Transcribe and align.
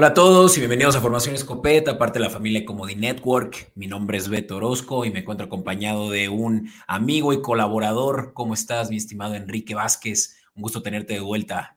Hola 0.00 0.08
a 0.08 0.14
todos 0.14 0.56
y 0.56 0.60
bienvenidos 0.60 0.96
a 0.96 1.02
Formación 1.02 1.34
Escopeta, 1.34 1.98
parte 1.98 2.18
de 2.18 2.24
la 2.24 2.30
familia 2.30 2.64
Comodi 2.64 2.94
Network. 2.94 3.70
Mi 3.74 3.86
nombre 3.86 4.16
es 4.16 4.30
Beto 4.30 4.56
Orozco 4.56 5.04
y 5.04 5.10
me 5.10 5.18
encuentro 5.18 5.44
acompañado 5.44 6.08
de 6.08 6.30
un 6.30 6.72
amigo 6.86 7.34
y 7.34 7.42
colaborador. 7.42 8.32
¿Cómo 8.32 8.54
estás, 8.54 8.88
mi 8.88 8.96
estimado 8.96 9.34
Enrique 9.34 9.74
Vázquez? 9.74 10.42
Un 10.54 10.62
gusto 10.62 10.80
tenerte 10.80 11.12
de 11.12 11.20
vuelta. 11.20 11.76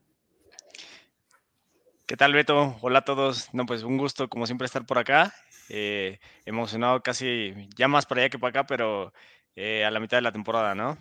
¿Qué 2.05 2.15
tal, 2.15 2.31
Beto? 2.31 2.77
Hola 2.79 2.99
a 2.99 3.03
todos. 3.03 3.53
No, 3.53 3.65
pues 3.65 3.83
un 3.83 3.97
gusto, 3.97 4.29
como 4.29 4.45
siempre, 4.45 4.67
estar 4.67 4.85
por 4.85 4.99
acá. 4.99 5.33
Eh, 5.67 6.21
emocionado 6.45 7.03
casi, 7.03 7.53
ya 7.75 7.89
más 7.89 8.05
para 8.05 8.21
allá 8.21 8.29
que 8.29 8.39
para 8.39 8.61
acá, 8.61 8.65
pero 8.65 9.11
eh, 9.57 9.83
a 9.83 9.91
la 9.91 9.99
mitad 9.99 10.15
de 10.15 10.21
la 10.21 10.31
temporada, 10.31 10.73
¿no? 10.73 10.97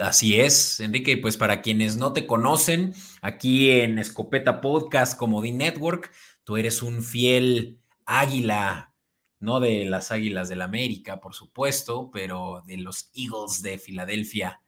Así 0.00 0.40
es, 0.40 0.80
Enrique. 0.80 1.16
Pues 1.18 1.36
para 1.36 1.60
quienes 1.62 1.96
no 1.96 2.12
te 2.12 2.26
conocen, 2.26 2.94
aquí 3.20 3.70
en 3.70 3.98
Escopeta 3.98 4.60
Podcast 4.60 5.16
como 5.16 5.42
The 5.42 5.52
Network, 5.52 6.10
tú 6.44 6.56
eres 6.56 6.82
un 6.82 7.02
fiel 7.02 7.78
águila, 8.06 8.94
no 9.38 9.60
de 9.60 9.84
las 9.84 10.10
Águilas 10.10 10.48
del 10.48 10.60
la 10.60 10.64
América, 10.64 11.20
por 11.20 11.34
supuesto, 11.34 12.10
pero 12.12 12.62
de 12.66 12.78
los 12.78 13.10
Eagles 13.14 13.62
de 13.62 13.78
Filadelfia. 13.78 14.60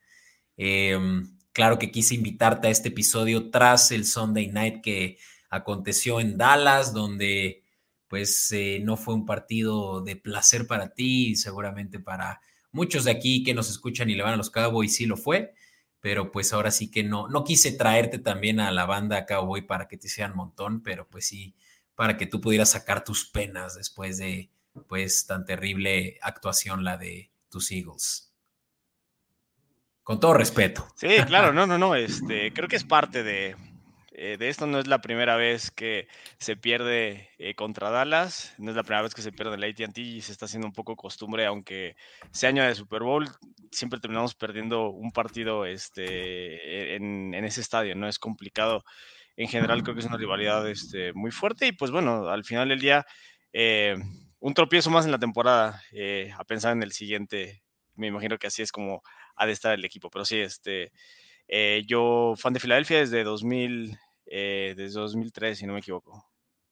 Em, 0.57 1.37
claro 1.53 1.79
que 1.79 1.91
quise 1.91 2.15
invitarte 2.15 2.69
a 2.69 2.71
este 2.71 2.89
episodio 2.89 3.51
tras 3.51 3.91
el 3.91 4.05
Sunday 4.05 4.49
Night 4.49 4.83
que 4.83 5.19
aconteció 5.51 6.21
en 6.21 6.37
Dallas, 6.37 6.93
donde 6.93 7.63
pues 8.09 8.53
eh, 8.53 8.81
no 8.83 8.99
fue 8.99 9.15
un 9.15 9.25
partido 9.25 10.03
de 10.03 10.17
placer 10.17 10.67
para 10.67 10.93
ti 10.93 11.29
y 11.31 11.37
seguramente 11.37 11.99
para 11.99 12.41
Muchos 12.73 13.05
de 13.05 13.11
aquí 13.11 13.45
que 13.45 13.55
nos 13.55 13.71
escuchan 13.71 14.11
y 14.11 14.15
le 14.15 14.23
van 14.23 14.35
a 14.35 14.37
los 14.37 14.51
Cowboys 14.51 14.97
sí 14.97 15.07
lo 15.07 15.17
fue, 15.17 15.55
pero 16.01 16.33
pues 16.33 16.53
ahora 16.53 16.71
sí 16.71 16.91
que 16.91 17.05
no, 17.05 17.29
no 17.29 17.45
quise 17.45 17.73
traerte 17.73 18.19
también 18.19 18.59
a 18.61 18.71
la 18.73 18.87
banda 18.87 19.27
Cowboy 19.27 19.63
para 19.63 19.87
que 19.89 19.97
te 19.97 20.09
hicieran 20.09 20.35
montón, 20.35 20.83
pero 20.83 21.07
pues 21.09 21.27
sí, 21.27 21.55
para 21.95 22.17
que 22.17 22.27
tú 22.27 22.41
pudieras 22.41 22.71
sacar 22.71 23.05
tus 23.05 23.27
penas 23.27 23.77
después 23.77 24.19
de 24.19 24.51
pues 24.89 25.27
tan 25.27 25.45
terrible 25.45 26.19
actuación 26.23 26.83
la 26.83 26.97
de 26.97 27.31
tus 27.51 27.71
Eagles. 27.71 28.33
Con 30.03 30.19
todo 30.19 30.35
respeto. 30.35 30.89
Sí, 30.97 31.09
claro, 31.27 31.53
no, 31.53 31.67
no, 31.67 31.79
no, 31.79 31.95
este, 31.95 32.53
creo 32.53 32.69
que 32.69 32.77
es 32.77 32.85
parte 32.85 33.23
de, 33.23 33.55
eh, 34.15 34.37
de 34.39 34.49
esto 34.51 34.67
no 34.67 34.79
es 34.79 34.87
la 34.87 35.01
primera 35.01 35.37
vez 35.37 35.71
que 35.71 36.07
se 36.39 36.55
pierde 36.55 37.31
eh, 37.39 37.55
contra 37.55 37.91
Dallas, 37.91 38.55
no 38.59 38.71
es 38.71 38.77
la 38.77 38.83
primera 38.83 39.03
vez 39.03 39.15
que 39.15 39.23
se 39.23 39.33
pierde 39.33 39.55
en 39.55 39.61
la 39.61 39.69
ATT 39.69 39.99
y 39.99 40.21
se 40.21 40.33
está 40.33 40.45
haciendo 40.45 40.67
un 40.67 40.75
poco 40.75 40.97
costumbre, 40.97 41.47
aunque 41.47 41.97
sea 42.31 42.51
año 42.51 42.63
de 42.63 42.75
Super 42.75 43.03
Bowl, 43.03 43.27
siempre 43.71 44.01
terminamos 44.01 44.35
perdiendo 44.35 44.91
un 44.91 45.13
partido 45.13 45.65
este, 45.65 46.97
en, 46.97 47.33
ese 47.35 47.63
estadio, 47.63 47.95
¿no? 47.97 48.07
Es 48.07 48.19
complicado. 48.19 48.85
En 49.37 49.49
general 49.49 49.83
creo 49.83 49.95
que 49.95 50.01
es 50.01 50.07
una 50.07 50.19
rivalidad 50.19 50.69
este, 50.69 51.15
muy 51.15 51.31
fuerte 51.31 51.67
y 51.69 51.73
pues 51.73 51.91
bueno, 51.91 52.29
al 52.29 52.45
final 52.45 52.69
del 52.69 52.81
día, 52.81 53.07
eh, 53.55 53.97
un 54.41 54.53
tropiezo 54.53 54.91
más 54.91 55.07
en 55.07 55.13
la 55.13 55.19
temporada, 55.19 55.83
a 56.37 56.45
pensar 56.45 56.73
en 56.73 56.83
el 56.83 56.93
siguiente, 56.93 57.63
me 57.95 58.09
imagino 58.09 58.37
que 58.37 58.47
así 58.47 58.61
es 58.61 58.73
como 58.73 59.03
ha 59.37 59.47
de 59.47 59.53
estar 59.53 59.73
el 59.73 59.85
equipo, 59.85 60.11
pero 60.11 60.25
sí, 60.27 60.39
este... 60.39 60.93
Yo, 61.87 62.33
fan 62.39 62.55
de 62.55 62.61
Filadelfia 62.61 63.01
desde 63.01 63.25
2000, 63.25 63.99
eh, 64.35 64.73
desde 64.75 64.99
2003, 64.99 65.59
si 65.59 65.67
no 65.67 65.75
me 65.75 65.81
equivoco. 65.81 66.27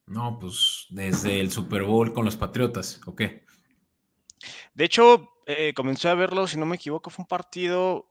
No, 0.06 0.38
pues 0.38 0.86
desde 0.88 1.40
el 1.40 1.50
Super 1.50 1.82
Bowl 1.82 2.14
con 2.14 2.24
los 2.24 2.34
Patriotas, 2.34 3.02
¿ok? 3.06 3.20
De 4.72 4.84
hecho, 4.84 5.28
eh, 5.44 5.74
comencé 5.76 6.08
a 6.08 6.14
verlo, 6.14 6.46
si 6.46 6.58
no 6.58 6.64
me 6.64 6.76
equivoco, 6.76 7.10
fue 7.10 7.22
un 7.24 7.28
partido 7.28 8.06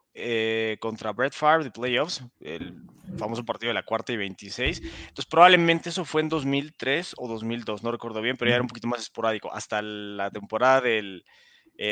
contra 0.81 1.13
Brett 1.13 1.33
Favre 1.33 1.63
de 1.63 1.71
playoffs, 1.71 2.21
el 2.41 2.75
famoso 3.17 3.45
partido 3.45 3.69
de 3.69 3.73
la 3.73 3.83
cuarta 3.83 4.11
y 4.11 4.17
26. 4.17 4.81
Entonces, 4.81 5.25
probablemente 5.25 5.89
eso 5.89 6.03
fue 6.03 6.21
en 6.21 6.27
2003 6.27 7.13
o 7.17 7.27
2002, 7.29 7.83
no 7.83 7.91
recuerdo 7.91 8.21
bien, 8.21 8.35
pero 8.35 8.49
ya 8.49 8.55
era 8.55 8.61
un 8.61 8.67
poquito 8.67 8.89
más 8.89 8.99
esporádico, 8.99 9.49
hasta 9.53 9.81
la 9.81 10.29
temporada 10.29 10.81
del 10.81 11.23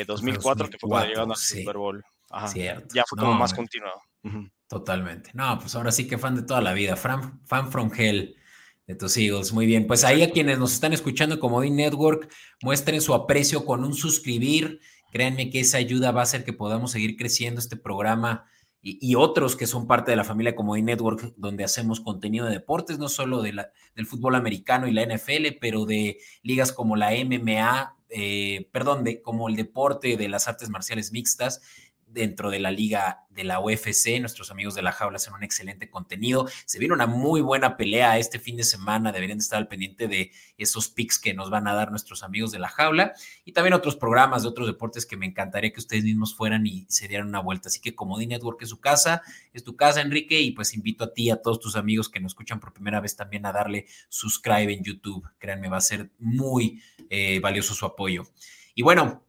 2004, 0.06 0.68
que 0.68 0.78
fue 0.78 0.90
cuando 0.90 1.08
llegaron 1.08 1.30
al 1.30 1.36
Super 1.38 1.78
Bowl. 1.78 2.04
Ya 2.92 3.04
fue 3.08 3.18
como 3.18 3.32
más 3.32 3.54
continuado. 3.54 4.00
Totalmente. 4.68 5.30
No, 5.32 5.58
pues 5.58 5.74
ahora 5.74 5.90
sí 5.90 6.06
que 6.06 6.18
fan 6.18 6.36
de 6.36 6.42
toda 6.42 6.60
la 6.60 6.74
vida. 6.74 6.94
Fan, 6.94 7.40
fan 7.46 7.72
from 7.72 7.90
hell 7.96 8.36
de 8.86 8.94
tus 8.94 9.16
Eagles. 9.16 9.52
Muy 9.52 9.66
bien. 9.66 9.86
Pues 9.86 10.04
ahí 10.04 10.22
a 10.22 10.30
quienes 10.30 10.58
nos 10.58 10.74
están 10.74 10.92
escuchando 10.92 11.40
como 11.40 11.62
D 11.62 11.70
Network, 11.70 12.30
muestren 12.62 13.00
su 13.00 13.14
aprecio 13.14 13.64
con 13.64 13.82
un 13.84 13.94
suscribir. 13.94 14.80
Créanme 15.10 15.48
que 15.48 15.60
esa 15.60 15.78
ayuda 15.78 16.10
va 16.10 16.20
a 16.20 16.24
hacer 16.24 16.44
que 16.44 16.52
podamos 16.52 16.92
seguir 16.92 17.16
creciendo 17.16 17.60
este 17.60 17.76
programa 17.76 18.46
y, 18.80 19.14
otros 19.16 19.56
que 19.56 19.66
son 19.66 19.86
parte 19.86 20.12
de 20.12 20.16
la 20.16 20.24
familia 20.24 20.54
como 20.54 20.74
D 20.74 20.82
Network, 20.82 21.34
donde 21.36 21.64
hacemos 21.64 22.00
contenido 22.00 22.46
de 22.46 22.52
deportes, 22.52 22.98
no 22.98 23.08
solo 23.08 23.42
de 23.42 23.52
la, 23.52 23.72
del 23.96 24.06
fútbol 24.06 24.36
americano 24.36 24.86
y 24.86 24.92
la 24.92 25.04
NFL, 25.04 25.58
pero 25.60 25.84
de 25.84 26.18
ligas 26.42 26.72
como 26.72 26.94
la 26.94 27.10
MMA, 27.10 27.96
eh, 28.10 28.68
perdón, 28.72 29.02
de, 29.02 29.20
como 29.20 29.48
el 29.48 29.56
deporte 29.56 30.16
de 30.16 30.28
las 30.28 30.46
artes 30.46 30.70
marciales 30.70 31.12
mixtas 31.12 31.60
dentro 32.10 32.50
de 32.50 32.60
la 32.60 32.70
liga 32.70 33.26
de 33.30 33.44
la 33.44 33.60
UFC. 33.60 34.20
Nuestros 34.20 34.50
amigos 34.50 34.74
de 34.74 34.82
la 34.82 34.92
jaula 34.92 35.16
hacen 35.16 35.34
un 35.34 35.42
excelente 35.42 35.88
contenido. 35.90 36.48
Se 36.66 36.78
viene 36.78 36.94
una 36.94 37.06
muy 37.06 37.40
buena 37.40 37.76
pelea 37.76 38.18
este 38.18 38.38
fin 38.38 38.56
de 38.56 38.64
semana. 38.64 39.12
Deberían 39.12 39.38
estar 39.38 39.58
al 39.58 39.68
pendiente 39.68 40.08
de 40.08 40.32
esos 40.56 40.88
picks 40.88 41.18
que 41.18 41.34
nos 41.34 41.50
van 41.50 41.68
a 41.68 41.74
dar 41.74 41.90
nuestros 41.90 42.22
amigos 42.22 42.50
de 42.52 42.58
la 42.58 42.68
jaula 42.68 43.12
y 43.44 43.52
también 43.52 43.74
otros 43.74 43.96
programas 43.96 44.42
de 44.42 44.48
otros 44.48 44.66
deportes 44.66 45.06
que 45.06 45.16
me 45.16 45.26
encantaría 45.26 45.72
que 45.72 45.80
ustedes 45.80 46.04
mismos 46.04 46.34
fueran 46.34 46.66
y 46.66 46.86
se 46.88 47.08
dieran 47.08 47.28
una 47.28 47.40
vuelta. 47.40 47.68
Así 47.68 47.80
que 47.80 47.94
como 47.94 48.18
Network 48.18 48.62
es 48.62 48.68
su 48.68 48.80
casa, 48.80 49.22
es 49.52 49.64
tu 49.64 49.76
casa, 49.76 50.00
Enrique, 50.00 50.40
y 50.40 50.52
pues 50.52 50.74
invito 50.74 51.04
a 51.04 51.12
ti 51.12 51.24
y 51.24 51.30
a 51.30 51.40
todos 51.40 51.60
tus 51.60 51.76
amigos 51.76 52.08
que 52.08 52.20
nos 52.20 52.32
escuchan 52.32 52.60
por 52.60 52.72
primera 52.72 53.00
vez 53.00 53.16
también 53.16 53.46
a 53.46 53.52
darle 53.52 53.86
subscribe 54.08 54.72
en 54.72 54.82
YouTube. 54.82 55.28
Créanme, 55.38 55.68
va 55.68 55.78
a 55.78 55.82
ser 55.82 56.10
muy 56.18 56.82
eh, 57.10 57.40
valioso 57.40 57.74
su 57.74 57.86
apoyo. 57.86 58.24
Y 58.74 58.82
bueno, 58.82 59.27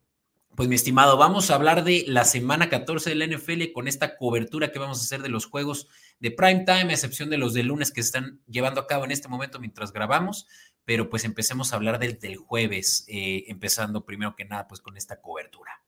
pues 0.59 0.67
mi 0.67 0.75
estimado, 0.75 1.15
vamos 1.15 1.49
a 1.49 1.55
hablar 1.55 1.85
de 1.85 2.03
la 2.05 2.25
semana 2.25 2.67
14 2.67 3.11
de 3.11 3.15
la 3.15 3.25
NFL 3.25 3.71
con 3.71 3.87
esta 3.87 4.17
cobertura 4.17 4.73
que 4.73 4.79
vamos 4.79 4.99
a 4.99 5.03
hacer 5.03 5.21
de 5.21 5.29
los 5.29 5.45
juegos 5.45 5.87
de 6.19 6.31
prime 6.31 6.65
time, 6.65 6.91
a 6.91 6.91
excepción 6.91 7.29
de 7.29 7.37
los 7.37 7.53
de 7.53 7.63
lunes 7.63 7.93
que 7.93 8.01
están 8.01 8.41
llevando 8.45 8.81
a 8.81 8.85
cabo 8.85 9.05
en 9.05 9.11
este 9.11 9.29
momento 9.29 9.61
mientras 9.61 9.93
grabamos, 9.93 10.47
pero 10.83 11.09
pues 11.09 11.23
empecemos 11.23 11.71
a 11.71 11.77
hablar 11.77 11.97
del, 11.97 12.19
del 12.19 12.35
jueves, 12.35 13.05
eh, 13.07 13.45
empezando 13.47 14.03
primero 14.03 14.35
que 14.35 14.43
nada 14.43 14.67
pues 14.67 14.81
con 14.81 14.97
esta 14.97 15.21
cobertura. 15.21 15.81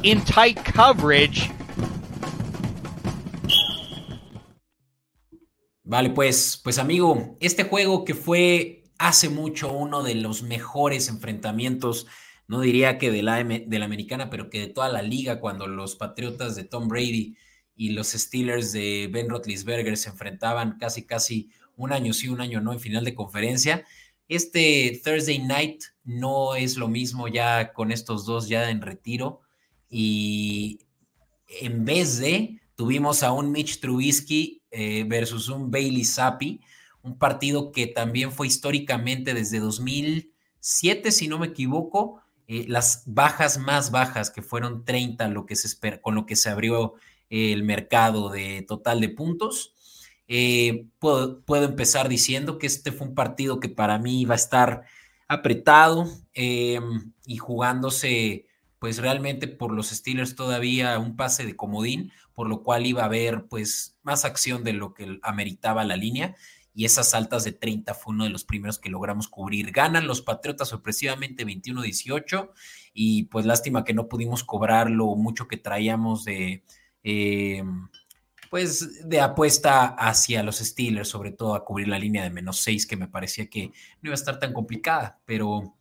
In 0.00 0.24
tight 0.24 0.58
coverage. 0.74 1.52
Vale, 5.84 6.08
pues, 6.08 6.58
pues 6.64 6.78
amigo, 6.78 7.36
este 7.40 7.64
juego 7.64 8.06
que 8.06 8.14
fue 8.14 8.79
hace 9.00 9.30
mucho 9.30 9.72
uno 9.72 10.02
de 10.02 10.14
los 10.14 10.42
mejores 10.42 11.08
enfrentamientos, 11.08 12.06
no 12.46 12.60
diría 12.60 12.98
que 12.98 13.10
de 13.10 13.22
la, 13.22 13.42
de 13.42 13.78
la 13.78 13.86
americana, 13.86 14.28
pero 14.28 14.50
que 14.50 14.60
de 14.60 14.66
toda 14.66 14.90
la 14.90 15.00
liga, 15.00 15.40
cuando 15.40 15.66
los 15.66 15.96
Patriotas 15.96 16.54
de 16.54 16.64
Tom 16.64 16.86
Brady 16.86 17.34
y 17.74 17.92
los 17.92 18.08
Steelers 18.08 18.72
de 18.72 19.08
Ben 19.10 19.30
Roethlisberger 19.30 19.96
se 19.96 20.10
enfrentaban 20.10 20.76
casi, 20.78 21.06
casi 21.06 21.48
un 21.76 21.94
año 21.94 22.12
sí, 22.12 22.28
un 22.28 22.42
año 22.42 22.60
no 22.60 22.74
en 22.74 22.78
final 22.78 23.06
de 23.06 23.14
conferencia. 23.14 23.86
Este 24.28 25.00
Thursday 25.02 25.38
Night 25.38 25.82
no 26.04 26.54
es 26.54 26.76
lo 26.76 26.86
mismo 26.86 27.26
ya 27.26 27.72
con 27.72 27.92
estos 27.92 28.26
dos 28.26 28.50
ya 28.50 28.68
en 28.68 28.82
retiro 28.82 29.40
y 29.88 30.80
en 31.62 31.86
vez 31.86 32.18
de 32.18 32.60
tuvimos 32.74 33.22
a 33.22 33.32
un 33.32 33.50
Mitch 33.50 33.80
Trubisky 33.80 34.62
eh, 34.70 35.04
versus 35.08 35.48
un 35.48 35.70
Bailey 35.70 36.04
Zappi, 36.04 36.60
un 37.02 37.18
partido 37.18 37.72
que 37.72 37.86
también 37.86 38.32
fue 38.32 38.46
históricamente 38.46 39.34
desde 39.34 39.58
2007, 39.58 41.12
si 41.12 41.28
no 41.28 41.38
me 41.38 41.48
equivoco, 41.48 42.22
eh, 42.46 42.64
las 42.68 43.04
bajas 43.06 43.58
más 43.58 43.90
bajas, 43.90 44.30
que 44.30 44.42
fueron 44.42 44.84
30, 44.84 45.28
lo 45.28 45.46
que 45.46 45.56
se 45.56 45.66
espera, 45.66 46.00
con 46.00 46.14
lo 46.14 46.26
que 46.26 46.36
se 46.36 46.50
abrió 46.50 46.94
el 47.28 47.62
mercado 47.62 48.28
de 48.28 48.62
total 48.66 49.00
de 49.00 49.08
puntos. 49.08 49.74
Eh, 50.26 50.86
puedo, 50.98 51.42
puedo, 51.42 51.64
empezar 51.64 52.08
diciendo 52.08 52.58
que 52.58 52.66
este 52.66 52.92
fue 52.92 53.08
un 53.08 53.14
partido 53.14 53.60
que 53.60 53.68
para 53.68 53.98
mí 53.98 54.20
iba 54.20 54.34
a 54.34 54.36
estar 54.36 54.84
apretado 55.28 56.08
em, 56.34 57.12
y 57.24 57.36
jugándose 57.36 58.46
pues 58.80 58.98
realmente 58.98 59.46
por 59.46 59.72
los 59.72 59.90
Steelers 59.90 60.34
todavía 60.34 60.98
un 60.98 61.14
pase 61.14 61.46
de 61.46 61.54
comodín, 61.54 62.12
por 62.34 62.48
lo 62.48 62.62
cual 62.62 62.86
iba 62.86 63.02
a 63.02 63.04
haber 63.04 63.44
pues 63.46 63.96
más 64.02 64.24
acción 64.24 64.64
de 64.64 64.72
lo 64.72 64.94
que 64.94 65.20
ameritaba 65.22 65.84
la 65.84 65.96
línea 65.96 66.34
y 66.74 66.84
esas 66.84 67.14
altas 67.14 67.44
de 67.44 67.52
30 67.52 67.94
fue 67.94 68.14
uno 68.14 68.24
de 68.24 68.30
los 68.30 68.44
primeros 68.44 68.78
que 68.78 68.90
logramos 68.90 69.28
cubrir. 69.28 69.72
Ganan 69.72 70.06
los 70.06 70.22
Patriotas 70.22 70.68
sorpresivamente 70.68 71.44
21-18 71.44 72.50
y 72.92 73.24
pues 73.24 73.46
lástima 73.46 73.84
que 73.84 73.94
no 73.94 74.08
pudimos 74.08 74.44
cobrar 74.44 74.90
lo 74.90 75.14
mucho 75.16 75.48
que 75.48 75.56
traíamos 75.56 76.24
de... 76.24 76.64
Eh, 77.02 77.62
pues 78.50 79.08
de 79.08 79.20
apuesta 79.20 79.86
hacia 79.86 80.42
los 80.42 80.58
Steelers, 80.58 81.08
sobre 81.08 81.30
todo 81.30 81.54
a 81.54 81.64
cubrir 81.64 81.86
la 81.86 82.00
línea 82.00 82.24
de 82.24 82.30
menos 82.30 82.58
6, 82.58 82.84
que 82.84 82.96
me 82.96 83.06
parecía 83.06 83.48
que 83.48 83.68
no 84.02 84.08
iba 84.08 84.12
a 84.12 84.14
estar 84.14 84.40
tan 84.40 84.52
complicada, 84.52 85.20
pero 85.24 85.76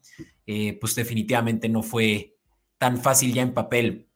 eh, 0.45 0.77
pues 0.79 0.93
definitivamente 0.93 1.67
no 1.67 1.81
fue 1.81 2.35
tan 2.77 3.01
fácil 3.01 3.33
ya 3.33 3.41
en 3.41 3.55
papel. 3.55 4.07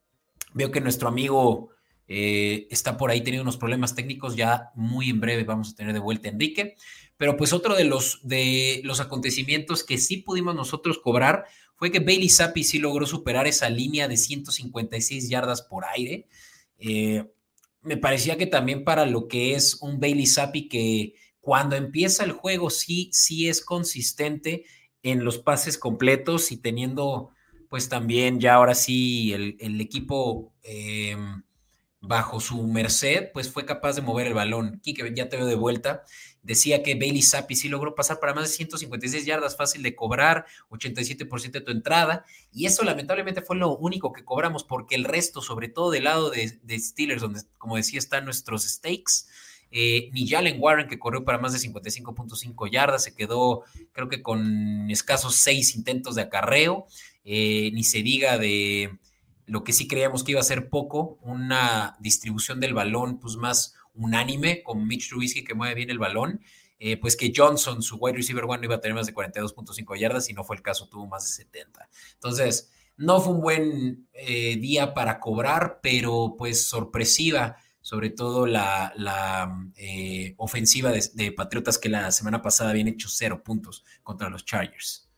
Veo 0.53 0.69
que 0.69 0.81
nuestro 0.81 1.07
amigo 1.07 1.72
eh, 2.15 2.67
está 2.69 2.95
por 2.95 3.09
ahí 3.09 3.21
teniendo 3.21 3.41
unos 3.41 3.57
problemas 3.57 3.95
técnicos, 3.95 4.35
ya 4.35 4.69
muy 4.75 5.09
en 5.09 5.19
breve 5.19 5.45
vamos 5.45 5.71
a 5.71 5.75
tener 5.75 5.93
de 5.93 5.99
vuelta 5.99 6.29
Enrique, 6.29 6.75
pero 7.17 7.35
pues 7.37 7.53
otro 7.53 7.75
de 7.75 7.85
los, 7.85 8.19
de 8.21 8.81
los 8.83 8.99
acontecimientos 8.99 9.83
que 9.83 9.97
sí 9.97 10.17
pudimos 10.17 10.53
nosotros 10.53 10.99
cobrar 10.99 11.45
fue 11.75 11.91
que 11.91 12.01
Bailey 12.01 12.29
Zappi 12.29 12.63
sí 12.63 12.77
logró 12.77 13.07
superar 13.07 13.47
esa 13.47 13.67
línea 13.71 14.07
de 14.07 14.17
156 14.17 15.27
yardas 15.27 15.63
por 15.63 15.85
aire. 15.85 16.27
Eh, 16.77 17.25
me 17.81 17.97
parecía 17.97 18.37
que 18.37 18.45
también 18.45 18.83
para 18.83 19.07
lo 19.07 19.27
que 19.27 19.55
es 19.55 19.81
un 19.81 19.99
Bailey 19.99 20.27
Zappi 20.27 20.67
que 20.67 21.15
cuando 21.39 21.75
empieza 21.75 22.23
el 22.23 22.33
juego 22.33 22.69
sí, 22.69 23.09
sí 23.11 23.47
es 23.47 23.65
consistente 23.65 24.65
en 25.01 25.25
los 25.25 25.39
pases 25.39 25.79
completos 25.79 26.51
y 26.51 26.57
teniendo 26.57 27.31
pues 27.69 27.89
también 27.89 28.39
ya 28.39 28.53
ahora 28.53 28.75
sí 28.75 29.33
el, 29.33 29.81
equipo 29.81 30.53
em, 30.61 31.41
bajo 32.05 32.41
su 32.41 32.61
merced, 32.67 33.31
pues 33.31 33.49
fue 33.49 33.65
capaz 33.65 33.95
de 33.95 34.01
mover 34.01 34.27
el 34.27 34.33
balón. 34.33 34.81
Kike, 34.83 35.13
ya 35.15 35.29
te 35.29 35.37
veo 35.37 35.45
de 35.45 35.55
vuelta. 35.55 36.03
Decía 36.41 36.83
que 36.83 36.95
Bailey 36.95 37.21
Zappi 37.21 37.55
sí 37.55 37.69
logró 37.69 37.95
pasar 37.95 38.19
para 38.19 38.33
más 38.33 38.43
de 38.43 38.49
156 38.49 39.25
yardas, 39.25 39.55
fácil 39.55 39.81
de 39.83 39.95
cobrar, 39.95 40.45
87% 40.69 41.51
de 41.51 41.61
tu 41.61 41.71
entrada. 41.71 42.25
Y 42.51 42.65
eso 42.65 42.83
lamentablemente 42.83 43.41
fue 43.41 43.55
lo 43.55 43.77
único 43.77 44.11
que 44.11 44.25
cobramos, 44.25 44.65
porque 44.65 44.95
el 44.95 45.05
resto, 45.05 45.41
sobre 45.41 45.69
todo 45.69 45.91
del 45.91 46.03
lado 46.03 46.29
de, 46.29 46.77
Steelers, 46.77 47.21
donde, 47.21 47.39
como 47.57 47.77
decía, 47.77 47.99
están 47.99 48.25
nuestros 48.25 48.63
stakes, 48.63 49.29
eh, 49.71 50.09
ni 50.11 50.27
Jalen 50.27 50.57
Warren, 50.59 50.89
que 50.89 50.99
corrió 50.99 51.23
para 51.23 51.37
más 51.37 51.53
de 51.53 51.69
55.5 51.69 52.69
yardas, 52.69 53.05
se 53.05 53.15
quedó, 53.15 53.63
creo 53.93 54.09
que 54.09 54.21
con 54.21 54.91
escasos 54.91 55.37
seis 55.37 55.73
intentos 55.73 56.15
de 56.15 56.23
acarreo, 56.23 56.85
eh, 57.23 57.71
ni 57.73 57.85
se 57.85 58.03
diga 58.03 58.37
de 58.37 58.99
lo 59.45 59.63
que 59.63 59.73
sí 59.73 59.87
creíamos 59.87 60.23
que 60.23 60.31
iba 60.31 60.41
a 60.41 60.43
ser 60.43 60.69
poco, 60.69 61.17
una 61.21 61.97
distribución 61.99 62.59
del 62.59 62.73
balón, 62.73 63.19
pues 63.19 63.35
más 63.35 63.75
unánime 63.93 64.63
con 64.63 64.87
Mitch 64.87 65.09
Trubisky 65.09 65.43
que 65.43 65.53
mueve 65.53 65.75
bien 65.75 65.89
el 65.89 65.99
balón, 65.99 66.41
eh, 66.79 66.97
pues 66.97 67.15
que 67.15 67.31
Johnson, 67.35 67.81
su 67.81 67.95
wide 67.97 68.17
receiver 68.17 68.45
one, 68.45 68.65
iba 68.65 68.75
a 68.75 68.81
tener 68.81 68.95
más 68.95 69.05
de 69.05 69.13
42.5 69.13 69.97
yardas 69.97 70.29
y 70.29 70.33
no 70.33 70.43
fue 70.43 70.55
el 70.55 70.61
caso, 70.61 70.89
tuvo 70.89 71.07
más 71.07 71.23
de 71.23 71.43
70. 71.43 71.87
Entonces, 72.15 72.71
no 72.97 73.21
fue 73.21 73.33
un 73.33 73.41
buen 73.41 74.07
eh, 74.13 74.57
día 74.57 74.93
para 74.93 75.19
cobrar, 75.19 75.79
pero 75.81 76.35
pues 76.37 76.67
sorpresiva, 76.67 77.57
sobre 77.81 78.09
todo 78.09 78.45
la, 78.45 78.93
eh, 79.75 80.33
ofensiva 80.37 80.91
de, 80.91 81.09
de, 81.13 81.31
Patriotas 81.31 81.77
que 81.77 81.89
la 81.89 82.11
semana 82.11 82.41
pasada 82.41 82.71
habían 82.71 82.87
hecho 82.87 83.09
cero 83.09 83.43
puntos 83.43 83.83
contra 84.03 84.29
los 84.29 84.45
Chargers. 84.45 85.09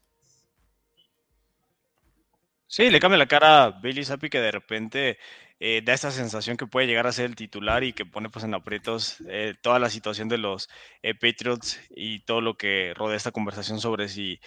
Sí, 2.76 2.90
le 2.90 3.00
cambia 3.00 3.18
la 3.18 3.26
cara 3.26 3.64
a 3.64 3.72
Billy 3.72 4.04
Zappi 4.04 4.30
que 4.30 4.42
de 4.42 4.52
repente 4.52 5.18
eh, 5.62 5.82
da 5.86 5.94
esa 5.94 6.12
sensación 6.12 6.58
que 6.58 6.68
puede 6.68 6.88
llegar 6.88 7.08
a 7.08 7.14
ser 7.14 7.24
el 7.28 7.38
titular 7.38 7.86
y 7.86 7.94
que 7.94 8.06
pone 8.06 8.30
pues 8.30 8.44
en 8.44 8.54
aprietos 8.54 9.24
eh, 9.30 9.54
toda 9.62 9.80
la 9.80 9.90
situación 9.90 10.28
de 10.28 10.40
los 10.40 10.68
eh, 11.02 11.14
Patriots 11.14 11.80
y 11.90 12.20
todo 12.26 12.42
lo 12.42 12.58
que 12.58 12.94
rodea 12.94 13.16
esta 13.16 13.32
conversación 13.32 13.80
sobre 13.80 14.10
si 14.10 14.42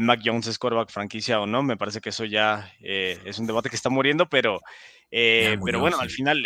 Mac 0.00 0.22
Jones 0.24 0.46
es 0.46 0.58
quarterback 0.58 0.92
franquicia 0.92 1.42
o 1.42 1.46
no. 1.46 1.62
Me 1.62 1.76
parece 1.76 2.00
que 2.00 2.08
eso 2.08 2.24
ya 2.24 2.72
es 2.80 3.38
un 3.38 3.46
debate 3.46 3.68
que 3.68 3.76
está 3.76 3.90
muriendo, 3.90 4.30
pero, 4.30 4.62
pero 5.10 5.78
bueno, 5.78 6.00
al 6.00 6.08
final 6.08 6.42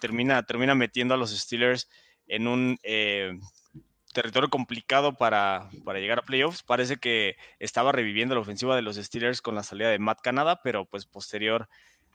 termina, 0.00 0.44
termina 0.44 0.76
metiendo 0.76 1.14
a 1.14 1.16
los 1.16 1.36
Steelers 1.36 1.88
en 2.28 2.46
un 2.46 2.78
territorio 4.12 4.50
complicado 4.50 5.14
para, 5.14 5.68
para, 5.84 5.98
llegar 5.98 6.20
a 6.20 6.22
playoffs. 6.22 6.62
Parece 6.62 6.96
que 6.96 7.36
estaba 7.58 7.92
reviviendo 7.92 8.34
la 8.34 8.40
ofensiva 8.40 8.76
de 8.76 8.82
los 8.82 8.96
Steelers 8.96 9.42
con 9.42 9.54
la 9.54 9.62
salida 9.62 9.90
de 9.90 9.98
Matt 9.98 10.20
Canada, 10.20 10.60
pero 10.62 10.84
pues 10.84 11.06
posterior 11.06 11.68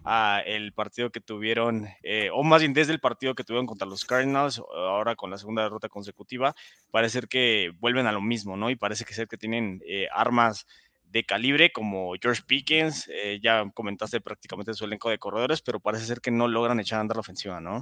a 0.04 0.42
el 0.46 0.74
partido 0.74 1.10
que 1.10 1.20
tuvieron, 1.20 1.88
eh, 2.04 2.30
o 2.32 2.44
más 2.44 2.62
bien 2.62 2.74
desde 2.74 2.94
el 2.94 3.00
partido 3.00 3.36
que 3.36 3.44
tuvieron 3.44 3.66
contra 3.66 3.88
los 3.88 4.06
Cardinals, 4.06 4.62
ahora 4.74 5.16
con 5.16 5.32
la 5.32 5.38
segunda 5.38 5.64
derrota 5.64 5.90
consecutiva, 5.90 6.56
parece 6.92 7.22
que 7.22 7.74
vuelven 7.80 8.08
a 8.08 8.12
lo 8.12 8.22
mismo, 8.22 8.56
¿no? 8.56 8.70
Y 8.70 8.76
parece 8.76 9.06
que 9.06 9.14
ser 9.14 9.28
que 9.28 9.38
tienen 9.38 9.82
eh, 9.86 10.08
armas 10.14 10.68
de 11.12 11.24
calibre 11.24 11.72
como 11.72 12.14
George 12.22 12.44
Pickens, 12.46 13.10
eh, 13.10 13.40
ya 13.42 13.70
comentaste 13.74 14.22
prácticamente 14.22 14.74
su 14.74 14.86
elenco 14.86 15.10
de 15.10 15.20
corredores, 15.20 15.62
pero 15.62 15.80
parece 15.80 16.06
ser 16.06 16.22
que 16.22 16.32
no 16.32 16.48
logran 16.48 16.80
echar 16.80 17.00
a 17.00 17.02
andar 17.02 17.18
la 17.18 17.22
ofensiva, 17.22 17.60
¿no? 17.60 17.82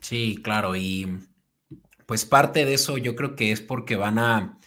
Sí, 0.00 0.38
claro, 0.42 0.76
y 0.76 1.08
pues 2.08 2.24
parte 2.24 2.64
de 2.64 2.72
eso 2.72 2.96
yo 2.96 3.14
creo 3.14 3.36
que 3.36 3.52
es 3.52 3.60
porque 3.60 3.94
van 3.94 4.18
a 4.18 4.58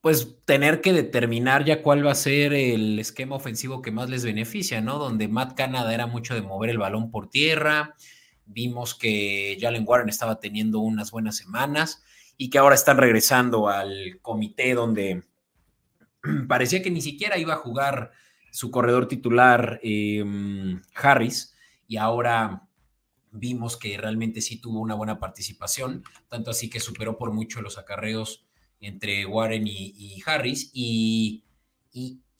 pues 0.00 0.36
tener 0.44 0.80
que 0.80 0.92
determinar 0.92 1.64
ya 1.64 1.82
cuál 1.82 2.06
va 2.06 2.12
a 2.12 2.14
ser 2.14 2.52
el 2.52 2.96
esquema 3.00 3.34
ofensivo 3.34 3.82
que 3.82 3.90
más 3.90 4.08
les 4.08 4.24
beneficia, 4.24 4.80
¿no? 4.80 5.00
Donde 5.00 5.26
Matt 5.26 5.56
Canada 5.56 5.92
era 5.92 6.06
mucho 6.06 6.36
de 6.36 6.42
mover 6.42 6.70
el 6.70 6.78
balón 6.78 7.10
por 7.10 7.28
tierra, 7.28 7.96
vimos 8.46 8.94
que 8.94 9.58
Jalen 9.60 9.82
Warren 9.84 10.08
estaba 10.08 10.38
teniendo 10.38 10.78
unas 10.78 11.10
buenas 11.10 11.36
semanas 11.36 12.04
y 12.36 12.50
que 12.50 12.58
ahora 12.58 12.76
están 12.76 12.98
regresando 12.98 13.68
al 13.68 14.20
comité 14.22 14.74
donde 14.74 15.24
parecía 16.46 16.84
que 16.84 16.92
ni 16.92 17.00
siquiera 17.00 17.36
iba 17.36 17.54
a 17.54 17.58
jugar 17.58 18.12
su 18.52 18.70
corredor 18.70 19.08
titular 19.08 19.80
em, 19.82 20.80
Harris 20.94 21.56
y 21.88 21.96
ahora 21.96 22.67
vimos 23.30 23.76
que 23.76 23.96
realmente 23.96 24.40
sí 24.40 24.60
tuvo 24.60 24.80
una 24.80 24.94
buena 24.94 25.18
participación, 25.18 26.04
tanto 26.28 26.50
así 26.50 26.70
que 26.70 26.80
superó 26.80 27.16
por 27.18 27.32
mucho 27.32 27.62
los 27.62 27.78
acarreos 27.78 28.44
entre 28.80 29.26
Warren 29.26 29.66
y, 29.66 30.22
Harris, 30.24 30.70
y, 30.72 31.44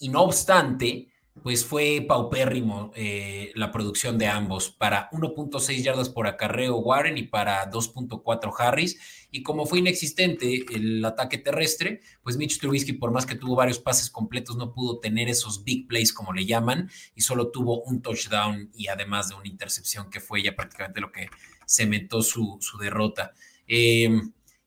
no 0.00 0.22
obstante, 0.22 1.08
pues 1.42 1.64
fue 1.64 2.04
paupérrimo 2.06 2.92
eh, 2.94 3.52
la 3.54 3.70
producción 3.70 4.18
de 4.18 4.26
ambos, 4.26 4.70
para 4.70 5.10
1.6 5.10 5.82
yardas 5.82 6.08
por 6.08 6.26
acarreo 6.26 6.78
Warren 6.78 7.18
y 7.18 7.24
para 7.24 7.70
2.4 7.70 8.52
Harris, 8.58 8.98
y 9.30 9.42
como 9.42 9.66
fue 9.66 9.80
inexistente 9.80 10.64
el 10.74 11.04
ataque 11.04 11.38
terrestre, 11.38 12.00
pues 12.22 12.36
Mitch 12.36 12.58
Trubisky, 12.58 12.92
por 12.92 13.10
más 13.10 13.26
que 13.26 13.34
tuvo 13.34 13.56
varios 13.56 13.78
pases 13.78 14.10
completos, 14.10 14.56
no 14.56 14.72
pudo 14.72 14.98
tener 15.00 15.28
esos 15.28 15.64
big 15.64 15.86
plays, 15.86 16.12
como 16.12 16.32
le 16.32 16.46
llaman, 16.46 16.90
y 17.14 17.20
solo 17.20 17.50
tuvo 17.50 17.82
un 17.82 18.02
touchdown 18.02 18.70
y 18.74 18.88
además 18.88 19.28
de 19.28 19.34
una 19.34 19.48
intercepción 19.48 20.10
que 20.10 20.20
fue 20.20 20.42
ya 20.42 20.56
prácticamente 20.56 21.00
lo 21.00 21.12
que 21.12 21.28
cementó 21.66 22.22
su, 22.22 22.58
su 22.60 22.78
derrota. 22.78 23.34
Eh, 23.66 24.08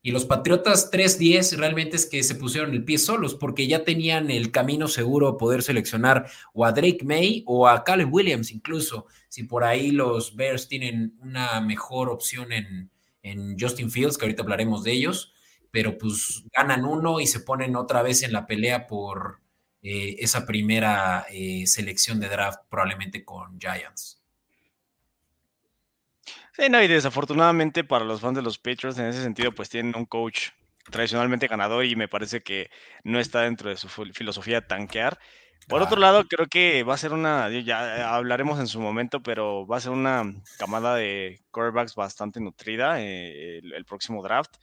y 0.03 0.11
los 0.11 0.25
Patriotas 0.25 0.91
3-10 0.91 1.57
realmente 1.57 1.95
es 1.95 2.07
que 2.07 2.23
se 2.23 2.33
pusieron 2.33 2.71
el 2.73 2.83
pie 2.83 2.97
solos 2.97 3.35
porque 3.35 3.67
ya 3.67 3.83
tenían 3.83 4.31
el 4.31 4.51
camino 4.51 4.87
seguro 4.87 5.37
poder 5.37 5.61
seleccionar 5.61 6.27
o 6.53 6.65
a 6.65 6.71
Drake 6.71 7.03
May 7.03 7.43
o 7.45 7.67
a 7.67 7.83
Caleb 7.83 8.11
Williams 8.11 8.51
incluso. 8.51 9.05
Si 9.29 9.43
por 9.43 9.63
ahí 9.63 9.91
los 9.91 10.35
Bears 10.35 10.67
tienen 10.67 11.15
una 11.19 11.61
mejor 11.61 12.09
opción 12.09 12.51
en, 12.51 12.89
Justin 13.59 13.91
Fields, 13.91 14.17
que 14.17 14.25
ahorita 14.25 14.41
hablaremos 14.41 14.83
de 14.83 14.93
ellos, 14.93 15.31
pero 15.69 15.95
pues 15.99 16.43
ganan 16.51 16.85
uno 16.85 17.19
y 17.19 17.27
se 17.27 17.41
ponen 17.41 17.75
otra 17.75 18.01
vez 18.01 18.23
en 18.23 18.33
la 18.33 18.47
pelea 18.47 18.87
por 18.87 19.41
eh, 19.83 20.15
esa 20.17 20.47
primera 20.47 21.27
eh, 21.29 21.67
selección 21.67 22.19
de 22.19 22.29
draft 22.29 22.61
probablemente 22.67 23.23
con 23.23 23.59
Giants. 23.59 24.20
Sí, 26.61 26.69
no, 26.69 26.79
y 26.79 26.87
desafortunadamente 26.87 27.83
para 27.83 28.05
los 28.05 28.21
fans 28.21 28.35
de 28.35 28.43
los 28.43 28.59
Patriots 28.59 28.99
en 28.99 29.07
ese 29.07 29.23
sentido, 29.23 29.51
pues 29.51 29.67
tienen 29.67 29.95
un 29.95 30.05
coach 30.05 30.49
tradicionalmente 30.91 31.47
ganador 31.47 31.85
y 31.85 31.95
me 31.95 32.07
parece 32.07 32.43
que 32.43 32.69
no 33.03 33.19
está 33.19 33.41
dentro 33.41 33.71
de 33.71 33.77
su 33.77 33.89
filosofía 33.89 34.61
tanquear. 34.67 35.17
Por 35.67 35.81
otro 35.81 35.99
lado, 35.99 36.27
creo 36.27 36.45
que 36.45 36.83
va 36.83 36.93
a 36.93 36.99
ser 36.99 37.13
una, 37.13 37.49
ya 37.49 38.15
hablaremos 38.15 38.59
en 38.59 38.67
su 38.67 38.79
momento, 38.79 39.23
pero 39.23 39.65
va 39.65 39.77
a 39.77 39.81
ser 39.81 39.91
una 39.91 40.23
camada 40.59 40.93
de 40.93 41.41
quarterbacks 41.49 41.95
bastante 41.95 42.39
nutrida 42.39 43.01
eh, 43.01 43.57
el, 43.63 43.85
próximo 43.85 44.21
draft. 44.21 44.53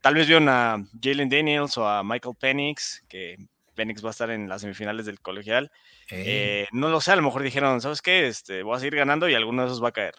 Tal 0.00 0.14
vez 0.14 0.26
vieron 0.26 0.48
a 0.48 0.82
Jalen 1.02 1.28
Daniels 1.28 1.76
o 1.76 1.86
a 1.86 2.02
Michael 2.02 2.36
Penix, 2.40 3.04
que 3.10 3.36
Penix 3.74 4.02
va 4.02 4.08
a 4.08 4.12
estar 4.12 4.30
en 4.30 4.48
las 4.48 4.62
semifinales 4.62 5.04
del 5.04 5.20
colegial. 5.20 5.70
Eh, 6.08 6.66
no 6.72 6.88
lo 6.88 7.02
sé, 7.02 7.12
a 7.12 7.16
lo 7.16 7.22
mejor 7.22 7.42
dijeron, 7.42 7.82
¿sabes 7.82 8.00
qué? 8.00 8.26
Este, 8.26 8.62
voy 8.62 8.74
a 8.74 8.78
seguir 8.78 8.96
ganando 8.96 9.28
y 9.28 9.34
alguno 9.34 9.60
de 9.60 9.68
esos 9.68 9.84
va 9.84 9.88
a 9.88 9.92
caer. 9.92 10.14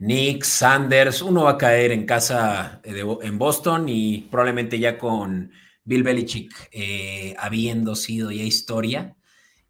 Nick, 0.00 0.44
Sanders, 0.44 1.20
uno 1.20 1.44
va 1.44 1.52
a 1.52 1.58
caer 1.58 1.92
en 1.92 2.06
casa 2.06 2.80
en 2.84 3.38
Boston 3.38 3.86
y 3.86 4.22
probablemente 4.30 4.78
ya 4.78 4.96
con 4.96 5.52
Bill 5.84 6.02
Belichick 6.02 6.70
eh, 6.72 7.34
habiendo 7.38 7.94
sido 7.94 8.30
ya 8.30 8.42
historia. 8.42 9.14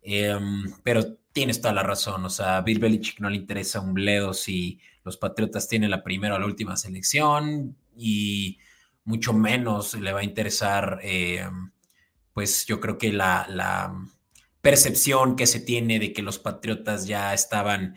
Em, 0.02 0.72
pero 0.84 1.16
tienes 1.32 1.60
toda 1.60 1.74
la 1.74 1.82
razón, 1.82 2.24
o 2.24 2.30
sea, 2.30 2.58
a 2.58 2.62
Bill 2.62 2.78
Belichick 2.78 3.18
no 3.20 3.28
le 3.28 3.36
interesa 3.36 3.80
un 3.80 3.92
bledo 3.92 4.32
si 4.32 4.80
los 5.04 5.16
Patriotas 5.16 5.68
tienen 5.68 5.90
la 5.90 6.04
primera 6.04 6.36
o 6.36 6.38
la 6.38 6.46
última 6.46 6.76
selección 6.76 7.76
y 7.96 8.58
mucho 9.04 9.32
menos 9.32 9.94
le 9.94 10.12
va 10.12 10.20
a 10.20 10.24
interesar, 10.24 11.00
eh, 11.02 11.44
pues 12.32 12.66
yo 12.66 12.78
creo 12.78 12.98
que 12.98 13.12
la, 13.12 13.46
la, 13.48 13.92
percepción 14.60 15.36
que 15.36 15.46
se 15.46 15.60
tiene 15.60 15.98
de 15.98 16.12
que 16.12 16.22
los 16.22 16.38
Patriotas 16.38 17.06
ya 17.06 17.32
estaban 17.34 17.96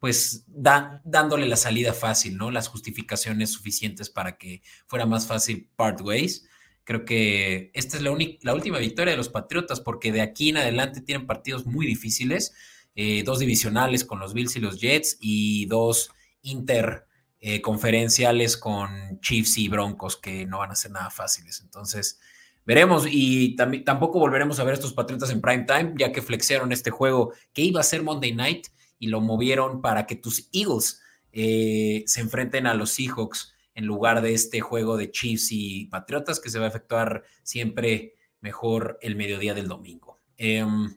pues 0.00 0.44
dándole 0.48 1.46
la 1.46 1.54
salida 1.56 1.92
fácil, 1.92 2.36
¿no? 2.38 2.50
Las 2.50 2.68
justificaciones 2.68 3.52
suficientes 3.52 4.08
para 4.08 4.38
que 4.38 4.62
fuera 4.86 5.04
más 5.04 5.26
fácil 5.26 5.68
part 5.76 6.00
ways. 6.00 6.46
Creo 6.84 7.04
que 7.04 7.70
esta 7.74 7.98
es 7.98 8.02
la, 8.02 8.16
la 8.40 8.54
última 8.54 8.78
victoria 8.78 9.10
de 9.12 9.18
los 9.18 9.28
Patriotas 9.28 9.80
porque 9.80 10.10
de 10.10 10.22
aquí 10.22 10.48
en 10.48 10.56
adelante 10.56 11.02
tienen 11.02 11.26
partidos 11.26 11.66
muy 11.66 11.86
difíciles, 11.86 12.54
eh, 12.94 13.22
dos 13.24 13.40
divisionales 13.40 14.06
con 14.06 14.20
los 14.20 14.32
Bills 14.32 14.56
y 14.56 14.60
los 14.60 14.80
Jets 14.80 15.18
y 15.20 15.66
dos 15.66 16.10
interconferenciales 16.40 18.54
eh, 18.54 18.58
con 18.58 19.20
Chiefs 19.20 19.58
y 19.58 19.68
Broncos 19.68 20.16
que 20.16 20.46
no 20.46 20.60
van 20.60 20.70
a 20.70 20.76
ser 20.76 20.92
nada 20.92 21.10
fáciles. 21.10 21.60
Entonces, 21.60 22.18
veremos 22.64 23.06
y 23.06 23.54
tampoco 23.84 24.18
volveremos 24.18 24.58
a 24.60 24.64
ver 24.64 24.72
a 24.72 24.76
estos 24.76 24.94
Patriotas 24.94 25.28
en 25.28 25.42
prime 25.42 25.64
time, 25.64 25.92
ya 25.98 26.10
que 26.10 26.22
flexearon 26.22 26.72
este 26.72 26.90
juego 26.90 27.34
que 27.52 27.60
iba 27.60 27.80
a 27.80 27.84
ser 27.84 28.02
Monday 28.02 28.34
Night 28.34 28.68
y 29.00 29.08
lo 29.08 29.20
movieron 29.20 29.80
para 29.80 30.06
que 30.06 30.14
tus 30.14 30.48
Eagles 30.52 31.02
eh, 31.32 32.04
se 32.06 32.20
enfrenten 32.20 32.68
a 32.68 32.74
los 32.74 32.90
Seahawks 32.90 33.54
en 33.74 33.86
lugar 33.86 34.20
de 34.20 34.34
este 34.34 34.60
juego 34.60 34.96
de 34.96 35.10
Chiefs 35.10 35.48
y 35.50 35.86
Patriotas 35.86 36.38
que 36.38 36.50
se 36.50 36.58
va 36.58 36.66
a 36.66 36.68
efectuar 36.68 37.24
siempre 37.42 38.14
mejor 38.40 38.98
el 39.00 39.16
mediodía 39.16 39.54
del 39.54 39.68
domingo. 39.68 40.20
Em, 40.36 40.94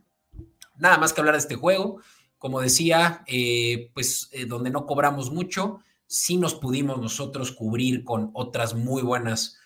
nada 0.75 0.97
más 0.97 1.13
que 1.13 1.21
hablar 1.21 1.35
de 1.35 1.39
este 1.39 1.55
juego. 1.55 2.01
Como 2.37 2.59
decía, 2.59 3.23
eh, 3.25 3.89
pues 3.93 4.29
eh, 4.33 4.45
donde 4.45 4.69
no 4.69 4.85
cobramos 4.85 5.31
mucho, 5.31 5.79
sí 6.05 6.35
nos 6.35 6.55
pudimos 6.55 6.99
nosotros 6.99 7.53
cubrir 7.53 8.03
con 8.03 8.31
otras 8.33 8.75
muy 8.75 9.01
buenas, 9.01 9.57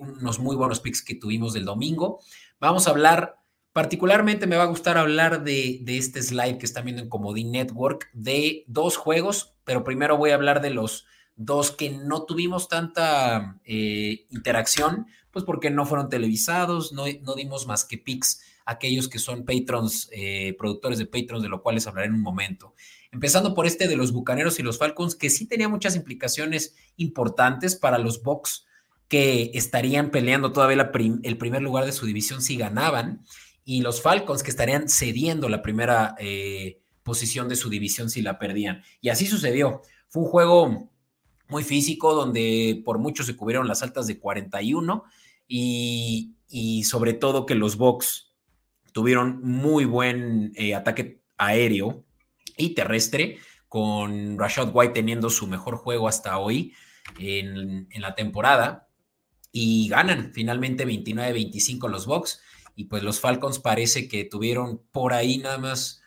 unos 0.00 0.40
muy 0.40 0.56
buenos 0.56 0.80
picks 0.80 1.02
que 1.02 1.14
tuvimos 1.14 1.54
del 1.54 1.64
domingo. 1.64 2.20
Vamos 2.58 2.86
a 2.86 2.90
hablar 2.90 3.36
Particularmente 3.76 4.46
me 4.46 4.56
va 4.56 4.62
a 4.62 4.68
gustar 4.68 4.96
hablar 4.96 5.44
de, 5.44 5.84
este 5.86 6.22
slide 6.22 6.56
que 6.56 6.64
están 6.64 6.86
viendo 6.86 7.02
en 7.02 7.10
Comodín 7.10 7.52
Network 7.52 8.08
de 8.14 8.64
dos 8.68 8.96
juegos, 8.96 9.52
pero 9.64 9.84
primero 9.84 10.16
voy 10.16 10.30
a 10.30 10.34
hablar 10.34 10.62
de 10.62 10.70
los 10.70 11.04
dos 11.36 11.72
que 11.72 11.90
no 11.90 12.22
tuvimos 12.24 12.68
tanta 12.68 13.60
eh, 13.66 14.24
interacción, 14.30 15.08
pues 15.30 15.44
porque 15.44 15.68
no 15.68 15.84
fueron 15.84 16.08
televisados, 16.08 16.94
no, 16.94 17.04
dimos 17.04 17.66
más 17.66 17.84
que 17.84 17.98
picks 17.98 18.40
aquellos 18.64 19.10
que 19.10 19.18
son 19.18 19.44
patrons, 19.44 20.08
eh, 20.10 20.56
productores 20.56 20.98
de 20.98 21.04
patrons, 21.04 21.42
de 21.42 21.50
lo 21.50 21.62
cual 21.62 21.74
les 21.74 21.86
hablaré 21.86 22.08
en 22.08 22.14
un 22.14 22.22
momento. 22.22 22.72
Empezando 23.12 23.52
por 23.52 23.66
este 23.66 23.88
de 23.88 23.96
los 23.96 24.10
Bucaneros 24.10 24.58
y 24.58 24.62
los 24.62 24.78
Falcons, 24.78 25.16
que 25.16 25.28
sí 25.28 25.46
tenía 25.46 25.68
muchas 25.68 25.96
implicaciones 25.96 26.74
importantes 26.96 27.76
para 27.76 27.98
los 27.98 28.22
Bucks 28.22 28.64
que 29.08 29.50
estarían 29.52 30.10
peleando 30.10 30.52
todavía 30.52 30.90
el 31.22 31.36
primer 31.36 31.60
lugar 31.60 31.84
de 31.84 31.92
su 31.92 32.06
división 32.06 32.40
si 32.40 32.56
ganaban 32.56 33.22
y 33.68 33.82
los 33.82 34.00
Falcons 34.00 34.44
que 34.44 34.50
estarían 34.50 34.88
cediendo 34.88 35.48
la 35.48 35.60
primera 35.60 36.14
eh, 36.20 36.78
posición 37.02 37.48
de 37.48 37.56
su 37.56 37.68
división 37.68 38.08
si 38.08 38.22
la 38.22 38.38
perdían. 38.38 38.82
Y 39.00 39.08
así 39.08 39.26
sucedió. 39.26 39.82
Fue 40.08 40.22
un 40.22 40.28
juego 40.28 40.90
muy 41.48 41.64
físico 41.64 42.14
donde 42.14 42.80
por 42.84 42.98
mucho 42.98 43.24
se 43.24 43.36
cubrieron 43.36 43.66
las 43.66 43.82
altas 43.82 44.06
de 44.06 44.20
41 44.20 45.02
y, 45.48 46.36
y 46.48 46.84
sobre 46.84 47.12
todo 47.12 47.44
que 47.44 47.56
los 47.56 47.76
Bucks 47.76 48.32
tuvieron 48.92 49.40
muy 49.42 49.84
buen 49.84 50.52
eh, 50.54 50.76
ataque 50.76 51.20
aéreo 51.36 52.04
y 52.56 52.70
terrestre 52.70 53.38
con 53.68 54.38
Rashad 54.38 54.70
White 54.72 54.94
teniendo 54.94 55.28
su 55.28 55.48
mejor 55.48 55.76
juego 55.76 56.06
hasta 56.06 56.38
hoy 56.38 56.72
en, 57.18 57.88
en 57.90 58.00
la 58.00 58.14
temporada 58.14 58.88
y 59.50 59.88
ganan 59.88 60.30
finalmente 60.32 60.86
29-25 60.86 61.88
los 61.88 62.06
Bucks 62.06 62.40
y 62.76 62.84
pues 62.84 63.02
los 63.02 63.20
Falcons 63.20 63.58
parece 63.58 64.06
que 64.06 64.24
tuvieron 64.24 64.82
por 64.92 65.14
ahí 65.14 65.38
nada 65.38 65.58
más 65.58 66.02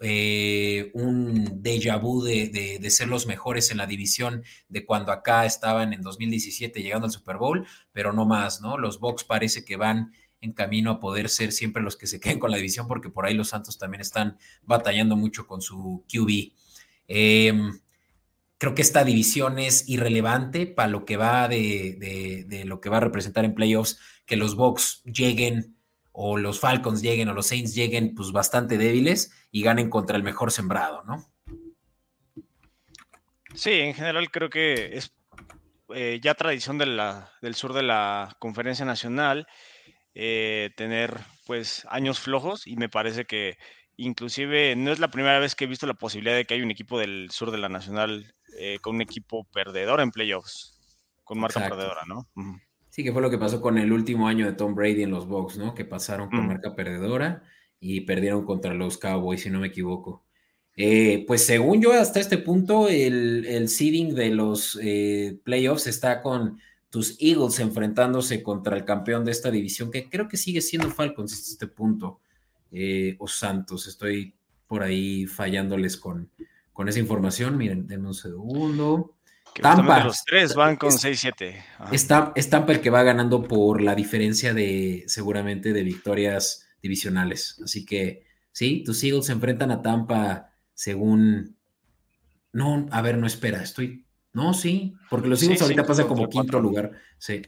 eh, 0.00 0.90
un 0.94 1.62
déjà 1.62 2.00
vu 2.00 2.22
de, 2.22 2.48
de, 2.80 2.90
ser 2.90 3.08
los 3.08 3.26
mejores 3.26 3.70
en 3.70 3.76
la 3.76 3.86
división 3.86 4.42
de 4.68 4.84
cuando 4.84 5.12
acá 5.12 5.46
estaban 5.46 5.92
en 5.92 6.02
2017 6.02 6.82
llegando 6.82 7.06
al 7.06 7.12
Super 7.12 7.36
Bowl, 7.36 7.66
pero 7.92 8.12
no 8.12 8.26
más, 8.26 8.60
¿no? 8.60 8.76
Los 8.76 8.98
Bucks 8.98 9.22
parece 9.22 9.64
que 9.64 9.76
van 9.76 10.12
en 10.40 10.52
camino 10.52 10.90
a 10.90 11.00
poder 11.00 11.28
ser 11.28 11.52
siempre 11.52 11.82
los 11.82 11.96
que 11.96 12.06
se 12.06 12.20
queden 12.20 12.38
con 12.38 12.50
la 12.50 12.56
división, 12.56 12.88
porque 12.88 13.10
por 13.10 13.26
ahí 13.26 13.34
los 13.34 13.48
Santos 13.48 13.78
también 13.78 14.00
están 14.00 14.38
batallando 14.62 15.16
mucho 15.16 15.46
con 15.46 15.62
su 15.62 16.04
QB. 16.12 16.52
Em, 17.06 17.80
creo 18.58 18.74
que 18.74 18.82
esta 18.82 19.04
división 19.04 19.58
es 19.58 19.88
irrelevante 19.88 20.66
para 20.66 20.88
lo 20.88 21.04
que 21.04 21.16
va 21.16 21.48
de, 21.48 22.46
de, 22.48 22.64
lo 22.64 22.80
que 22.80 22.88
va 22.88 22.96
a 22.96 23.00
representar 23.00 23.44
en 23.44 23.54
playoffs, 23.54 23.98
que 24.26 24.36
los 24.36 24.56
Bucks 24.56 25.02
lleguen 25.04 25.73
o 26.16 26.38
los 26.38 26.60
Falcons 26.60 27.02
lleguen 27.02 27.28
o 27.28 27.34
los 27.34 27.48
Saints 27.48 27.74
lleguen 27.74 28.14
pues 28.14 28.30
bastante 28.30 28.78
débiles 28.78 29.32
y 29.50 29.62
ganen 29.64 29.90
contra 29.90 30.16
el 30.16 30.22
mejor 30.22 30.52
sembrado, 30.52 31.02
¿no? 31.02 31.26
Sí, 33.52 33.72
en 33.72 33.94
general 33.94 34.30
creo 34.30 34.48
que 34.48 34.96
es 34.96 35.12
eh, 35.92 36.20
ya 36.22 36.34
tradición 36.34 36.78
de 36.78 36.86
la, 36.86 37.32
del 37.42 37.56
sur 37.56 37.72
de 37.72 37.82
la 37.82 38.36
conferencia 38.38 38.84
nacional 38.84 39.48
eh, 40.14 40.70
tener 40.76 41.18
pues 41.46 41.84
años 41.90 42.20
flojos 42.20 42.68
y 42.68 42.76
me 42.76 42.88
parece 42.88 43.24
que 43.24 43.58
inclusive 43.96 44.76
no 44.76 44.92
es 44.92 45.00
la 45.00 45.10
primera 45.10 45.40
vez 45.40 45.56
que 45.56 45.64
he 45.64 45.68
visto 45.68 45.88
la 45.88 45.94
posibilidad 45.94 46.36
de 46.36 46.44
que 46.44 46.54
hay 46.54 46.62
un 46.62 46.70
equipo 46.70 46.96
del 46.96 47.28
sur 47.32 47.50
de 47.50 47.58
la 47.58 47.68
nacional 47.68 48.32
eh, 48.56 48.78
con 48.80 48.94
un 48.94 49.02
equipo 49.02 49.48
perdedor 49.52 50.00
en 50.00 50.12
playoffs, 50.12 50.78
con 51.24 51.40
marca 51.40 51.68
perdedora, 51.68 52.02
¿no? 52.06 52.28
Sí, 52.94 53.02
que 53.02 53.12
fue 53.12 53.22
lo 53.22 53.28
que 53.28 53.38
pasó 53.38 53.60
con 53.60 53.76
el 53.76 53.92
último 53.92 54.28
año 54.28 54.46
de 54.46 54.52
Tom 54.52 54.76
Brady 54.76 55.02
en 55.02 55.10
los 55.10 55.26
Bucks, 55.26 55.58
¿no? 55.58 55.74
Que 55.74 55.84
pasaron 55.84 56.30
con 56.30 56.44
mm. 56.44 56.46
marca 56.46 56.76
perdedora 56.76 57.42
y 57.80 58.02
perdieron 58.02 58.44
contra 58.44 58.72
los 58.72 58.98
Cowboys, 58.98 59.40
si 59.40 59.50
no 59.50 59.58
me 59.58 59.66
equivoco. 59.66 60.22
Eh, 60.76 61.24
pues 61.26 61.44
según 61.44 61.82
yo, 61.82 61.92
hasta 61.92 62.20
este 62.20 62.38
punto, 62.38 62.86
el, 62.88 63.46
el 63.46 63.68
seeding 63.68 64.14
de 64.14 64.30
los 64.30 64.78
eh, 64.80 65.40
playoffs 65.42 65.88
está 65.88 66.22
con 66.22 66.60
tus 66.88 67.16
Eagles 67.20 67.58
enfrentándose 67.58 68.44
contra 68.44 68.76
el 68.76 68.84
campeón 68.84 69.24
de 69.24 69.32
esta 69.32 69.50
división, 69.50 69.90
que 69.90 70.08
creo 70.08 70.28
que 70.28 70.36
sigue 70.36 70.60
siendo 70.60 70.88
Falcons 70.88 71.32
hasta 71.32 71.50
este 71.50 71.66
punto, 71.66 72.20
eh, 72.70 73.16
o 73.18 73.26
Santos. 73.26 73.88
Estoy 73.88 74.36
por 74.68 74.84
ahí 74.84 75.26
fallándoles 75.26 75.96
con, 75.96 76.30
con 76.72 76.88
esa 76.88 77.00
información. 77.00 77.56
Miren, 77.56 77.88
denme 77.88 78.06
un 78.06 78.14
segundo. 78.14 79.13
Tampa. 79.62 80.04
Los 80.04 80.24
tres 80.24 80.54
van 80.54 80.76
con 80.76 80.90
6-7. 80.90 81.64
Es 81.92 82.50
Tampa 82.50 82.72
el 82.72 82.80
que 82.80 82.90
va 82.90 83.02
ganando 83.02 83.42
por 83.42 83.80
la 83.80 83.94
diferencia 83.94 84.54
de, 84.54 85.04
seguramente, 85.06 85.72
de 85.72 85.82
victorias 85.82 86.66
divisionales. 86.82 87.60
Así 87.64 87.84
que, 87.84 88.24
sí, 88.52 88.82
tus 88.84 89.02
Eagles 89.04 89.26
se 89.26 89.32
enfrentan 89.32 89.70
a 89.70 89.82
Tampa 89.82 90.50
según. 90.72 91.56
No, 92.52 92.86
a 92.90 93.02
ver, 93.02 93.18
no 93.18 93.26
espera, 93.26 93.62
estoy. 93.62 94.06
No, 94.32 94.52
sí, 94.54 94.94
porque 95.10 95.28
los 95.28 95.42
Eagles 95.42 95.62
ahorita 95.62 95.86
pasan 95.86 96.08
como 96.08 96.28
quinto 96.28 96.60
lugar. 96.60 96.92
Sí. 97.18 97.42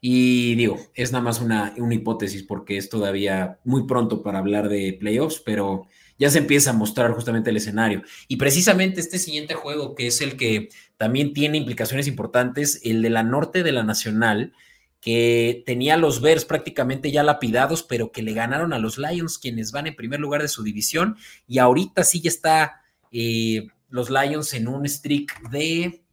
Y 0.00 0.56
digo, 0.56 0.80
es 0.94 1.12
nada 1.12 1.22
más 1.22 1.40
una, 1.40 1.74
una 1.76 1.94
hipótesis 1.94 2.42
porque 2.42 2.76
es 2.76 2.88
todavía 2.88 3.60
muy 3.64 3.86
pronto 3.86 4.22
para 4.22 4.40
hablar 4.40 4.68
de 4.68 4.96
playoffs, 4.98 5.40
pero 5.44 5.86
ya 6.18 6.30
se 6.30 6.38
empieza 6.38 6.70
a 6.70 6.74
mostrar 6.74 7.12
justamente 7.12 7.50
el 7.50 7.56
escenario. 7.56 8.02
Y 8.28 8.36
precisamente 8.36 9.00
este 9.00 9.18
siguiente 9.18 9.54
juego, 9.54 9.94
que 9.94 10.08
es 10.08 10.20
el 10.20 10.36
que 10.36 10.70
también 11.02 11.32
tiene 11.32 11.58
implicaciones 11.58 12.06
importantes, 12.06 12.80
el 12.84 13.02
de 13.02 13.10
la 13.10 13.24
norte 13.24 13.64
de 13.64 13.72
la 13.72 13.82
Nacional, 13.82 14.52
que 15.00 15.64
tenía 15.66 15.96
los 15.96 16.20
Bears 16.20 16.44
prácticamente 16.44 17.10
ya 17.10 17.24
lapidados, 17.24 17.82
pero 17.82 18.12
que 18.12 18.22
le 18.22 18.34
ganaron 18.34 18.72
a 18.72 18.78
los 18.78 18.98
Lions, 18.98 19.40
quienes 19.40 19.72
van 19.72 19.88
en 19.88 19.96
primer 19.96 20.20
lugar 20.20 20.42
de 20.42 20.46
su 20.46 20.62
división, 20.62 21.16
y 21.48 21.58
ahorita 21.58 22.04
sí 22.04 22.20
ya 22.20 22.28
está 22.28 22.82
eh, 23.10 23.66
los 23.88 24.10
Lions 24.10 24.54
en 24.54 24.68
un 24.68 24.88
streak 24.88 25.50
de, 25.50 26.04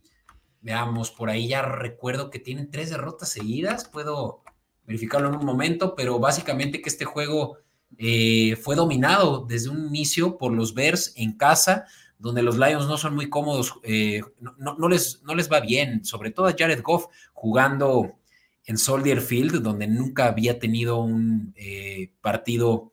veamos, 0.62 1.12
por 1.12 1.30
ahí 1.30 1.48
ya 1.48 1.62
recuerdo 1.62 2.32
que 2.32 2.40
tienen 2.40 2.72
tres 2.72 2.90
derrotas 2.90 3.30
seguidas, 3.30 3.88
puedo 3.88 4.42
verificarlo 4.88 5.30
en 5.30 5.36
un 5.36 5.46
momento, 5.46 5.94
pero 5.94 6.18
básicamente 6.18 6.82
que 6.82 6.90
este 6.90 7.06
juego 7.06 7.60
eh, 8.00 8.56
fue 8.56 8.76
dominado 8.76 9.46
desde 9.48 9.70
un 9.70 9.86
inicio 9.86 10.40
por 10.40 10.52
los 10.52 10.74
Bears 10.74 11.14
en 11.16 11.38
casa, 11.38 11.86
donde 12.20 12.44
los 12.44 12.58
Lions 12.58 12.86
no 12.86 12.98
son 12.98 13.16
muy 13.16 13.30
cómodos, 13.30 13.80
eh, 13.84 14.22
no, 14.40 14.88
les, 14.88 15.24
no 15.24 15.34
les 15.34 15.52
va 15.52 15.62
bien, 15.62 16.06
sobre 16.06 16.32
todo 16.32 16.46
a 16.48 16.56
Jared 16.58 16.84
Goff 16.84 17.08
jugando 17.34 18.20
en 18.66 18.78
Soldier 18.78 19.22
Field, 19.22 19.64
donde 19.64 19.88
nunca 19.88 20.28
había 20.28 20.60
tenido 20.60 21.00
un 21.00 21.54
eh, 21.56 22.12
partido, 22.22 22.92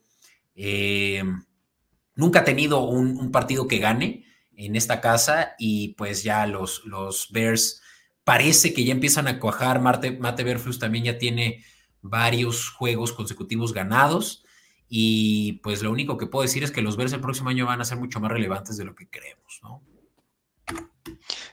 nunca 2.15 2.41
ha 2.41 2.45
tenido 2.45 2.85
un, 2.85 3.31
partido 3.31 3.69
que 3.69 3.79
gane 3.79 4.25
en 4.57 4.75
esta 4.75 5.03
casa 5.03 5.55
y 5.59 5.89
pues 5.95 6.23
ya 6.23 6.47
los, 6.47 6.85
los 6.87 7.29
Bears 7.31 7.83
parece 8.25 8.73
que 8.73 8.85
ya 8.85 8.93
empiezan 8.93 9.29
a 9.29 9.39
cuajar, 9.39 9.81
Mate, 9.81 10.13
Mate 10.13 10.57
también 10.81 11.05
ya 11.05 11.19
tiene 11.19 11.65
varios 12.03 12.71
juegos 12.71 13.13
consecutivos 13.13 13.73
ganados. 13.73 14.45
Y 14.89 15.55
pues 15.63 15.83
lo 15.83 15.91
único 15.91 16.17
que 16.17 16.27
puedo 16.27 16.43
decir 16.43 16.63
es 16.63 16.71
que 16.71 16.83
los 16.83 16.97
Bears 16.97 17.13
el 17.13 17.21
próximo 17.21 17.49
año 17.49 17.67
van 17.67 17.81
a 17.81 17.85
ser 17.85 17.99
mucho 17.99 18.21
más 18.21 18.31
relevantes 18.31 18.77
de 18.77 18.85
lo 18.85 18.95
que 18.95 19.09
creemos, 19.09 19.61
¿no? 19.63 19.83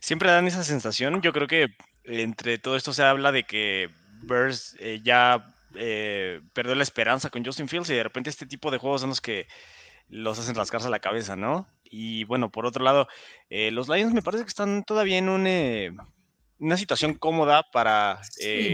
siempre 0.03 0.29
dan 0.29 0.47
esa 0.47 0.63
sensación. 0.63 1.21
Yo 1.21 1.31
creo 1.31 1.47
que 1.47 1.75
entre 2.03 2.57
todo 2.57 2.75
esto 2.75 2.93
se 2.93 3.03
habla 3.03 3.31
de 3.31 3.43
que 3.43 3.89
Bears 4.23 4.75
eh, 4.79 4.99
ya 5.01 5.55
eh, 5.75 6.41
perdió 6.53 6.75
la 6.75 6.83
esperanza 6.83 7.29
con 7.29 7.45
Justin 7.45 7.69
Fields 7.69 7.89
y 7.89 7.95
de 7.95 8.03
repente 8.03 8.29
este 8.29 8.45
tipo 8.45 8.69
de 8.69 8.79
juegos 8.79 9.01
son 9.01 9.11
los 9.11 9.21
que 9.21 9.47
los 10.09 10.37
hacen 10.37 10.55
rascarse 10.55 10.89
la 10.89 10.99
cabeza, 10.99 11.37
¿no? 11.37 11.67
Y 11.85 12.25
bueno, 12.25 12.51
por 12.51 12.65
otro 12.65 12.83
lado, 12.83 13.07
eh, 13.49 13.71
los 13.71 13.87
Lions 13.87 14.13
me 14.13 14.21
parece 14.21 14.43
que 14.43 14.49
están 14.49 14.83
todavía 14.83 15.17
en 15.17 15.29
una 16.63 16.77
situación 16.77 17.15
cómoda 17.15 17.63
para 17.71 18.21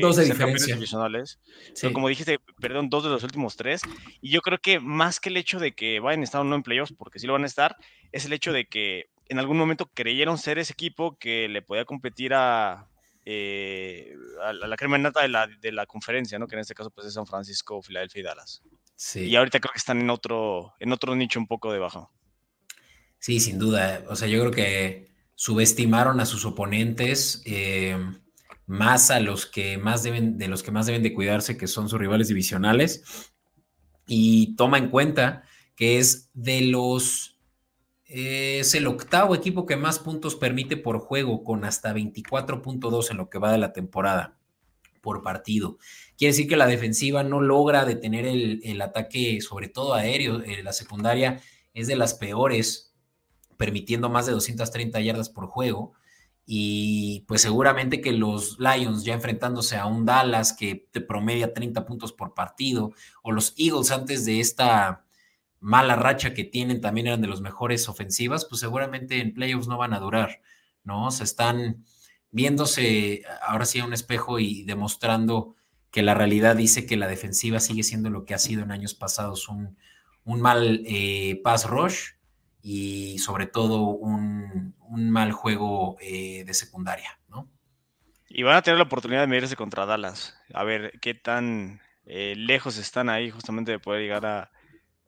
dos 0.02 0.16
de 0.16 0.26
diferencia. 0.26 0.76
divisionales. 0.76 1.40
Pero 1.82 1.92
como 1.92 2.08
dijiste, 2.08 2.40
perdieron 2.62 2.90
dos 2.90 3.04
de 3.04 3.10
los 3.10 3.24
últimos 3.24 3.56
tres. 3.56 3.82
Y 4.22 4.30
yo 4.30 4.42
creo 4.42 4.60
que 4.60 4.80
más 4.80 5.20
que 5.20 5.30
el 5.30 5.38
hecho 5.38 5.60
de 5.60 5.74
que 5.74 6.00
vayan 6.00 6.22
a 6.22 6.24
estar 6.24 6.42
o 6.42 6.44
no 6.44 6.56
en 6.56 6.64
playoffs, 6.64 6.94
porque 6.98 7.20
sí 7.20 7.26
lo 7.26 7.34
van 7.34 7.44
a 7.44 7.48
estar, 7.48 7.76
es 8.12 8.26
el 8.26 8.34
hecho 8.34 8.54
de 8.54 8.66
que 8.66 9.10
en 9.28 9.40
algún 9.40 9.58
momento 9.58 9.90
creyeron 9.94 10.38
ser 10.38 10.60
ese 10.60 10.74
equipo 10.74 11.18
que 11.18 11.48
le 11.50 11.64
podía 11.64 11.86
competir 11.86 12.34
a, 12.36 12.88
eh, 13.26 14.14
a, 14.44 14.54
la 14.54 14.76
crema 14.76 14.98
nata 14.98 15.22
de 15.22 15.30
la, 15.30 15.48
de 15.48 15.72
la 15.72 15.88
conferencia, 15.88 16.38
¿no? 16.38 16.48
Que 16.48 16.56
en 16.56 16.62
este 16.62 16.76
caso 16.76 16.92
pues 16.92 17.08
es 17.08 17.14
San 17.14 17.26
Francisco, 17.26 17.82
Filadelfia 17.82 18.20
y 18.20 18.24
Dallas. 18.24 18.62
Sí. 18.96 19.22
Y 19.22 19.36
ahorita 19.36 19.60
creo 19.60 19.72
que 19.72 19.80
están 19.80 20.00
en 20.00 20.10
otro, 20.12 20.74
en 20.80 20.92
otro 20.92 21.16
nicho 21.16 21.40
un 21.40 21.48
poco 21.48 21.74
debajo. 21.74 22.12
Sí, 23.18 23.40
sin 23.40 23.58
duda. 23.58 24.04
O 24.08 24.16
sea, 24.16 24.28
yo 24.28 24.40
creo 24.40 24.52
que 24.52 25.09
subestimaron 25.40 26.20
a 26.20 26.26
sus 26.26 26.44
oponentes, 26.44 27.42
eh, 27.46 27.98
más 28.66 29.10
a 29.10 29.22
los 29.22 29.46
que 29.46 29.78
más 29.78 30.04
deben, 30.04 30.38
de 30.38 30.50
los 30.50 30.64
que 30.64 30.72
más 30.72 30.86
deben 30.86 31.02
de 31.02 31.14
cuidarse, 31.14 31.56
que 31.56 31.68
son 31.68 31.88
sus 31.88 31.98
rivales 31.98 32.28
divisionales. 32.28 33.32
Y 34.06 34.58
toma 34.58 34.80
en 34.80 34.90
cuenta 34.90 35.44
que 35.78 35.98
es 35.98 36.30
de 36.34 36.60
los 36.60 37.40
es 38.04 38.76
el 38.76 38.86
octavo 38.88 39.34
equipo 39.34 39.66
que 39.66 39.78
más 39.78 40.00
puntos 40.00 40.36
permite 40.36 40.76
por 40.76 41.00
juego, 41.00 41.46
con 41.46 41.64
hasta 41.64 41.94
24.2 41.94 43.12
en 43.12 43.16
lo 43.18 43.30
que 43.30 43.40
va 43.40 43.54
de 43.54 43.60
la 43.60 43.72
temporada 43.72 44.38
por 45.00 45.24
partido. 45.24 45.78
Quiere 46.18 46.34
decir 46.34 46.50
que 46.50 46.58
la 46.58 46.68
defensiva 46.68 47.24
no 47.24 47.40
logra 47.40 47.86
detener 47.86 48.26
el, 48.26 48.82
ataque, 48.82 49.40
sobre 49.40 49.70
todo 49.70 49.94
aéreo. 49.94 50.42
Eh, 50.42 50.64
la 50.64 50.74
secundaria 50.74 51.40
es 51.74 51.88
de 51.88 51.96
las 51.96 52.14
peores, 52.16 52.89
permitiendo 53.60 54.10
más 54.10 54.26
de 54.26 54.32
230 54.32 55.02
yardas 55.02 55.30
por 55.30 55.48
juego. 55.48 55.92
Y 56.46 57.26
pues 57.28 57.42
seguramente 57.42 58.00
que 58.00 58.14
los 58.14 58.58
Lions 58.58 59.04
ya 59.04 59.14
enfrentándose 59.14 59.76
a 59.76 59.86
un 59.86 60.06
Dallas 60.06 60.54
que 60.54 60.88
te 60.92 61.02
promedia 61.02 61.54
30 61.54 61.86
puntos 61.86 62.14
por 62.14 62.34
partido, 62.34 62.94
o 63.22 63.34
los 63.34 63.54
Eagles 63.58 63.92
antes 63.92 64.24
de 64.26 64.40
esta 64.40 65.04
mala 65.60 65.98
racha 65.98 66.34
que 66.34 66.46
tienen, 66.46 66.80
también 66.80 67.08
eran 67.08 67.22
de 67.22 67.28
los 67.28 67.42
mejores 67.42 67.90
ofensivas, 67.90 68.46
pues 68.46 68.62
seguramente 68.62 69.20
en 69.20 69.34
playoffs 69.34 69.68
no 69.68 69.78
van 69.78 69.94
a 69.94 70.00
durar, 70.00 70.42
¿no? 70.86 71.12
Se 71.12 71.26
están 71.26 71.84
viéndose 72.32 73.24
ahora 73.42 73.66
sí 73.66 73.80
a 73.80 73.86
un 73.86 73.94
espejo 73.94 74.40
y 74.40 74.64
demostrando 74.64 75.56
que 75.92 76.02
la 76.02 76.14
realidad 76.14 76.56
dice 76.56 76.86
que 76.86 76.96
la 76.96 77.08
defensiva 77.08 77.60
sigue 77.60 77.84
siendo 77.84 78.10
lo 78.10 78.24
que 78.24 78.34
ha 78.34 78.40
sido 78.40 78.64
en 78.64 78.72
años 78.72 78.96
pasados, 78.96 79.50
un, 79.50 79.76
mal 80.24 80.82
eh, 80.86 81.42
pass 81.44 81.68
rush 81.68 82.19
y 82.62 83.18
sobre 83.20 83.48
todo 83.48 83.84
un, 83.84 84.76
mal 84.90 85.32
juego 85.32 85.98
eh, 86.02 86.44
de 86.46 86.54
secundaria, 86.54 87.20
¿no? 87.30 87.48
Y 88.28 88.44
van 88.44 88.58
a 88.58 88.62
tener 88.62 88.78
la 88.78 88.86
oportunidad 88.86 89.22
de 89.22 89.28
medirse 89.28 89.56
contra 89.56 89.86
Dallas, 89.86 90.36
a 90.54 90.64
ver 90.64 91.00
qué 91.02 91.14
tan 91.14 91.82
eh, 92.06 92.36
lejos 92.36 92.78
están 92.78 93.10
ahí 93.10 93.30
justamente 93.30 93.72
de 93.72 93.80
poder 93.80 94.02
llegar 94.02 94.26
a, 94.26 94.52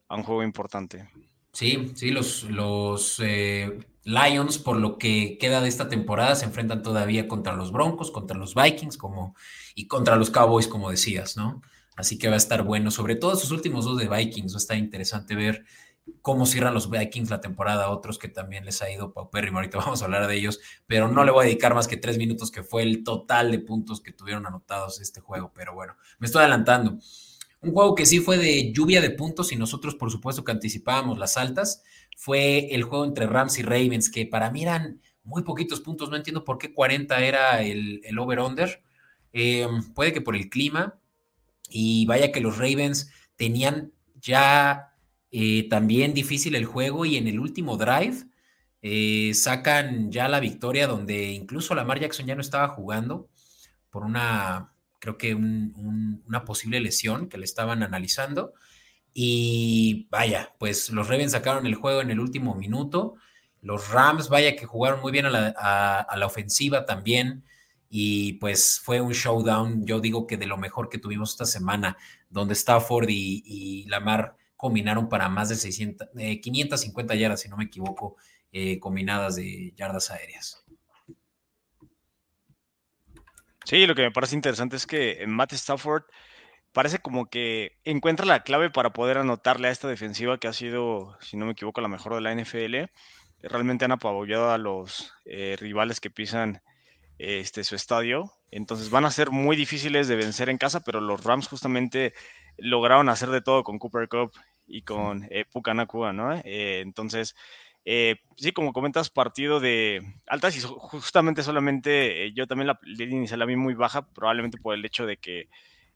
a 0.08 0.16
un 0.16 0.24
juego 0.24 0.44
importante. 0.44 1.10
Sí, 1.54 1.92
sí, 1.96 2.12
los, 2.12 2.44
los 2.44 3.20
eh, 3.20 3.80
Lions, 4.04 4.58
por 4.58 4.78
lo 4.78 4.98
que 4.98 5.38
queda 5.38 5.62
de 5.62 5.68
esta 5.68 5.90
temporada, 5.90 6.36
se 6.36 6.46
enfrentan 6.46 6.82
todavía 6.82 7.28
contra 7.28 7.54
los 7.54 7.72
Broncos, 7.72 8.12
contra 8.12 8.38
los 8.38 8.56
Vikings 8.56 8.98
como, 8.98 9.36
y 9.76 9.88
contra 9.88 10.16
los 10.16 10.30
Cowboys, 10.30 10.68
como 10.68 10.90
decías, 10.90 11.36
¿no? 11.36 11.62
Así 11.96 12.18
que 12.18 12.30
va 12.30 12.36
a 12.36 12.38
estar 12.38 12.64
bueno, 12.64 12.90
sobre 12.90 13.16
todo 13.16 13.34
esos 13.34 13.52
últimos 13.52 13.86
dos 13.86 13.98
de 13.98 14.08
Vikings, 14.08 14.54
va 14.54 14.58
a 14.58 14.58
estar 14.58 14.78
interesante 14.78 15.36
ver 15.36 15.66
cómo 16.22 16.46
cierran 16.46 16.74
los 16.74 16.90
Vikings 16.90 17.30
la 17.30 17.42
temporada, 17.42 17.90
otros 17.90 18.18
que 18.18 18.28
también 18.28 18.66
les 18.66 18.82
ha 18.82 18.92
ido 18.92 19.14
paupérrimo, 19.14 19.58
ahorita 19.58 19.78
vamos 19.80 20.02
a 20.02 20.06
hablar 20.06 20.28
de 20.28 20.36
ellos, 20.36 20.60
pero 20.88 21.08
no 21.08 21.24
le 21.24 21.32
voy 21.32 21.44
a 21.44 21.48
dedicar 21.48 21.74
más 21.74 21.88
que 21.88 21.98
tres 21.98 22.18
minutos, 22.18 22.52
que 22.52 22.64
fue 22.64 22.84
el 22.84 23.04
total 23.04 23.52
de 23.52 23.60
puntos 23.60 24.02
que 24.02 24.12
tuvieron 24.12 24.46
anotados 24.46 25.00
este 25.02 25.22
juego, 25.22 25.52
pero 25.54 25.74
bueno, 25.74 25.96
me 26.20 26.28
estoy 26.28 26.42
adelantando. 26.42 26.98
Un 27.62 27.74
juego 27.74 27.94
que 27.94 28.08
sí 28.08 28.20
fue 28.20 28.38
de 28.38 28.72
lluvia 28.74 29.02
de 29.02 29.12
puntos 29.12 29.52
y 29.52 29.56
nosotros 29.56 29.94
por 29.96 30.10
supuesto 30.10 30.44
que 30.44 30.52
anticipábamos 30.52 31.20
las 31.20 31.38
altas, 31.38 31.84
fue 32.18 32.74
el 32.74 32.84
juego 32.84 33.06
entre 33.06 33.28
Rams 33.28 33.58
y 33.60 33.64
Ravens, 33.64 34.10
que 34.10 34.26
para 34.26 34.52
mí 34.52 34.64
eran 34.64 35.02
muy 35.24 35.44
poquitos 35.44 35.82
puntos, 35.82 36.10
no 36.10 36.16
entiendo 36.16 36.44
por 36.44 36.58
qué 36.58 36.74
40 36.74 37.24
era 37.24 37.62
el, 37.62 38.02
over-under, 38.18 38.82
eh, 39.34 39.68
puede 39.94 40.14
que 40.14 40.22
por 40.22 40.36
el 40.36 40.50
clima, 40.50 41.00
y 41.70 42.06
vaya 42.06 42.32
que 42.32 42.42
los 42.42 42.58
Ravens 42.58 43.12
tenían 43.36 43.94
ya 44.20 44.91
eh, 45.32 45.68
también 45.70 46.14
difícil 46.14 46.56
el 46.56 46.66
juego 46.66 47.06
y 47.06 47.18
en 47.18 47.28
el 47.28 47.40
último 47.40 47.78
drive 47.78 48.26
eh, 48.82 49.34
sacan 49.34 50.12
ya 50.12 50.28
la 50.28 50.40
victoria 50.40 50.88
donde 50.88 51.32
incluso 51.32 51.76
Lamar 51.76 52.00
Jackson 52.00 52.26
ya 52.26 52.36
no 52.36 52.42
estaba 52.42 52.68
jugando 52.70 53.30
por 53.90 54.04
una 54.04 54.72
creo 55.02 55.18
que 55.18 55.34
una 55.34 56.46
posible 56.46 56.80
lesión 56.80 57.28
que 57.28 57.40
le 57.40 57.46
estaban 57.46 57.82
analizando. 57.84 58.54
Y 59.14 60.08
vaya, 60.12 60.54
pues 60.60 60.92
los 60.92 61.08
Ravens 61.10 61.34
sacaron 61.34 61.66
el 61.66 61.76
juego 61.76 62.02
en 62.02 62.12
el 62.12 62.20
último 62.20 62.56
minuto. 62.56 63.16
Los 63.62 63.90
Rams, 63.90 64.30
vaya 64.30 64.56
que 64.56 64.68
jugaron 64.68 65.02
muy 65.02 65.12
bien 65.12 65.26
a 65.26 65.30
la, 65.32 66.26
ofensiva 66.26 66.86
también. 66.86 67.44
Y 67.90 68.34
pues 68.34 68.80
fue 68.82 69.02
un 69.02 69.12
showdown, 69.12 69.86
yo 69.86 70.00
digo 70.00 70.28
que 70.28 70.38
de 70.38 70.46
lo 70.46 70.58
mejor 70.58 70.88
que 70.88 71.00
tuvimos 71.00 71.32
esta 71.32 71.46
semana, 71.46 71.98
donde 72.30 72.54
Stafford 72.54 73.10
y, 73.10 73.86
Lamar 73.90 74.38
combinaron 74.62 75.10
para 75.10 75.28
más 75.28 75.50
de 75.50 75.56
600, 75.56 76.10
550 76.40 77.14
eh, 77.16 77.18
yardas, 77.18 77.42
si 77.42 77.50
no 77.50 77.58
me 77.58 77.64
equivoco, 77.64 78.18
eh, 78.52 78.78
combinadas 78.80 79.36
de 79.36 79.74
yardas 79.76 80.12
aéreas. 80.12 80.64
Sí, 83.66 83.88
lo 83.88 83.96
que 83.96 84.04
me 84.04 84.12
parece 84.12 84.36
interesante 84.36 84.76
es 84.76 84.86
que 84.86 85.26
Matt 85.26 85.54
Stafford 85.54 86.04
parece 86.74 87.00
como 87.00 87.28
que 87.28 87.80
encuentra 87.86 88.28
la 88.28 88.44
clave 88.44 88.70
para 88.70 88.94
poder 88.94 89.18
anotarle 89.18 89.68
a 89.68 89.72
esta 89.72 89.88
defensiva 89.88 90.38
que 90.38 90.48
ha 90.48 90.54
sido, 90.54 91.18
si 91.22 91.38
no 91.38 91.48
me 91.48 91.54
equivoco, 91.54 91.82
la 91.82 91.88
mejor 91.88 92.14
de 92.14 92.22
la 92.22 92.36
NFL. 92.36 92.92
Realmente 93.42 93.86
han 93.86 93.94
apabullado 93.94 94.52
a 94.52 94.60
los 94.60 95.12
eh, 95.26 95.56
rivales 95.60 96.00
que 96.00 96.12
pisan 96.12 96.62
este, 97.22 97.64
su 97.64 97.76
estadio. 97.76 98.32
Entonces 98.50 98.90
van 98.90 99.06
a 99.06 99.12
ser 99.12 99.32
muy 99.32 99.56
difíciles 99.56 100.08
de 100.08 100.16
vencer 100.16 100.50
en 100.50 100.58
casa, 100.58 100.82
pero 100.82 101.00
los 101.02 101.24
Rams 101.24 101.48
justamente 101.48 102.14
lograron 102.58 103.10
hacer 103.10 103.30
de 103.30 103.42
todo 103.42 103.64
con 103.64 103.80
Cooper 103.80 104.08
Cup 104.10 104.32
y 104.68 104.84
con 104.84 105.28
eh, 105.30 105.46
¿no? 106.14 106.34
Eh, 106.44 106.82
entonces, 106.82 107.36
eh, 107.86 108.18
sí, 108.38 108.52
como 108.52 108.74
comentas, 108.74 109.10
partido 109.10 109.60
de 109.60 110.02
altas 110.28 110.56
y 110.56 110.62
justamente 110.62 111.44
solamente 111.44 112.26
eh, 112.26 112.34
yo 112.34 112.48
también 112.48 112.68
la 112.68 112.80
línea 112.84 113.18
inicial 113.18 113.40
la 113.40 113.46
vi 113.46 113.56
muy 113.56 113.74
baja, 113.74 114.08
probablemente 114.14 114.58
por 114.60 114.76
el 114.76 114.86
hecho 114.86 115.06
de 115.06 115.18
que 115.18 115.50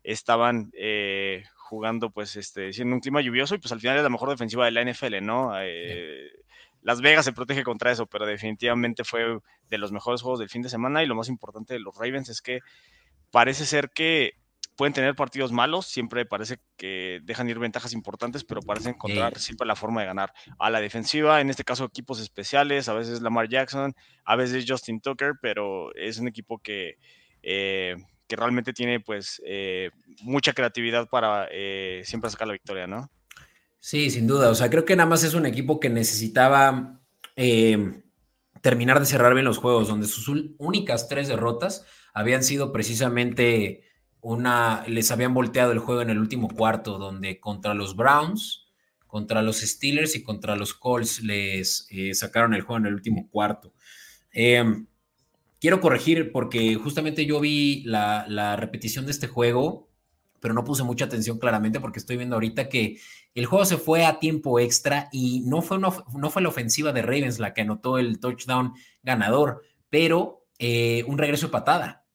estaban 0.04 0.72
eh, 0.74 1.44
jugando, 1.56 2.12
pues, 2.12 2.36
este, 2.36 2.74
siendo 2.74 2.96
un 2.96 3.02
clima 3.02 3.22
lluvioso 3.22 3.56
y 3.56 3.60
pues 3.60 3.72
al 3.72 3.80
final 3.80 3.98
es 3.98 4.04
la 4.04 4.10
mejor 4.10 4.30
defensiva 4.30 4.66
de 4.66 4.72
la 4.72 4.82
NFL, 4.82 5.22
¿no? 5.22 5.52
Las 6.86 7.02
Vegas 7.02 7.26
se 7.26 7.34
protege 7.34 7.64
contra 7.64 7.92
eso, 7.92 8.06
pero 8.06 8.28
definitivamente 8.28 9.04
fue 9.04 9.40
de 9.70 9.78
los 9.80 9.92
mejores 9.92 10.22
juegos 10.22 10.40
del 10.40 10.50
fin 10.50 10.62
de 10.62 10.70
semana 10.70 11.02
y 11.02 11.08
lo 11.08 11.16
más 11.16 11.30
importante 11.30 11.74
de 11.74 11.80
los 11.80 11.98
Ravens 11.98 12.30
es 12.30 12.44
que 12.44 12.60
parece 13.32 13.66
ser 13.66 13.90
que 13.90 14.34
pueden 14.78 14.94
tener 14.94 15.16
partidos 15.16 15.52
malos, 15.52 15.88
siempre 15.88 16.28
parece 16.28 16.60
que 16.78 17.22
dejan 17.24 17.50
ir 17.50 17.58
ventajas 17.58 17.92
importantes, 17.94 18.44
pero 18.44 18.62
parece 18.62 18.90
encontrar 18.90 19.40
siempre 19.40 19.66
la 19.66 19.76
forma 19.76 20.02
de 20.02 20.08
ganar. 20.08 20.32
A 20.60 20.70
la 20.70 20.80
defensiva, 20.80 21.42
en 21.42 21.50
este 21.50 21.64
caso 21.64 21.86
equipos 21.86 22.20
especiales, 22.20 22.88
a 22.88 22.94
veces 22.94 23.20
Lamar 23.20 23.50
Jackson, 23.50 23.96
a 24.24 24.36
veces 24.36 24.66
Justin 24.68 25.02
Tucker, 25.02 25.34
pero 25.42 25.92
es 25.96 26.20
un 26.20 26.28
equipo 26.28 26.60
que, 26.60 27.00
eh, 27.42 27.96
que 28.28 28.36
realmente 28.36 28.74
tiene 28.74 29.00
pues 29.00 29.42
eh, 29.44 29.90
mucha 30.22 30.54
creatividad 30.54 31.10
para 31.10 31.48
eh, 31.50 32.04
siempre 32.06 32.30
sacar 32.30 32.48
la 32.48 32.54
victoria, 32.54 32.86
¿no? 32.86 33.10
Sí, 33.86 34.10
sin 34.10 34.26
duda. 34.26 34.50
O 34.50 34.56
sea, 34.56 34.72
creo 34.72 34.84
que 34.84 34.96
nada 34.96 35.08
más 35.08 35.24
es 35.24 35.36
un 35.36 35.46
equipo 35.46 35.80
que 35.80 35.92
necesitaba 35.92 37.00
terminar 38.62 39.00
de 39.00 39.06
cerrar 39.06 39.36
bien 39.36 39.46
los 39.46 39.60
juegos, 39.60 39.88
donde 39.88 40.08
sus 40.08 40.28
únicas 40.58 41.08
tres 41.08 41.28
derrotas 41.28 41.86
habían 42.12 42.44
sido 42.44 42.72
precisamente 42.72 43.84
una, 44.22 44.84
les 44.88 45.12
habían 45.12 45.36
volteado 45.36 45.72
el 45.72 45.78
juego 45.78 46.02
en 46.02 46.10
el 46.10 46.18
último 46.18 46.48
cuarto, 46.48 46.98
donde 46.98 47.40
contra 47.40 47.76
los 47.76 47.96
Browns, 47.96 48.66
contra 49.06 49.44
los 49.44 49.58
Steelers 49.58 50.16
y 50.16 50.24
contra 50.24 50.56
los 50.56 50.74
Colts 50.74 51.22
les 51.22 51.86
eh, 51.92 52.16
sacaron 52.16 52.56
el 52.56 52.62
juego 52.62 52.80
en 52.80 52.88
el 52.88 52.96
último 52.96 53.30
cuarto. 53.30 53.72
Em, 54.32 54.88
quiero 55.60 55.80
corregir 55.80 56.32
porque 56.32 56.74
justamente 56.74 57.28
yo 57.28 57.40
vi 57.40 57.84
la, 57.84 58.56
repetición 58.56 59.06
de 59.06 59.12
este 59.12 59.28
juego, 59.28 59.92
pero 60.46 60.54
no 60.54 60.64
puse 60.64 60.84
mucha 60.84 61.06
atención 61.06 61.40
claramente 61.40 61.80
porque 61.80 61.98
estoy 61.98 62.18
viendo 62.18 62.36
ahorita 62.36 62.70
que 62.70 63.00
el 63.34 63.48
juego 63.48 63.66
se 63.66 63.78
fue 63.78 64.06
a 64.06 64.20
tiempo 64.20 64.60
extra 64.60 65.10
y 65.12 65.40
no 65.40 65.64
fue, 65.64 65.80
no 65.80 65.92
fue 66.30 66.44
la 66.44 66.50
ofensiva 66.50 66.94
de 66.94 67.02
Ravens 67.02 67.40
la 67.40 67.52
que 67.52 67.62
anotó 67.62 67.98
el 67.98 68.20
touchdown 68.20 68.76
ganador, 69.02 69.64
pero 69.90 70.46
eh, 70.60 71.04
un 71.08 71.18
regreso 71.18 71.48
de 71.48 71.52
patada. 71.52 72.06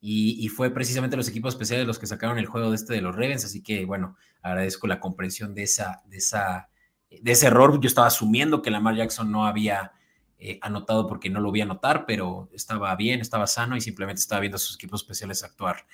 Y, 0.00 0.48
fue 0.48 0.70
precisamente 0.70 1.16
los 1.16 1.28
equipos 1.28 1.54
especiales 1.54 1.86
los 1.86 2.00
que 2.00 2.08
sacaron 2.08 2.36
el 2.36 2.46
juego 2.46 2.70
de 2.70 2.74
este 2.74 2.94
de 2.94 3.00
los 3.00 3.14
Ravens, 3.14 3.44
así 3.44 3.62
que 3.62 3.84
bueno, 3.84 4.16
agradezco 4.42 4.88
la 4.88 4.98
comprensión 4.98 5.54
de, 5.54 5.62
esa, 5.62 6.02
de, 6.06 6.16
esa, 6.16 6.68
de 7.10 7.30
ese 7.30 7.46
error. 7.46 7.80
Yo 7.80 7.86
estaba 7.86 8.08
asumiendo 8.08 8.60
que 8.60 8.72
Lamar 8.72 8.96
Jackson 8.96 9.30
no 9.30 9.46
había 9.46 9.92
eh, 10.36 10.58
anotado 10.62 11.06
porque 11.06 11.30
no 11.30 11.38
lo 11.38 11.52
vi 11.52 11.60
anotar, 11.60 12.06
pero 12.06 12.50
estaba 12.52 12.96
bien, 12.96 13.20
estaba 13.20 13.46
sano 13.46 13.76
y 13.76 13.80
simplemente 13.80 14.18
estaba 14.18 14.40
viendo 14.40 14.56
a 14.56 14.58
sus 14.58 14.74
equipos 14.74 15.02
especiales 15.02 15.44
actuar. 15.44 15.86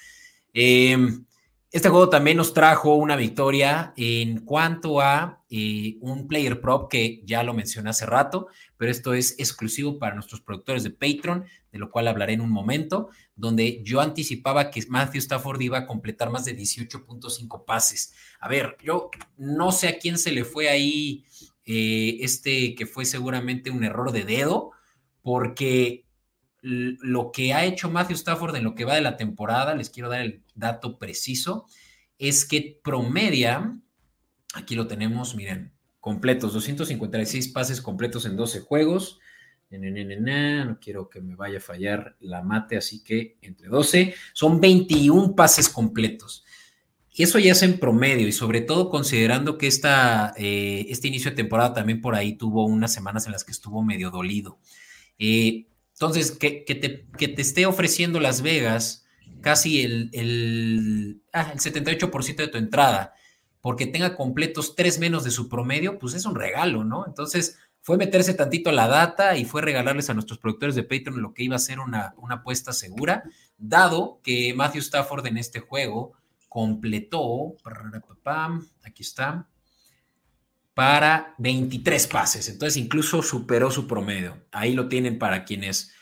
Eh, 0.54 0.96
este 1.70 1.90
juego 1.90 2.08
también 2.08 2.38
nos 2.38 2.54
trajo 2.54 2.94
una 2.94 3.14
victoria 3.14 3.92
en 3.96 4.40
cuanto 4.40 5.02
a 5.02 5.44
eh, 5.50 5.98
un 6.00 6.26
player 6.26 6.62
prop 6.62 6.90
que 6.90 7.20
ya 7.26 7.42
lo 7.42 7.52
mencioné 7.52 7.90
hace 7.90 8.06
rato, 8.06 8.48
pero 8.78 8.90
esto 8.90 9.12
es 9.12 9.38
exclusivo 9.38 9.98
para 9.98 10.14
nuestros 10.14 10.40
productores 10.40 10.82
de 10.82 10.90
Patreon, 10.90 11.44
de 11.70 11.78
lo 11.78 11.90
cual 11.90 12.08
hablaré 12.08 12.32
en 12.32 12.40
un 12.40 12.50
momento, 12.50 13.10
donde 13.36 13.82
yo 13.84 14.00
anticipaba 14.00 14.70
que 14.70 14.82
Matthew 14.88 15.18
Stafford 15.18 15.60
iba 15.60 15.78
a 15.78 15.86
completar 15.86 16.30
más 16.30 16.46
de 16.46 16.56
18.5 16.56 17.66
pases. 17.66 18.14
A 18.40 18.48
ver, 18.48 18.78
yo 18.82 19.10
no 19.36 19.70
sé 19.70 19.88
a 19.88 19.98
quién 19.98 20.16
se 20.16 20.32
le 20.32 20.44
fue 20.44 20.70
ahí 20.70 21.26
eh, 21.66 22.16
este 22.20 22.74
que 22.74 22.86
fue 22.86 23.04
seguramente 23.04 23.70
un 23.70 23.84
error 23.84 24.10
de 24.12 24.24
dedo, 24.24 24.70
porque 25.20 26.07
lo 26.60 27.30
que 27.32 27.54
ha 27.54 27.64
hecho 27.64 27.90
Matthew 27.90 28.16
Stafford 28.16 28.56
en 28.56 28.64
lo 28.64 28.74
que 28.74 28.84
va 28.84 28.94
de 28.94 29.00
la 29.00 29.16
temporada, 29.16 29.74
les 29.74 29.90
quiero 29.90 30.08
dar 30.08 30.22
el 30.22 30.42
dato 30.54 30.98
preciso, 30.98 31.66
es 32.18 32.44
que 32.44 32.80
promedia, 32.82 33.78
aquí 34.54 34.74
lo 34.74 34.86
tenemos, 34.86 35.34
miren, 35.34 35.72
completos, 36.00 36.52
256 36.52 37.48
pases 37.48 37.80
completos 37.80 38.26
en 38.26 38.36
12 38.36 38.60
juegos. 38.60 39.20
No 39.70 40.78
quiero 40.80 41.10
que 41.10 41.20
me 41.20 41.34
vaya 41.34 41.58
a 41.58 41.60
fallar 41.60 42.16
la 42.20 42.42
mate, 42.42 42.78
así 42.78 43.04
que 43.04 43.36
entre 43.42 43.68
12 43.68 44.14
son 44.32 44.60
21 44.60 45.36
pases 45.36 45.68
completos. 45.68 46.44
Y 47.12 47.24
eso 47.24 47.38
ya 47.38 47.52
es 47.52 47.62
en 47.62 47.78
promedio 47.78 48.26
y 48.28 48.32
sobre 48.32 48.60
todo 48.60 48.88
considerando 48.90 49.58
que 49.58 49.66
esta, 49.66 50.32
eh, 50.36 50.86
este 50.88 51.08
inicio 51.08 51.30
de 51.30 51.36
temporada 51.36 51.74
también 51.74 52.00
por 52.00 52.14
ahí 52.14 52.34
tuvo 52.34 52.64
unas 52.64 52.92
semanas 52.92 53.26
en 53.26 53.32
las 53.32 53.44
que 53.44 53.52
estuvo 53.52 53.82
medio 53.82 54.10
dolido. 54.10 54.58
Eh, 55.18 55.66
entonces, 56.00 56.30
que, 56.30 56.62
te, 56.62 57.40
esté 57.40 57.66
ofreciendo 57.66 58.20
Las 58.20 58.40
Vegas 58.40 59.04
casi 59.40 59.82
el, 59.82 60.10
el, 60.12 61.22
78% 61.32 62.34
ah, 62.38 62.42
de 62.42 62.46
tu 62.46 62.56
entrada, 62.56 63.14
porque 63.60 63.84
tenga 63.84 64.14
completos 64.14 64.76
tres 64.76 65.00
menos 65.00 65.24
de 65.24 65.32
su 65.32 65.48
promedio, 65.48 65.98
pues 65.98 66.14
es 66.14 66.24
un 66.24 66.36
regalo, 66.36 66.84
¿no? 66.84 67.04
Entonces, 67.04 67.58
fue 67.80 67.96
meterse 67.96 68.34
tantito 68.34 68.70
a 68.70 68.74
la 68.74 68.86
data 68.86 69.36
y 69.36 69.44
fue 69.44 69.60
regalarles 69.60 70.08
a 70.08 70.14
nuestros 70.14 70.38
productores 70.38 70.76
de 70.76 70.84
Patreon 70.84 71.20
lo 71.20 71.34
que 71.34 71.42
iba 71.42 71.56
a 71.56 71.58
ser 71.58 71.80
una, 71.80 72.14
una 72.18 72.36
apuesta 72.36 72.72
segura, 72.72 73.24
dado 73.56 74.20
que 74.22 74.54
Matthew 74.54 74.82
Stafford 74.82 75.26
en 75.26 75.36
este 75.36 75.58
juego 75.58 76.12
completó, 76.48 77.56
aquí 78.84 79.02
está, 79.02 79.48
para 80.78 81.34
23 81.38 82.06
pases. 82.06 82.48
Entonces 82.48 82.76
incluso 82.76 83.20
superó 83.20 83.68
su 83.72 83.88
promedio. 83.88 84.46
Ahí 84.52 84.74
lo 84.74 84.86
tienen 84.86 85.18
para 85.18 85.44
quienes 85.44 85.92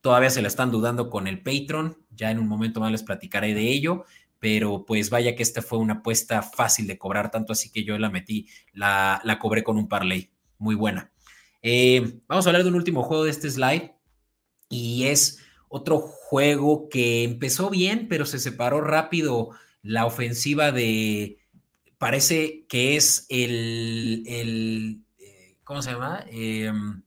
todavía 0.00 0.28
se 0.28 0.42
la 0.42 0.48
están 0.48 0.72
dudando 0.72 1.08
con 1.08 1.28
el 1.28 1.40
Patreon. 1.40 1.96
Ya 2.10 2.32
en 2.32 2.40
un 2.40 2.48
momento 2.48 2.80
más 2.80 2.90
les 2.90 3.04
platicaré 3.04 3.54
de 3.54 3.70
ello. 3.70 4.06
Pero 4.40 4.86
pues 4.86 5.08
vaya 5.08 5.36
que 5.36 5.44
esta 5.44 5.62
fue 5.62 5.78
una 5.78 5.94
apuesta 5.94 6.42
fácil 6.42 6.88
de 6.88 6.98
cobrar, 6.98 7.30
tanto 7.30 7.52
así 7.52 7.70
que 7.70 7.84
yo 7.84 7.96
la 7.96 8.10
metí, 8.10 8.48
la, 8.72 9.20
la 9.22 9.38
cobré 9.38 9.62
con 9.62 9.78
un 9.78 9.86
parlay. 9.86 10.32
Muy 10.58 10.74
buena. 10.74 11.12
Eh, 11.62 12.18
vamos 12.26 12.44
a 12.44 12.48
hablar 12.48 12.64
de 12.64 12.70
un 12.70 12.74
último 12.74 13.04
juego 13.04 13.22
de 13.22 13.30
este 13.30 13.48
slide. 13.48 13.92
Y 14.68 15.04
es 15.04 15.38
otro 15.68 16.00
juego 16.00 16.88
que 16.88 17.22
empezó 17.22 17.70
bien, 17.70 18.08
pero 18.08 18.26
se 18.26 18.40
separó 18.40 18.80
rápido 18.80 19.50
la 19.80 20.06
ofensiva 20.06 20.72
de, 20.72 21.38
parece 22.04 22.66
que 22.68 22.96
es 22.96 23.24
el, 23.30 24.26
eh, 24.26 25.56
¿cómo 25.64 25.80
se 25.80 25.92
llama? 25.92 26.22
Em, 26.28 27.02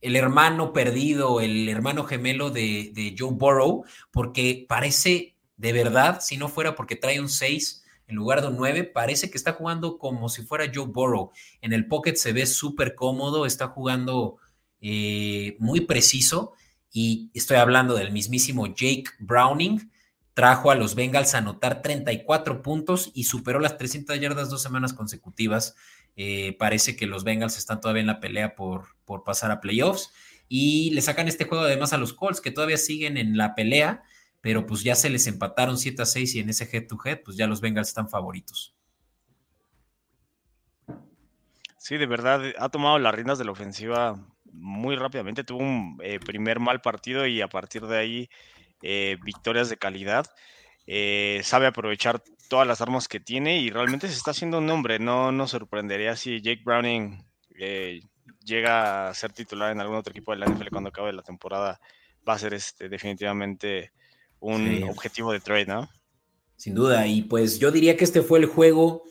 el 0.00 0.14
hermano 0.14 0.72
perdido, 0.72 1.40
el 1.40 1.68
hermano 1.68 2.04
gemelo 2.04 2.50
de, 2.50 3.16
Joe 3.18 3.32
Burrow, 3.32 3.84
porque 4.12 4.64
parece 4.68 5.34
de 5.56 5.72
verdad, 5.72 6.20
si 6.20 6.36
no 6.36 6.48
fuera 6.48 6.76
porque 6.76 6.94
trae 6.94 7.18
un 7.18 7.28
6 7.28 7.84
en 8.06 8.14
lugar 8.14 8.42
de 8.42 8.46
un 8.46 8.58
9, 8.58 8.84
parece 8.84 9.28
que 9.28 9.36
está 9.36 9.54
jugando 9.54 9.98
como 9.98 10.28
si 10.28 10.42
fuera 10.42 10.70
Joe 10.72 10.86
Burrow. 10.86 11.32
En 11.60 11.72
el 11.72 11.88
pocket 11.88 12.14
se 12.14 12.32
ve 12.32 12.46
súper 12.46 12.94
cómodo, 12.94 13.44
está 13.44 13.66
jugando 13.66 14.36
eh, 14.80 15.56
muy 15.58 15.80
preciso 15.80 16.52
y 16.92 17.28
estoy 17.34 17.56
hablando 17.56 17.96
del 17.96 18.12
mismísimo 18.12 18.68
Jake 18.68 19.06
Browning, 19.18 19.90
trajo 20.34 20.70
a 20.70 20.74
los 20.74 20.94
Bengals 20.94 21.34
a 21.34 21.38
anotar 21.38 21.82
34 21.82 22.62
puntos 22.62 23.10
y 23.14 23.24
superó 23.24 23.60
las 23.60 23.76
300 23.76 24.18
yardas 24.18 24.50
dos 24.50 24.62
semanas 24.62 24.94
consecutivas. 24.94 25.74
Eh, 26.16 26.56
parece 26.58 26.96
que 26.96 27.06
los 27.06 27.24
Bengals 27.24 27.58
están 27.58 27.80
todavía 27.80 28.02
en 28.02 28.06
la 28.06 28.20
pelea 28.20 28.54
por, 28.54 28.96
por 29.04 29.24
pasar 29.24 29.50
a 29.50 29.60
playoffs 29.60 30.12
y 30.48 30.90
le 30.90 31.00
sacan 31.00 31.28
este 31.28 31.46
juego 31.46 31.64
además 31.64 31.92
a 31.92 31.98
los 31.98 32.12
Colts 32.12 32.40
que 32.40 32.50
todavía 32.50 32.76
siguen 32.76 33.16
en 33.16 33.36
la 33.36 33.54
pelea, 33.54 34.02
pero 34.40 34.66
pues 34.66 34.82
ya 34.82 34.94
se 34.94 35.08
les 35.08 35.26
empataron 35.26 35.78
7 35.78 36.02
a 36.02 36.06
6 36.06 36.34
y 36.34 36.40
en 36.40 36.50
ese 36.50 36.68
head 36.70 36.86
to 36.86 36.98
head 37.04 37.20
pues 37.24 37.36
ya 37.36 37.46
los 37.46 37.60
Bengals 37.60 37.88
están 37.88 38.08
favoritos. 38.08 38.74
Sí, 41.78 41.96
de 41.96 42.06
verdad 42.06 42.42
ha 42.58 42.68
tomado 42.68 42.98
las 42.98 43.14
riendas 43.14 43.38
de 43.38 43.44
la 43.44 43.52
ofensiva 43.52 44.24
muy 44.52 44.96
rápidamente. 44.96 45.44
Tuvo 45.44 45.60
un 45.60 45.98
eh, 46.02 46.20
primer 46.20 46.60
mal 46.60 46.80
partido 46.80 47.26
y 47.26 47.40
a 47.40 47.48
partir 47.48 47.86
de 47.86 47.98
ahí 47.98 48.30
eh, 48.82 49.16
victorias 49.24 49.68
de 49.68 49.76
calidad. 49.76 50.26
Eh, 50.86 51.40
sabe 51.44 51.66
aprovechar 51.66 52.22
todas 52.48 52.66
las 52.66 52.80
armas 52.80 53.08
que 53.08 53.20
tiene 53.20 53.60
y 53.60 53.70
realmente 53.70 54.08
se 54.08 54.14
está 54.14 54.32
haciendo 54.32 54.58
un 54.58 54.66
nombre. 54.66 54.98
No 54.98 55.32
nos 55.32 55.52
sorprendería 55.52 56.16
si 56.16 56.40
Jake 56.42 56.62
Browning 56.64 57.24
eh, 57.58 58.00
llega 58.44 59.08
a 59.08 59.14
ser 59.14 59.32
titular 59.32 59.72
en 59.72 59.80
algún 59.80 59.96
otro 59.96 60.10
equipo 60.10 60.32
de 60.32 60.38
la 60.38 60.46
NFL 60.46 60.68
cuando 60.70 60.90
acabe 60.90 61.12
la 61.12 61.22
temporada. 61.22 61.80
Va 62.28 62.34
a 62.34 62.38
ser 62.38 62.54
este, 62.54 62.88
definitivamente 62.88 63.92
un 64.40 64.82
objetivo 64.84 65.32
de 65.32 65.40
trade, 65.40 65.66
¿no? 65.66 65.88
Sin 66.56 66.74
duda. 66.74 67.06
Y 67.06 67.22
pues 67.22 67.58
yo 67.58 67.70
diría 67.70 67.96
que 67.96 68.04
este 68.04 68.22
fue 68.22 68.40
el 68.40 68.46
juego 68.46 69.04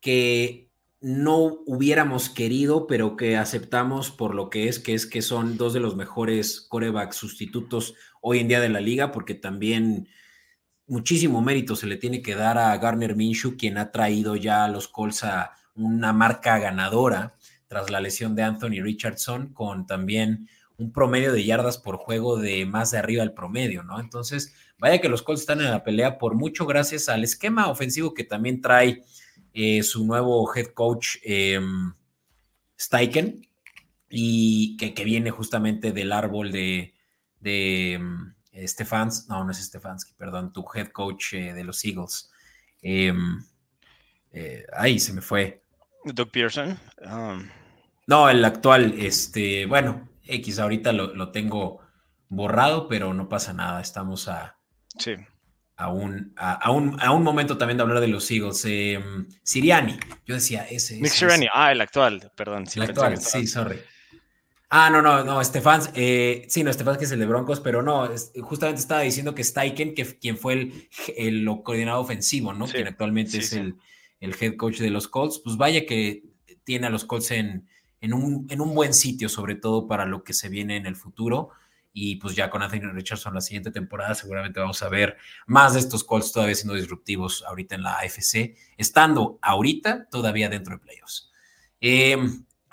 que 0.00 0.72
no 1.00 1.58
hubiéramos 1.66 2.28
querido, 2.28 2.86
pero 2.86 3.16
que 3.16 3.36
aceptamos 3.36 4.10
por 4.10 4.34
lo 4.34 4.50
que 4.50 4.68
es, 4.68 4.78
que 4.78 4.94
es 4.94 5.06
que 5.06 5.20
son 5.20 5.56
dos 5.56 5.72
de 5.72 5.80
los 5.80 5.96
mejores 5.96 6.60
corebacks 6.68 7.16
sustitutos 7.16 7.94
hoy 8.22 8.38
en 8.38 8.48
día 8.48 8.60
de 8.60 8.70
la 8.70 8.80
liga, 8.80 9.12
porque 9.12 9.34
también 9.34 10.08
muchísimo 10.86 11.42
mérito 11.42 11.76
se 11.76 11.86
le 11.86 11.96
tiene 11.96 12.22
que 12.22 12.34
dar 12.34 12.56
a 12.56 12.76
Garner 12.78 13.14
Minshew, 13.14 13.56
quien 13.56 13.76
ha 13.78 13.90
traído 13.90 14.36
ya 14.36 14.64
a 14.64 14.68
los 14.68 14.88
Colts 14.88 15.24
a 15.24 15.52
una 15.74 16.12
marca 16.12 16.58
ganadora 16.58 17.34
tras 17.66 17.90
la 17.90 18.00
lesión 18.00 18.34
de 18.34 18.42
Anthony 18.42 18.82
Richardson, 18.82 19.52
con 19.52 19.86
también 19.86 20.48
un 20.76 20.92
promedio 20.92 21.32
de 21.32 21.44
yardas 21.44 21.78
por 21.78 21.96
juego 21.96 22.36
de 22.36 22.66
más 22.66 22.90
de 22.90 22.98
arriba 22.98 23.22
del 23.22 23.32
promedio, 23.32 23.82
¿no? 23.82 24.00
Entonces, 24.00 24.54
vaya 24.78 25.00
que 25.00 25.08
los 25.08 25.22
Colts 25.22 25.42
están 25.42 25.60
en 25.60 25.70
la 25.70 25.84
pelea 25.84 26.18
por 26.18 26.34
mucho 26.34 26.66
gracias 26.66 27.08
al 27.08 27.24
esquema 27.24 27.68
ofensivo 27.68 28.14
que 28.14 28.24
también 28.24 28.60
trae 28.60 29.02
eh, 29.54 29.82
su 29.82 30.06
nuevo 30.06 30.50
head 30.54 30.68
coach 30.68 31.16
eh, 31.24 31.60
y 34.10 34.76
que, 34.76 35.04
viene 35.04 35.30
justamente 35.30 35.92
del 35.92 36.12
árbol 36.12 36.52
de, 36.52 36.91
de 37.42 37.94
em, 37.94 38.34
Stefans, 38.66 39.28
no, 39.28 39.44
no 39.44 39.50
es 39.50 39.58
Stefanski, 39.58 40.14
perdón, 40.14 40.52
tu 40.52 40.64
head 40.74 40.88
coach 40.88 41.34
eh, 41.34 41.52
de 41.52 41.64
los 41.64 41.84
Eagles. 41.84 42.30
Em, 42.80 43.44
ahí 44.72 44.98
se 44.98 45.12
me 45.12 45.20
fue. 45.20 45.62
Doug 46.04 46.30
Pearson. 46.30 46.78
Um. 47.04 47.48
No, 48.06 48.28
el 48.28 48.44
actual, 48.44 48.94
este, 48.98 49.66
bueno, 49.66 50.08
X, 50.24 50.58
ahorita 50.58 50.92
lo, 50.92 51.14
lo, 51.14 51.30
tengo 51.30 51.80
borrado, 52.28 52.88
pero 52.88 53.14
no 53.14 53.28
pasa 53.28 53.52
nada, 53.52 53.80
estamos 53.80 54.28
a, 54.28 54.56
sí 54.98 55.14
a 55.82 55.88
un, 55.88 56.32
a, 56.36 56.70
un, 56.70 57.00
a 57.00 57.10
un, 57.12 57.22
momento 57.22 57.58
también 57.58 57.76
de 57.76 57.82
hablar 57.82 58.00
de 58.00 58.08
los 58.08 58.30
Eagles. 58.30 58.64
Em, 58.66 59.26
Siriani, 59.42 59.98
yo 60.24 60.34
decía 60.34 60.64
ese. 60.70 61.00
Nick 61.00 61.12
Siriani, 61.12 61.48
ah, 61.52 61.72
el 61.72 61.80
actual, 61.80 62.30
perdón. 62.36 62.66
el 62.74 62.82
actual, 62.82 63.18
sí, 63.18 63.46
sorry. 63.46 63.80
Ah, 64.74 64.88
no, 64.88 65.02
no, 65.02 65.22
no, 65.22 65.38
Estefan, 65.38 65.82
eh, 65.94 66.46
sí, 66.48 66.64
no, 66.64 66.70
Estefan 66.70 66.96
que 66.96 67.04
es 67.04 67.12
el 67.12 67.18
de 67.20 67.26
Broncos, 67.26 67.60
pero 67.60 67.82
no, 67.82 68.08
justamente 68.40 68.80
estaba 68.80 69.02
diciendo 69.02 69.34
que 69.34 69.44
Steichen, 69.44 69.94
que 69.94 70.18
quien 70.18 70.38
fue 70.38 70.54
el, 70.54 70.88
el 71.14 71.46
coordinador 71.62 72.02
ofensivo, 72.02 72.54
¿no? 72.54 72.66
quien 72.66 72.86
actualmente 72.86 73.36
es 73.36 73.52
El, 73.52 73.76
el, 74.20 74.34
head 74.40 74.56
coach 74.56 74.78
de 74.78 74.88
los 74.88 75.08
Colts, 75.08 75.42
pues 75.44 75.58
vaya 75.58 75.84
que 75.84 76.22
tiene 76.64 76.86
a 76.86 76.90
los 76.90 77.04
Colts 77.04 77.32
en, 77.32 77.68
en, 78.00 78.14
un, 78.14 78.46
en 78.48 78.62
un 78.62 78.74
buen 78.74 78.94
sitio, 78.94 79.28
sobre 79.28 79.56
todo 79.56 79.86
para 79.86 80.06
lo 80.06 80.24
que 80.24 80.32
se 80.32 80.48
viene 80.48 80.78
en 80.78 80.86
el 80.86 80.96
futuro 80.96 81.50
y 81.92 82.16
pues 82.16 82.34
ya 82.34 82.48
con 82.48 82.62
Anthony 82.62 82.92
Richardson 82.94 83.34
la 83.34 83.42
siguiente 83.42 83.72
temporada 83.72 84.14
seguramente 84.14 84.58
vamos 84.58 84.82
a 84.82 84.88
ver 84.88 85.18
más 85.46 85.74
de 85.74 85.80
estos 85.80 86.02
Colts 86.02 86.32
todavía 86.32 86.54
siendo 86.54 86.72
disruptivos 86.72 87.44
ahorita 87.46 87.74
en 87.74 87.82
la 87.82 87.98
AFC, 87.98 88.56
estando 88.78 89.38
ahorita 89.42 90.08
todavía 90.08 90.48
dentro 90.48 90.76
de 90.76 90.80
playoffs. 90.82 91.30
Eh, 91.78 92.16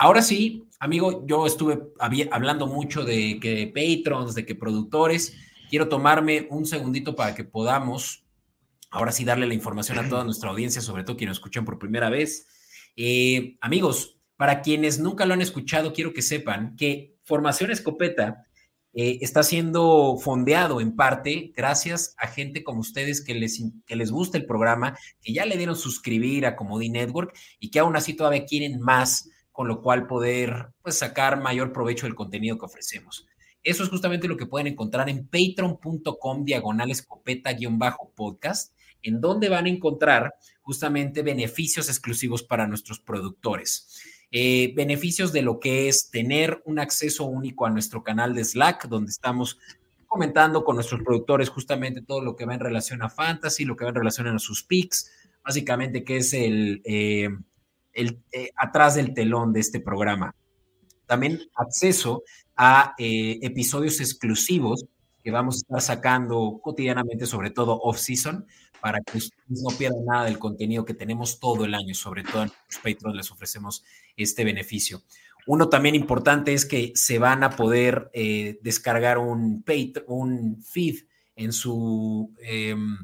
ahora 0.00 0.22
sí, 0.22 0.64
amigo, 0.78 1.26
yo 1.26 1.46
estuve 1.46 1.78
hablando 2.30 2.66
mucho 2.66 3.04
de 3.04 3.38
que 3.38 3.66
patrons, 3.66 4.34
de 4.34 4.46
que 4.46 4.54
productores. 4.54 5.34
Quiero 5.68 5.88
tomarme 5.88 6.48
un 6.50 6.64
segundito 6.64 7.14
para 7.14 7.34
que 7.34 7.44
podamos, 7.44 8.24
ahora 8.90 9.12
sí, 9.12 9.24
darle 9.24 9.46
la 9.46 9.52
información 9.52 9.98
a 9.98 10.08
toda 10.08 10.24
nuestra 10.24 10.48
audiencia, 10.48 10.80
sobre 10.80 11.04
todo 11.04 11.18
quienes 11.18 11.36
escuchan 11.36 11.66
por 11.66 11.78
primera 11.78 12.08
vez. 12.08 12.46
Eh, 12.96 13.58
amigos, 13.60 14.16
para 14.36 14.62
quienes 14.62 14.98
nunca 14.98 15.26
lo 15.26 15.34
han 15.34 15.42
escuchado, 15.42 15.92
quiero 15.92 16.14
que 16.14 16.22
sepan 16.22 16.76
que 16.76 17.18
Formación 17.24 17.70
Escopeta 17.70 18.46
eh, 18.94 19.18
está 19.20 19.42
siendo 19.42 20.16
fondeado 20.16 20.80
en 20.80 20.96
parte 20.96 21.52
gracias 21.54 22.14
a 22.16 22.26
gente 22.26 22.64
como 22.64 22.80
ustedes 22.80 23.22
que 23.22 23.34
les, 23.34 23.62
que 23.86 23.96
les 23.96 24.10
gusta 24.10 24.38
el 24.38 24.46
programa, 24.46 24.96
que 25.20 25.34
ya 25.34 25.44
le 25.44 25.58
dieron 25.58 25.76
suscribir 25.76 26.46
a 26.46 26.56
Comodi 26.56 26.88
Network 26.88 27.36
y 27.58 27.70
que 27.70 27.80
aún 27.80 27.96
así 27.96 28.14
todavía 28.14 28.46
quieren 28.46 28.80
más, 28.80 29.28
con 29.60 29.68
lo 29.68 29.82
cual 29.82 30.06
poder 30.06 30.68
pues, 30.80 30.96
sacar 30.96 31.38
mayor 31.38 31.70
provecho 31.70 32.06
del 32.06 32.14
contenido 32.14 32.56
que 32.56 32.64
ofrecemos. 32.64 33.26
Eso 33.62 33.82
es 33.82 33.90
justamente 33.90 34.26
lo 34.26 34.38
que 34.38 34.46
pueden 34.46 34.68
encontrar 34.68 35.10
en 35.10 35.26
patreon.com 35.26 36.44
diagonal 36.46 36.90
escopeta-podcast, 36.90 38.72
en 39.02 39.20
donde 39.20 39.50
van 39.50 39.66
a 39.66 39.68
encontrar 39.68 40.32
justamente 40.62 41.20
beneficios 41.20 41.90
exclusivos 41.90 42.42
para 42.42 42.66
nuestros 42.66 43.00
productores. 43.00 44.02
Eh, 44.30 44.72
beneficios 44.74 45.30
de 45.30 45.42
lo 45.42 45.60
que 45.60 45.88
es 45.88 46.10
tener 46.10 46.62
un 46.64 46.78
acceso 46.78 47.26
único 47.26 47.66
a 47.66 47.70
nuestro 47.70 48.02
canal 48.02 48.34
de 48.34 48.46
Slack, 48.46 48.88
donde 48.88 49.10
estamos 49.10 49.58
comentando 50.06 50.64
con 50.64 50.76
nuestros 50.76 51.02
productores 51.02 51.50
justamente 51.50 52.00
todo 52.00 52.22
lo 52.22 52.34
que 52.34 52.46
va 52.46 52.54
en 52.54 52.60
relación 52.60 53.02
a 53.02 53.10
fantasy, 53.10 53.66
lo 53.66 53.76
que 53.76 53.84
va 53.84 53.90
en 53.90 53.96
relación 53.96 54.26
a 54.28 54.38
sus 54.38 54.62
picks, 54.62 55.10
básicamente 55.44 56.02
que 56.02 56.16
es 56.16 56.32
el, 56.32 56.80
eh, 56.86 57.28
el 57.92 58.22
eh, 58.32 58.50
atrás 58.56 58.94
del 58.94 59.14
telón 59.14 59.52
de 59.52 59.60
este 59.60 59.80
programa. 59.80 60.34
También 61.06 61.40
acceso 61.56 62.22
a 62.56 62.94
episodios 62.98 64.00
exclusivos 64.00 64.84
que 65.22 65.30
vamos 65.30 65.56
a 65.56 65.58
estar 65.58 65.80
sacando 65.80 66.60
cotidianamente, 66.62 67.26
sobre 67.26 67.50
todo 67.50 67.80
off-season, 67.80 68.46
para 68.80 69.00
que 69.00 69.18
ustedes 69.18 69.62
no 69.62 69.76
pierdan 69.76 70.04
nada 70.04 70.24
del 70.24 70.38
contenido 70.38 70.84
que 70.84 70.94
tenemos 70.94 71.38
todo 71.38 71.64
el 71.64 71.74
año, 71.74 71.94
sobre 71.94 72.22
todo 72.22 72.44
en 72.44 72.48
los 72.48 72.78
Patreons 72.78 73.16
les 73.16 73.30
ofrecemos 73.30 73.84
este 74.16 74.44
beneficio. 74.44 75.02
Uno 75.46 75.68
también 75.68 75.94
importante 75.94 76.52
es 76.52 76.64
que 76.64 76.92
se 76.94 77.18
van 77.18 77.44
a 77.44 77.50
poder 77.50 78.10
eh, 78.12 78.58
descargar 78.62 79.18
un, 79.18 79.64
un 80.06 80.62
feed 80.62 80.96
en 81.36 81.52
su 81.52 82.34
em, 82.38 82.98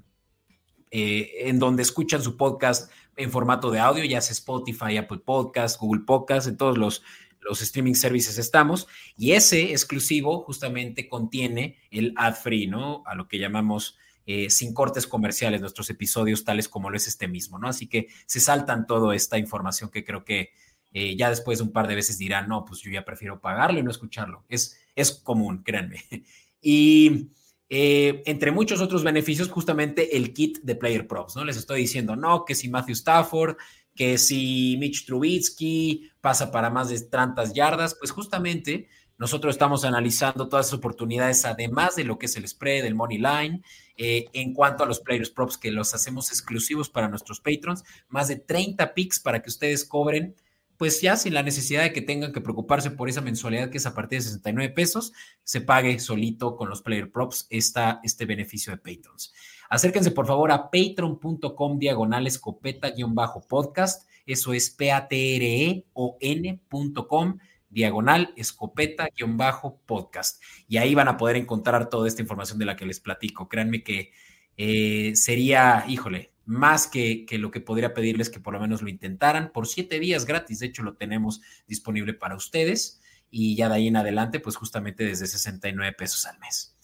eh, 0.98 1.48
en 1.50 1.58
donde 1.58 1.82
escuchan 1.82 2.22
su 2.22 2.38
podcast 2.38 2.90
en 3.18 3.30
formato 3.30 3.70
de 3.70 3.78
audio, 3.78 4.02
ya 4.02 4.22
sea 4.22 4.32
Spotify, 4.32 4.96
Apple 4.96 5.18
Podcast, 5.18 5.78
Google 5.78 6.04
Podcast, 6.06 6.48
en 6.48 6.56
todos 6.56 6.78
los, 6.78 7.02
los 7.42 7.60
streaming 7.60 7.92
services 7.92 8.38
estamos. 8.38 8.88
Y 9.14 9.32
ese 9.32 9.72
exclusivo 9.72 10.40
justamente 10.40 11.06
contiene 11.06 11.76
el 11.90 12.14
ad 12.16 12.36
free, 12.36 12.66
¿no? 12.66 13.02
A 13.04 13.14
lo 13.14 13.28
que 13.28 13.38
llamamos 13.38 13.98
eh, 14.24 14.48
sin 14.48 14.72
cortes 14.72 15.06
comerciales 15.06 15.60
nuestros 15.60 15.90
episodios, 15.90 16.44
tales 16.44 16.66
como 16.66 16.88
lo 16.88 16.96
es 16.96 17.06
este 17.06 17.28
mismo, 17.28 17.58
¿no? 17.58 17.68
Así 17.68 17.88
que 17.88 18.08
se 18.24 18.40
saltan 18.40 18.86
toda 18.86 19.14
esta 19.14 19.36
información 19.36 19.90
que 19.90 20.02
creo 20.02 20.24
que 20.24 20.52
eh, 20.94 21.14
ya 21.14 21.28
después 21.28 21.58
de 21.58 21.64
un 21.64 21.72
par 21.72 21.88
de 21.88 21.94
veces 21.94 22.16
dirán, 22.16 22.48
no, 22.48 22.64
pues 22.64 22.80
yo 22.80 22.90
ya 22.90 23.04
prefiero 23.04 23.38
pagarlo 23.38 23.80
y 23.80 23.82
no 23.82 23.90
escucharlo. 23.90 24.46
Es, 24.48 24.80
es 24.94 25.12
común, 25.12 25.62
créanme. 25.62 26.02
Y 26.68 27.28
eh, 27.68 28.22
entre 28.26 28.52
muchos 28.52 28.80
otros 28.80 29.02
beneficios, 29.02 29.48
justamente 29.48 30.16
el 30.16 30.32
kit 30.32 30.58
de 30.62 30.76
Player 30.76 31.06
Props, 31.06 31.36
¿no? 31.36 31.44
Les 31.44 31.56
estoy 31.56 31.80
diciendo, 31.80 32.14
no, 32.14 32.44
que 32.44 32.54
si 32.54 32.68
Matthew 32.68 32.94
Stafford, 32.94 33.56
que 33.94 34.18
si 34.18 34.76
Mitch 34.78 35.06
Trubisky 35.06 36.10
pasa 36.20 36.52
para 36.52 36.70
más 36.70 36.90
de 36.90 37.00
tantas 37.00 37.54
yardas, 37.54 37.94
pues 37.94 38.10
justamente 38.10 38.88
nosotros 39.18 39.54
estamos 39.54 39.84
analizando 39.84 40.48
todas 40.48 40.66
las 40.66 40.74
oportunidades, 40.74 41.44
además 41.46 41.96
de 41.96 42.04
lo 42.04 42.18
que 42.18 42.26
es 42.26 42.36
el 42.36 42.46
spread, 42.46 42.84
el 42.84 42.94
money 42.94 43.18
line, 43.18 43.62
eh, 43.96 44.26
en 44.34 44.52
cuanto 44.52 44.84
a 44.84 44.86
los 44.86 45.00
players 45.00 45.30
props 45.30 45.56
que 45.56 45.70
los 45.70 45.94
hacemos 45.94 46.28
exclusivos 46.30 46.90
para 46.90 47.08
nuestros 47.08 47.40
patrons, 47.40 47.82
más 48.08 48.28
de 48.28 48.36
30 48.36 48.92
picks 48.92 49.18
para 49.18 49.40
que 49.40 49.48
ustedes 49.48 49.86
cobren, 49.86 50.36
pues 50.76 51.00
ya 51.00 51.16
sin 51.16 51.34
la 51.34 51.42
necesidad 51.42 51.82
de 51.82 51.92
que 51.92 52.02
tengan 52.02 52.32
que 52.32 52.40
preocuparse 52.40 52.90
por 52.90 53.08
esa 53.08 53.20
mensualidad 53.20 53.70
que 53.70 53.78
es 53.78 53.86
a 53.86 53.94
partir 53.94 54.18
de 54.18 54.24
69 54.24 54.72
pesos, 54.74 55.12
se 55.42 55.60
pague 55.60 55.98
solito 55.98 56.56
con 56.56 56.68
los 56.68 56.82
player 56.82 57.10
props 57.10 57.46
esta, 57.50 58.00
este 58.02 58.26
beneficio 58.26 58.72
de 58.72 58.78
patrons. 58.78 59.32
Acérquense 59.68 60.12
por 60.12 60.26
favor 60.26 60.52
a 60.52 60.70
patreon.com 60.70 61.78
diagonal 61.78 62.26
escopeta-podcast, 62.26 64.08
eso 64.26 64.52
es 64.52 64.70
p 64.70 64.92
a 64.92 65.08
t 65.08 65.36
r 65.36 65.64
e 65.64 65.86
o 65.92 66.16
n.com 66.20 67.38
diagonal 67.68 68.32
escopeta-podcast. 68.36 70.42
Y 70.68 70.76
ahí 70.76 70.94
van 70.94 71.08
a 71.08 71.16
poder 71.16 71.36
encontrar 71.36 71.88
toda 71.88 72.08
esta 72.08 72.22
información 72.22 72.58
de 72.58 72.64
la 72.64 72.76
que 72.76 72.86
les 72.86 73.00
platico. 73.00 73.48
Créanme 73.48 73.82
que 73.82 74.12
eh, 74.56 75.12
sería, 75.14 75.84
híjole, 75.88 76.32
más 76.46 76.86
que, 76.86 77.26
que, 77.26 77.38
lo 77.38 77.50
que 77.50 77.60
podría 77.60 77.92
pedirles 77.92 78.30
que 78.30 78.40
por 78.40 78.54
lo 78.54 78.60
menos 78.60 78.80
lo 78.80 78.88
intentaran 78.88 79.52
por 79.52 79.66
siete 79.66 80.00
días 80.00 80.24
gratis. 80.24 80.60
De 80.60 80.66
hecho, 80.66 80.82
lo 80.82 80.94
tenemos 80.94 81.42
disponible 81.66 82.14
para 82.14 82.36
ustedes. 82.36 83.00
Y 83.30 83.56
ya 83.56 83.68
de 83.68 83.74
ahí 83.74 83.88
en 83.88 83.96
adelante, 83.96 84.40
pues 84.40 84.56
justamente 84.56 85.04
desde 85.04 85.26
69 85.26 85.94
pesos 85.98 86.24
al 86.26 86.38
mes. 86.38 86.76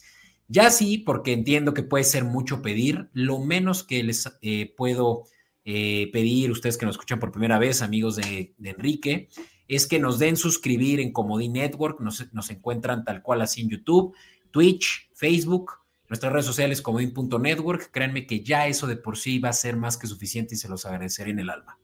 Ya 0.49 0.71
sí, 0.71 0.99
porque 0.99 1.33
entiendo 1.33 1.73
que 1.73 1.83
puede 1.83 2.05
ser 2.05 2.25
mucho 2.25 2.61
pedir, 2.61 3.09
lo 3.15 3.39
menos 3.39 3.85
que 3.85 4.03
les 4.03 4.31
eh, 4.43 4.75
puedo 4.77 5.25
eh, 5.65 6.11
pedir, 6.13 6.51
ustedes 6.51 6.77
que 6.77 6.85
nos 6.85 6.97
escuchan 6.97 7.21
por 7.21 7.33
primera 7.33 7.59
vez, 7.59 7.81
amigos 7.81 8.17
de, 8.17 8.55
Enrique, 8.63 9.29
es 9.69 9.87
que 9.87 9.99
nos 9.99 10.19
den 10.19 10.37
suscribir 10.37 11.01
en 11.01 11.13
Comodín 11.13 11.55
Network, 11.55 12.01
nos, 12.01 12.31
nos 12.35 12.51
encuentran 12.51 13.05
tal 13.05 13.23
cual 13.23 13.41
así 13.41 13.63
en 13.63 13.71
YouTube, 13.71 14.15
Twitch, 14.51 15.09
Facebook, 15.15 15.82
nuestras 16.13 16.31
redes 16.31 16.45
sociales 16.45 16.83
comodín.network. 16.83 17.91
Créanme 17.91 18.27
que 18.27 18.45
ya 18.45 18.67
eso 18.67 18.87
de 18.87 18.97
por 18.97 19.17
sí 19.17 19.39
va 19.39 19.49
a 19.49 19.55
ser 19.55 19.79
más 19.79 19.97
que 19.97 20.07
suficiente 20.07 20.55
y 20.55 20.59
se 20.59 20.69
los 20.69 20.85
agradeceré 20.85 21.31
en 21.31 21.39
el 21.39 21.49
alma. 21.49 21.79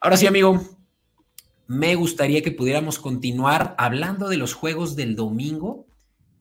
Ahora 0.00 0.18
sí, 0.18 0.26
amigo, 0.26 0.62
me 1.66 1.94
gustaría 1.94 2.42
que 2.42 2.50
pudiéramos 2.50 2.98
continuar 2.98 3.74
hablando 3.78 4.28
de 4.28 4.36
los 4.36 4.52
juegos 4.52 4.96
del 4.96 5.16
domingo 5.16 5.86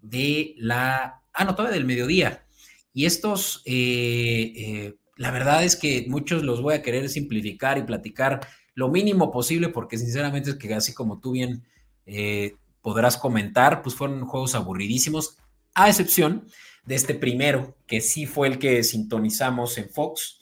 de 0.02 0.54
la... 0.58 1.22
Ah, 1.34 1.46
no, 1.46 1.56
todavía 1.56 1.78
del 1.78 1.86
mediodía. 1.86 2.46
Y 2.92 3.06
estos, 3.06 3.62
eh, 3.64 4.52
eh, 4.58 4.96
la 5.16 5.32
verdad 5.32 5.64
es 5.64 5.78
que 5.78 6.06
muchos 6.10 6.44
los 6.44 6.62
voy 6.62 6.74
a 6.74 6.82
querer 6.82 7.08
simplificar 7.08 7.78
y 7.78 7.84
platicar 7.84 8.46
lo 8.74 8.90
mínimo 8.90 9.32
posible, 9.32 9.70
porque 9.70 9.98
sinceramente 9.98 10.50
es 10.50 10.56
que 10.58 10.74
así 10.74 10.94
como 10.94 11.22
tú 11.22 11.32
bien 11.32 11.64
eh, 12.06 12.58
podrás 12.82 13.16
comentar, 13.16 13.82
pues 13.82 13.96
fueron 13.96 14.26
juegos 14.26 14.56
aburridísimos, 14.56 15.38
a 15.76 15.90
excepción 15.90 16.48
de 16.86 16.96
este 16.96 17.14
primero, 17.14 17.78
que 17.86 18.02
sí 18.02 18.26
fue 18.26 18.48
el 18.48 18.60
que 18.60 18.84
sintonizamos 18.84 19.78
en 19.78 19.90
Fox, 19.90 20.40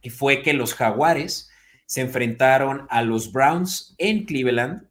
y 0.00 0.10
fue 0.10 0.42
que 0.42 0.52
los 0.52 0.74
jaguares 0.74 1.50
se 1.86 2.00
enfrentaron 2.00 2.86
a 2.90 3.02
los 3.02 3.32
Browns 3.32 3.94
en 3.98 4.24
Cleveland, 4.24 4.88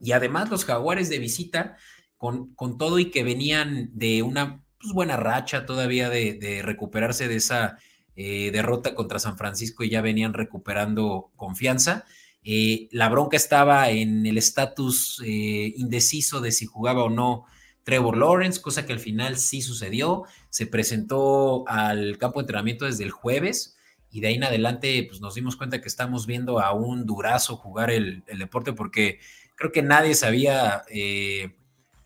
y 0.00 0.12
además 0.12 0.50
los 0.50 0.64
jaguares 0.64 1.08
de 1.08 1.18
visita, 1.18 1.76
con, 2.18 2.54
con 2.54 2.78
todo 2.78 3.00
y 3.00 3.10
que 3.10 3.24
venían 3.24 3.90
de 3.94 4.22
una 4.22 4.62
pues, 4.82 4.92
buena 4.92 5.16
racha 5.16 5.64
todavía 5.64 6.08
de, 6.08 6.60
recuperarse 6.62 7.28
de 7.28 7.36
esa 7.36 7.78
eh, 8.16 8.50
derrota 8.52 8.94
contra 8.94 9.18
San 9.18 9.38
Francisco 9.38 9.84
y 9.84 9.90
ya 9.90 10.02
venían 10.02 10.34
recuperando 10.34 11.30
confianza. 11.36 12.04
Eh, 12.44 12.88
la 12.90 13.08
bronca 13.08 13.36
estaba 13.36 13.90
en 13.90 14.26
el 14.26 14.38
estatus 14.38 15.22
eh, 15.24 15.72
indeciso 15.76 16.40
de 16.40 16.50
si 16.50 16.66
jugaba 16.66 17.04
o 17.04 17.10
no 17.10 17.44
Trevor 17.84 18.16
Lawrence, 18.16 18.60
cosa 18.60 18.86
que 18.86 18.92
al 18.92 19.00
final 19.00 19.36
sí 19.36 19.62
sucedió. 19.62 20.24
Se 20.50 20.66
presentó 20.66 21.64
al 21.66 22.18
campo 22.18 22.40
de 22.40 22.44
entrenamiento 22.44 22.84
desde 22.84 23.04
el 23.04 23.10
jueves 23.10 23.76
y 24.10 24.20
de 24.20 24.28
ahí 24.28 24.34
en 24.34 24.44
adelante 24.44 25.04
pues 25.08 25.20
nos 25.20 25.34
dimos 25.34 25.56
cuenta 25.56 25.80
que 25.80 25.88
estamos 25.88 26.26
viendo 26.26 26.60
a 26.60 26.72
un 26.72 27.06
durazo 27.06 27.56
jugar 27.56 27.90
el, 27.90 28.24
deporte 28.38 28.72
porque 28.72 29.18
creo 29.56 29.72
que 29.72 29.82
nadie 29.82 30.14
se 30.14 30.26
había 30.26 30.82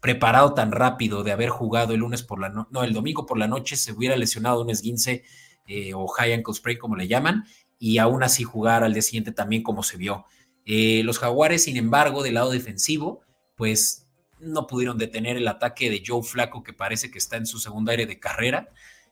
preparado 0.00 0.54
tan 0.54 0.70
rápido 0.70 1.24
de 1.24 1.32
haber 1.32 1.48
jugado 1.48 1.92
el 1.92 1.98
lunes 1.98 2.22
por 2.22 2.40
la 2.40 2.48
noche, 2.48 2.68
no, 2.70 2.84
el 2.84 2.92
domingo 2.92 3.26
por 3.26 3.38
la 3.38 3.48
noche 3.48 3.74
se 3.74 3.90
hubiera 3.90 4.16
lesionado 4.16 4.62
un 4.62 4.70
esguince 4.70 5.24
eh, 5.66 5.94
o 5.94 6.06
high 6.06 6.32
ankle 6.32 6.54
spray 6.54 6.78
como 6.78 6.94
le 6.94 7.08
llaman, 7.08 7.44
y 7.76 7.98
aún 7.98 8.22
así 8.22 8.44
jugar 8.44 8.84
al 8.84 8.92
día 8.92 9.02
siguiente 9.02 9.32
también 9.32 9.64
como 9.64 9.82
se 9.82 9.96
vio. 9.96 10.24
Eh, 10.64 11.02
los 11.02 11.18
jaguares, 11.18 11.64
sin 11.64 11.76
embargo, 11.76 12.22
del 12.22 12.34
lado 12.34 12.50
defensivo, 12.50 13.22
pues 13.56 14.05
no 14.40 14.66
pudieron 14.66 14.98
detener 14.98 15.36
el 15.36 15.48
ataque 15.48 15.90
de 15.90 16.02
Joe 16.06 16.22
Flaco, 16.22 16.62
que 16.62 16.72
parece 16.72 17.10
que 17.10 17.18
está 17.18 17.36
en 17.36 17.46
su 17.46 17.58
segundo 17.58 17.90
aire 17.90 18.06
de 18.06 18.18
carrera, 18.18 18.68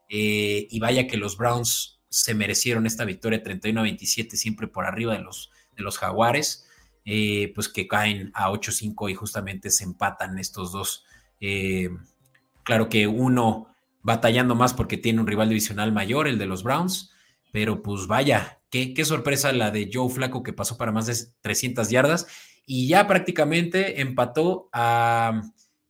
eh, 0.09 0.67
y 0.71 0.79
vaya 0.81 1.07
que 1.07 1.17
los 1.17 1.37
Browns 1.37 2.01
se 2.09 2.35
merecieron 2.35 2.87
esta 2.87 3.05
victoria 3.05 3.43
31 3.43 3.81
a 3.81 3.83
27, 3.83 4.37
siempre 4.37 4.69
por 4.69 4.85
arriba 4.85 5.15
de 5.15 5.21
los, 5.21 5.51
de 5.77 5.83
los 5.83 5.99
jaguares, 5.99 6.69
pues 7.55 7.69
que 7.69 7.87
caen 7.87 8.31
a 8.35 8.51
8-5 8.51 9.11
y 9.11 9.15
justamente 9.15 9.71
se 9.71 9.85
empatan 9.85 10.39
estos 10.39 10.73
dos. 10.73 11.05
claro 12.63 12.89
que 12.89 13.07
uno 13.07 13.75
batallando 14.05 14.55
más 14.55 14.75
porque 14.75 14.99
tiene 14.99 15.21
un 15.21 15.27
rival 15.27 15.49
divisional 15.49 15.91
mayor, 15.91 16.29
el 16.29 16.39
de 16.39 16.47
los 16.47 16.63
Browns, 16.63 17.11
pero 17.51 17.83
pues 17.83 18.07
vaya, 18.07 18.61
qué, 18.71 18.95
qué 18.95 19.05
sorpresa 19.05 19.53
la 19.53 19.71
de 19.71 19.91
Joe 19.93 20.11
Flaco 20.11 20.43
que 20.43 20.53
pasó 20.53 20.77
para 20.77 20.93
más 20.93 21.07
de 21.07 21.17
300 21.41 21.89
yardas 21.89 22.27
y 22.67 22.89
ya 22.89 23.07
prácticamente 23.07 24.01
empató 24.01 24.69
a 24.73 25.43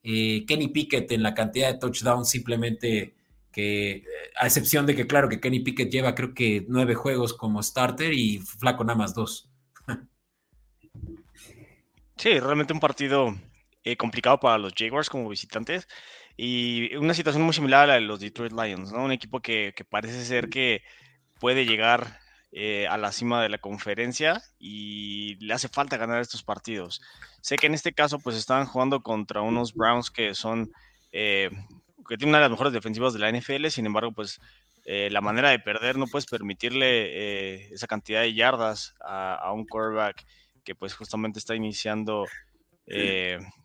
eh, 0.03 0.45
Kenny 0.47 0.69
Pickett 0.69 1.11
en 1.13 1.23
la 1.23 1.35
cantidad 1.35 1.73
de 1.73 1.79
touchdowns, 1.79 2.29
simplemente 2.29 3.15
que, 3.53 4.05
a 4.37 4.47
excepción 4.47 4.85
de 4.87 4.97
que, 4.97 5.07
claro, 5.07 5.29
que 5.29 5.41
Kenny 5.41 5.61
Pickett 5.61 5.91
lleva 5.91 6.15
creo 6.15 6.35
que 6.35 6.65
nueve 6.69 6.95
juegos 6.95 7.35
como 7.35 7.63
starter 7.63 8.13
y 8.13 8.39
Flaco 8.39 8.85
nada 8.85 8.99
más 8.99 9.15
dos. 9.15 9.51
Sí, 12.17 12.39
realmente 12.39 12.73
un 12.73 12.79
partido 12.79 13.35
eh, 13.83 13.97
complicado 13.97 14.39
para 14.39 14.57
los 14.57 14.73
Jaguars 14.79 15.11
como 15.11 15.29
visitantes 15.29 15.89
y 16.37 16.95
una 16.95 17.13
situación 17.13 17.43
muy 17.43 17.53
similar 17.53 17.83
a 17.83 17.87
la 17.89 17.95
de 17.95 18.03
los 18.03 18.21
Detroit 18.21 18.53
Lions, 18.53 18.93
¿no? 18.93 19.05
Un 19.05 19.11
equipo 19.11 19.41
que 19.41 19.75
parece 19.91 20.25
ser 20.25 20.49
que 20.49 20.83
puede 21.41 21.67
llegar 21.67 22.21
eh, 22.57 22.87
a 22.87 22.97
la 22.97 23.11
cima 23.11 23.43
de 23.43 23.49
la 23.49 23.59
conferencia 23.59 24.41
y 24.61 25.35
le 25.45 25.55
hace 25.55 25.69
falta 25.69 25.97
ganar 25.97 26.21
estos 26.21 26.45
partidos. 26.45 27.03
Sé 27.41 27.57
que 27.57 27.67
en 27.67 27.75
este 27.75 27.93
caso 27.93 28.21
pues 28.21 28.37
estaban 28.37 28.67
jugando 28.67 29.03
contra 29.03 29.43
unos 29.43 29.75
Browns 29.75 30.09
que 30.09 30.35
son, 30.35 30.71
eh, 31.11 31.51
que 32.09 32.17
tienen 32.17 32.29
una 32.29 32.39
de 32.39 32.45
las 32.45 32.53
mejores 32.53 32.73
defensivas 32.73 33.13
de 33.13 33.19
la 33.19 33.29
NFL, 33.29 33.67
sin 33.71 33.87
embargo 33.87 34.13
pues 34.13 34.41
eh, 34.85 35.09
la 35.11 35.21
manera 35.21 35.51
de 35.51 35.59
perder 35.59 35.99
no 35.99 36.07
puedes 36.07 36.27
permitirle 36.27 37.75
esa 37.75 37.89
cantidad 37.89 38.21
de 38.21 38.35
yardas 38.35 38.95
a, 39.05 39.35
a, 39.35 39.51
un 39.51 39.67
quarterback 39.67 40.25
que 40.63 40.77
pues 40.77 40.95
justamente 40.95 41.41
está 41.41 41.57
iniciando 41.57 42.25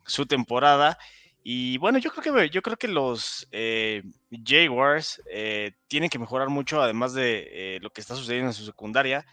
su 0.04 0.26
temporada 0.26 0.98
y 1.42 1.78
bueno, 1.78 1.98
yo 1.98 2.10
creo 2.10 2.34
que, 2.34 2.50
yo 2.50 2.60
creo 2.60 2.76
que 2.76 2.88
los 2.88 3.48
eh, 3.50 4.02
Jaguars 4.44 5.22
eh, 5.30 5.72
tienen 5.88 6.10
que 6.10 6.18
mejorar 6.18 6.48
mucho, 6.48 6.82
además 6.82 7.14
de 7.14 7.48
eh, 7.50 7.78
lo 7.80 7.90
que 7.90 8.02
está 8.02 8.14
sucediendo 8.14 8.48
en 8.48 8.54
su 8.54 8.66
secundaria, 8.66 9.24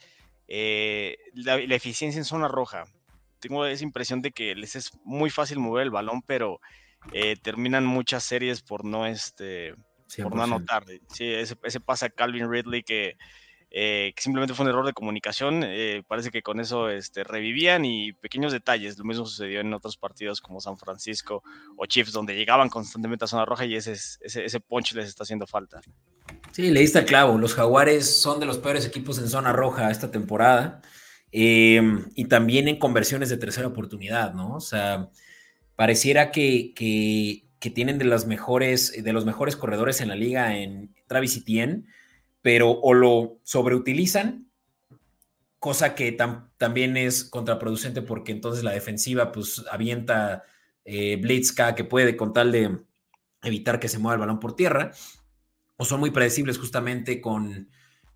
eh, 0.48 1.18
la, 1.34 1.58
la, 1.58 1.76
eficiencia 1.76 2.18
en 2.18 2.26
zona 2.26 2.48
roja. 2.48 2.86
Tengo 3.40 3.66
esa 3.66 3.84
impresión 3.84 4.22
de 4.22 4.32
que 4.32 4.56
les 4.56 4.78
es 4.78 4.92
muy 5.04 5.30
fácil 5.30 5.60
mover 5.60 5.84
el 5.84 5.92
balón, 5.92 6.22
pero 6.22 6.60
terminan 7.42 7.86
muchas 7.86 8.24
series 8.24 8.62
por 8.62 8.84
no, 8.84 9.06
este, 9.06 9.76
por 10.22 10.36
no 10.36 10.44
anotar. 10.44 10.86
Sí, 11.10 11.26
ese, 11.26 11.56
ese 11.64 11.80
pasa 11.80 12.08
a 12.08 12.10
Calvin 12.10 12.52
Ridley 12.52 12.84
que 12.84 13.18
eh, 13.70 14.14
que 14.16 14.22
simplemente 14.22 14.54
fue 14.54 14.66
un 14.66 14.70
error 14.70 14.86
de 14.86 14.94
comunicación. 14.94 15.64
Eh, 15.66 16.04
parece 16.08 16.32
que 16.32 16.42
con 16.42 16.60
eso 16.60 16.90
este, 16.90 17.24
revivían 17.24 17.86
y 17.86 18.14
pequeños 18.14 18.52
detalles. 18.52 18.98
Lo 18.98 19.04
mismo 19.04 19.26
sucedió 19.26 19.60
en 19.60 19.74
otros 19.74 19.98
partidos 19.98 20.42
como 20.42 20.62
San 20.62 20.78
Francisco 20.78 21.44
o 21.76 21.86
Chiefs, 21.86 22.14
donde 22.14 22.36
llegaban 22.36 22.70
constantemente 22.70 23.26
a 23.26 23.28
zona 23.28 23.46
roja 23.46 23.66
y 23.66 23.76
ese, 23.76 23.94
ese, 23.94 24.46
ese 24.46 24.60
punch 24.60 24.94
les 24.94 25.08
está 25.08 25.24
haciendo 25.24 25.48
falta. 25.48 25.82
Sí, 26.52 26.72
le 26.72 26.80
diste 26.80 27.04
clavo. 27.06 27.38
Los 27.38 27.54
Jaguares 27.54 28.20
son 28.20 28.40
de 28.40 28.46
los 28.46 28.58
peores 28.58 28.86
equipos 28.86 29.20
en 29.20 29.28
zona 29.30 29.52
roja 29.52 29.92
esta 29.92 30.12
temporada 30.12 30.82
eh, 31.32 31.82
y 32.16 32.26
también 32.26 32.68
en 32.68 32.80
conversiones 32.80 33.30
de 33.30 33.38
tercera 33.38 33.68
oportunidad, 33.68 34.34
¿no? 34.34 34.56
O 34.56 34.62
sea, 34.62 35.10
pareciera 35.76 36.32
que, 36.32 36.74
que, 36.74 37.44
tienen 37.70 37.98
de, 37.98 38.06
mejores, 38.26 39.04
de 39.04 39.14
los 39.14 39.26
mejores 39.26 39.58
corredores 39.58 40.00
en 40.00 40.08
la 40.08 40.16
liga 40.16 40.58
en 40.58 40.96
Travis 41.06 41.36
Etienne 41.36 41.84
pero 42.42 42.72
o 42.72 42.94
lo 42.94 43.40
sobreutilizan, 43.44 44.50
cosa 45.60 45.96
que 45.96 46.12
tam 46.12 46.50
también 46.58 46.98
es 46.98 47.24
contraproducente 47.24 48.02
porque 48.02 48.32
entonces 48.32 48.64
la 48.64 48.72
defensiva 48.72 49.32
pues 49.32 49.66
avienta 49.72 50.44
eh, 50.86 51.18
Blitzka 51.18 51.76
que 51.76 51.84
puede 51.84 52.16
con 52.16 52.34
tal 52.34 52.52
de 52.52 52.78
evitar 53.44 53.80
que 53.80 53.90
se 53.90 54.00
mueva 54.00 54.16
el 54.16 54.20
balón 54.20 54.40
por 54.40 54.56
tierra, 54.56 54.92
o 55.78 55.86
son 55.86 56.00
muy 56.00 56.12
predecibles 56.12 56.58
justamente 56.58 57.22
con, 57.22 57.70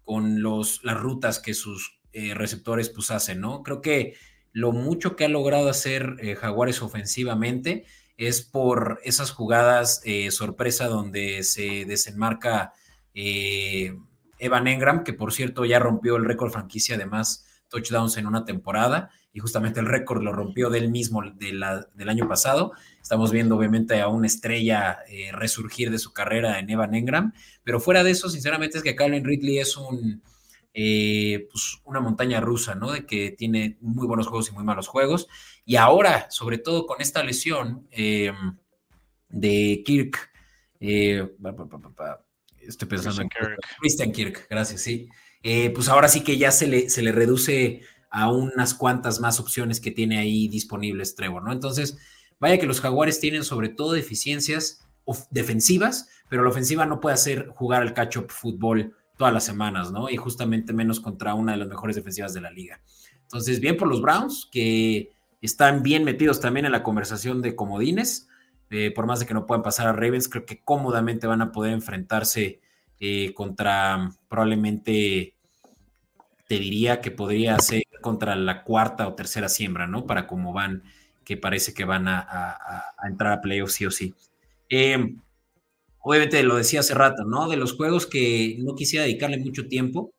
con 0.03 0.41
los, 0.41 0.83
las 0.83 0.99
rutas 0.99 1.39
que 1.39 1.53
sus 1.53 1.99
eh, 2.13 2.33
receptores 2.33 2.89
pues 2.89 3.11
hacen, 3.11 3.39
¿no? 3.39 3.63
Creo 3.63 3.81
que 3.81 4.15
lo 4.51 4.71
mucho 4.71 5.15
que 5.15 5.25
ha 5.25 5.29
logrado 5.29 5.69
hacer 5.69 6.17
eh, 6.19 6.35
Jaguares 6.35 6.81
ofensivamente 6.81 7.85
es 8.17 8.41
por 8.41 8.99
esas 9.03 9.31
jugadas 9.31 10.01
eh, 10.03 10.29
sorpresa 10.31 10.87
donde 10.87 11.43
se 11.43 11.85
desenmarca 11.85 12.73
eh, 13.13 13.97
Evan 14.41 14.67
Engram, 14.67 15.03
que 15.03 15.13
por 15.13 15.31
cierto 15.31 15.65
ya 15.65 15.79
rompió 15.79 16.15
el 16.15 16.25
récord 16.25 16.51
franquicia 16.51 16.97
de 16.97 17.05
más 17.05 17.45
touchdowns 17.69 18.17
en 18.17 18.27
una 18.27 18.43
temporada 18.43 19.11
y 19.31 19.39
justamente 19.39 19.79
el 19.79 19.85
récord 19.85 20.21
lo 20.21 20.33
rompió 20.33 20.69
del 20.69 20.89
mismo 20.89 21.21
del 21.23 22.09
año 22.09 22.27
pasado. 22.27 22.73
Estamos 23.01 23.31
viendo 23.31 23.55
obviamente 23.55 24.01
a 24.01 24.09
una 24.09 24.27
estrella 24.27 24.99
eh, 25.07 25.31
resurgir 25.31 25.89
de 25.89 25.99
su 25.99 26.11
carrera 26.11 26.59
en 26.59 26.69
Evan 26.69 26.95
Engram, 26.95 27.33
pero 27.63 27.79
fuera 27.79 28.03
de 28.03 28.11
eso, 28.11 28.29
sinceramente 28.29 28.77
es 28.77 28.83
que 28.83 28.95
Calvin 28.95 29.23
Ridley 29.23 29.59
es 29.59 29.77
un, 29.77 30.21
eh, 30.73 31.47
pues 31.49 31.79
una 31.85 32.01
montaña 32.01 32.41
rusa, 32.41 32.75
¿no? 32.75 32.91
De 32.91 33.05
que 33.05 33.31
tiene 33.31 33.77
muy 33.79 34.07
buenos 34.07 34.27
juegos 34.27 34.49
y 34.49 34.53
muy 34.53 34.63
malos 34.63 34.87
juegos. 34.87 35.27
Y 35.63 35.75
ahora, 35.75 36.29
sobre 36.31 36.57
todo 36.57 36.87
con 36.87 36.99
esta 36.99 37.23
lesión 37.23 37.87
eh, 37.91 38.33
de 39.29 39.83
Kirk, 39.85 40.31
estoy 42.67 42.87
pensando 42.87 43.21
Christian 43.21 43.47
en 43.47 43.55
Kirk. 43.55 43.77
Christian 43.79 44.11
Kirk, 44.11 44.47
gracias, 44.49 44.81
sí. 44.81 45.09
Eh, 45.43 45.71
pues 45.71 45.89
ahora 45.89 46.07
sí 46.07 46.21
que 46.21 46.37
ya 46.37 46.51
se 46.51 46.67
le, 46.67 46.89
se 46.89 47.01
le 47.01 47.11
reduce 47.11 47.81
a 48.09 48.31
unas 48.31 48.73
cuantas 48.73 49.19
más 49.19 49.39
opciones 49.39 49.79
que 49.79 49.91
tiene 49.91 50.19
ahí 50.19 50.47
disponibles 50.47 51.15
Trevor, 51.15 51.43
¿no? 51.43 51.51
Entonces, 51.51 51.97
vaya 52.39 52.59
que 52.59 52.67
los 52.67 52.81
jaguares 52.81 53.19
tienen 53.19 53.43
sobre 53.43 53.69
todo 53.69 53.93
deficiencias 53.93 54.85
defensivas, 55.29 56.09
pero 56.29 56.43
la 56.43 56.49
ofensiva 56.49 56.85
no 56.85 56.99
puede 56.99 57.15
hacer 57.15 57.47
jugar 57.55 57.81
al 57.81 57.93
catch-up 57.93 58.29
fútbol 58.29 58.95
todas 59.17 59.33
las 59.33 59.43
semanas, 59.43 59.91
¿no? 59.91 60.09
Y 60.09 60.17
justamente 60.17 60.73
menos 60.73 60.99
contra 60.99 61.33
una 61.35 61.53
de 61.53 61.57
las 61.57 61.67
mejores 61.67 61.95
defensivas 61.95 62.33
de 62.33 62.41
la 62.41 62.51
liga. 62.51 62.81
Entonces, 63.23 63.59
bien 63.59 63.77
por 63.77 63.87
los 63.87 64.01
Browns, 64.01 64.49
que 64.51 65.11
están 65.41 65.83
bien 65.83 66.03
metidos 66.03 66.39
también 66.39 66.65
en 66.65 66.71
la 66.71 66.83
conversación 66.83 67.41
de 67.41 67.55
comodines, 67.55 68.27
eh, 68.71 68.89
por 68.89 69.05
más 69.05 69.19
de 69.19 69.25
que 69.25 69.33
no 69.33 69.45
puedan 69.45 69.63
pasar 69.63 69.87
a 69.87 69.91
Ravens, 69.91 70.29
creo 70.29 70.45
que 70.45 70.61
cómodamente 70.61 71.27
van 71.27 71.41
a 71.41 71.51
poder 71.51 71.73
enfrentarse 71.73 72.61
eh, 73.01 73.33
contra 73.33 74.09
probablemente, 74.29 75.35
te 76.47 76.55
diría 76.57 77.01
que 77.01 77.11
podría 77.11 77.59
ser 77.59 77.83
contra 77.99 78.33
la 78.37 78.63
cuarta 78.63 79.09
o 79.09 79.13
tercera 79.13 79.49
siembra, 79.49 79.87
¿no? 79.87 80.05
Para 80.07 80.25
cómo 80.25 80.53
van, 80.53 80.83
que 81.25 81.35
parece 81.35 81.73
que 81.73 81.83
van 81.83 82.07
a, 82.07 82.57
entrar 83.03 83.33
a 83.33 83.41
playoffs 83.41 83.73
sí 83.73 83.85
o 83.85 83.91
sí. 83.91 84.13
Eh, 84.69 85.15
obviamente 85.99 86.41
lo 86.41 86.55
decía 86.55 86.79
hace 86.79 86.93
rato, 86.93 87.25
¿no? 87.25 87.49
De 87.49 87.57
los 87.57 87.75
juegos 87.75 88.07
que 88.07 88.55
no 88.59 88.75
quisiera 88.75 89.03
dedicarle 89.03 89.37
mucho 89.37 89.67
tiempo, 89.67 90.13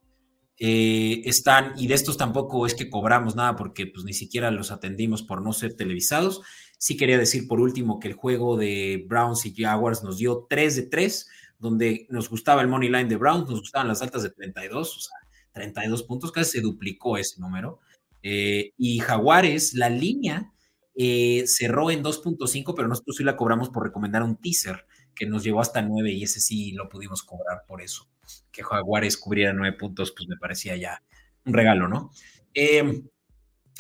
están, 0.59 1.73
y 1.77 1.88
de 1.88 1.95
estos 1.95 2.17
tampoco 2.17 2.67
es 2.67 2.75
que 2.75 2.88
cobramos 2.88 3.35
nada 3.35 3.57
porque 3.57 3.87
pues 3.87 4.05
ni 4.05 4.12
siquiera 4.12 4.51
los 4.53 4.71
atendimos 4.71 5.23
por 5.25 5.43
no 5.43 5.53
ser 5.53 5.75
televisados, 5.75 6.43
Sí 6.83 6.97
quería 6.97 7.16
decir 7.16 7.47
por 7.47 7.61
último 7.61 8.01
que 8.01 8.09
el 8.09 8.14
juego 8.14 8.57
de 8.57 9.05
Browns 9.07 9.47
y 9.47 9.55
Jaguars 9.55 10.03
nos 10.03 10.18
dio 10.18 10.49
3 10.51 10.75
de 10.75 10.83
3, 10.83 11.29
donde 11.61 12.09
nos 12.11 12.29
gustaba 12.29 12.61
el 12.61 12.66
money 12.66 12.88
line 12.88 13.05
de 13.05 13.14
Browns, 13.14 13.49
nos 13.49 13.61
gustaban 13.61 13.87
las 13.87 14.03
altas 14.03 14.25
de 14.25 14.31
32, 14.31 14.97
o 14.97 15.01
sea, 15.01 15.16
32 15.53 16.03
puntos, 16.03 16.33
casi 16.33 16.59
se 16.59 16.61
duplicó 16.61 17.16
ese 17.16 17.40
número. 17.40 17.79
Eh, 18.21 18.73
y 18.77 18.99
Jaguares, 18.99 19.75
la 19.75 19.90
línea 19.90 20.53
eh, 20.97 21.45
cerró 21.47 21.92
en 21.92 22.03
2.5, 22.03 22.75
pero 22.75 22.88
nosotros 22.88 23.16
sí 23.16 23.23
la 23.23 23.37
cobramos 23.37 23.68
por 23.68 23.85
recomendar 23.85 24.25
un 24.25 24.38
teaser 24.38 24.85
que 25.14 25.25
nos 25.25 25.45
llevó 25.45 25.61
hasta 25.61 25.83
9 25.83 26.11
y 26.11 26.25
ese 26.25 26.40
sí 26.40 26.73
lo 26.73 26.88
pudimos 26.88 27.23
cobrar 27.23 27.62
por 27.64 27.81
eso. 27.81 28.09
Que 28.51 28.64
Jaguares 28.64 29.16
cubriera 29.16 29.53
9 29.53 29.77
puntos, 29.79 30.12
pues 30.16 30.29
me 30.29 30.37
parecía 30.37 30.75
ya 30.75 31.01
un 31.45 31.53
regalo, 31.53 31.87
¿no? 31.87 32.11
Eh, 32.55 33.05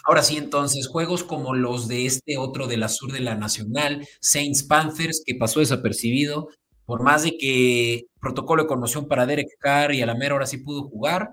Ahora 0.04 0.22
sí, 0.22 0.36
entonces, 0.36 0.88
juegos 0.88 1.22
como 1.22 1.54
los 1.54 1.88
de 1.88 2.06
este 2.06 2.36
otro 2.36 2.66
de 2.66 2.76
la 2.76 2.88
sur 2.88 3.12
de 3.12 3.20
la 3.20 3.36
Nacional, 3.36 4.06
Saints 4.20 4.64
Panthers, 4.64 5.22
que 5.24 5.36
pasó 5.36 5.60
desapercibido, 5.60 6.48
por 6.84 7.02
más 7.02 7.22
de 7.22 7.36
que 7.38 8.06
protocolo 8.20 8.64
de 8.64 8.68
conmoción 8.68 9.06
para 9.06 9.26
Derek 9.26 9.48
Carr 9.58 9.94
y 9.94 10.02
a 10.02 10.06
la 10.06 10.14
mera 10.14 10.32
ahora 10.32 10.46
sí 10.46 10.58
pudo 10.58 10.82
jugar, 10.82 11.30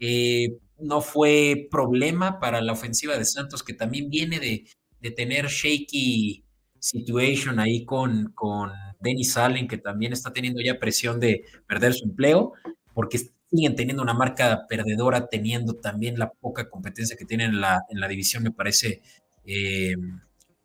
eh, 0.00 0.56
no 0.78 1.00
fue 1.00 1.68
problema 1.70 2.40
para 2.40 2.60
la 2.60 2.72
ofensiva 2.72 3.16
de 3.16 3.24
Santos, 3.24 3.62
que 3.62 3.74
también 3.74 4.10
viene 4.10 4.40
de, 4.40 4.64
de 5.00 5.10
tener 5.10 5.46
shaky 5.46 6.44
situation 6.80 7.60
ahí 7.60 7.84
con, 7.84 8.32
con 8.34 8.70
Dennis 9.00 9.36
Allen, 9.36 9.68
que 9.68 9.78
también 9.78 10.12
está 10.12 10.32
teniendo 10.32 10.60
ya 10.60 10.78
presión 10.78 11.20
de 11.20 11.44
perder 11.66 11.94
su 11.94 12.06
empleo, 12.06 12.52
porque 12.94 13.20
siguen 13.50 13.74
teniendo 13.74 14.02
una 14.02 14.14
marca 14.14 14.66
perdedora, 14.68 15.28
teniendo 15.28 15.74
también 15.74 16.18
la 16.18 16.30
poca 16.30 16.68
competencia 16.68 17.16
que 17.16 17.24
tienen 17.24 17.50
en 17.50 17.60
la, 17.60 17.82
en 17.88 18.00
la 18.00 18.08
división, 18.08 18.42
me 18.42 18.52
parece 18.52 19.02
eh, 19.44 19.94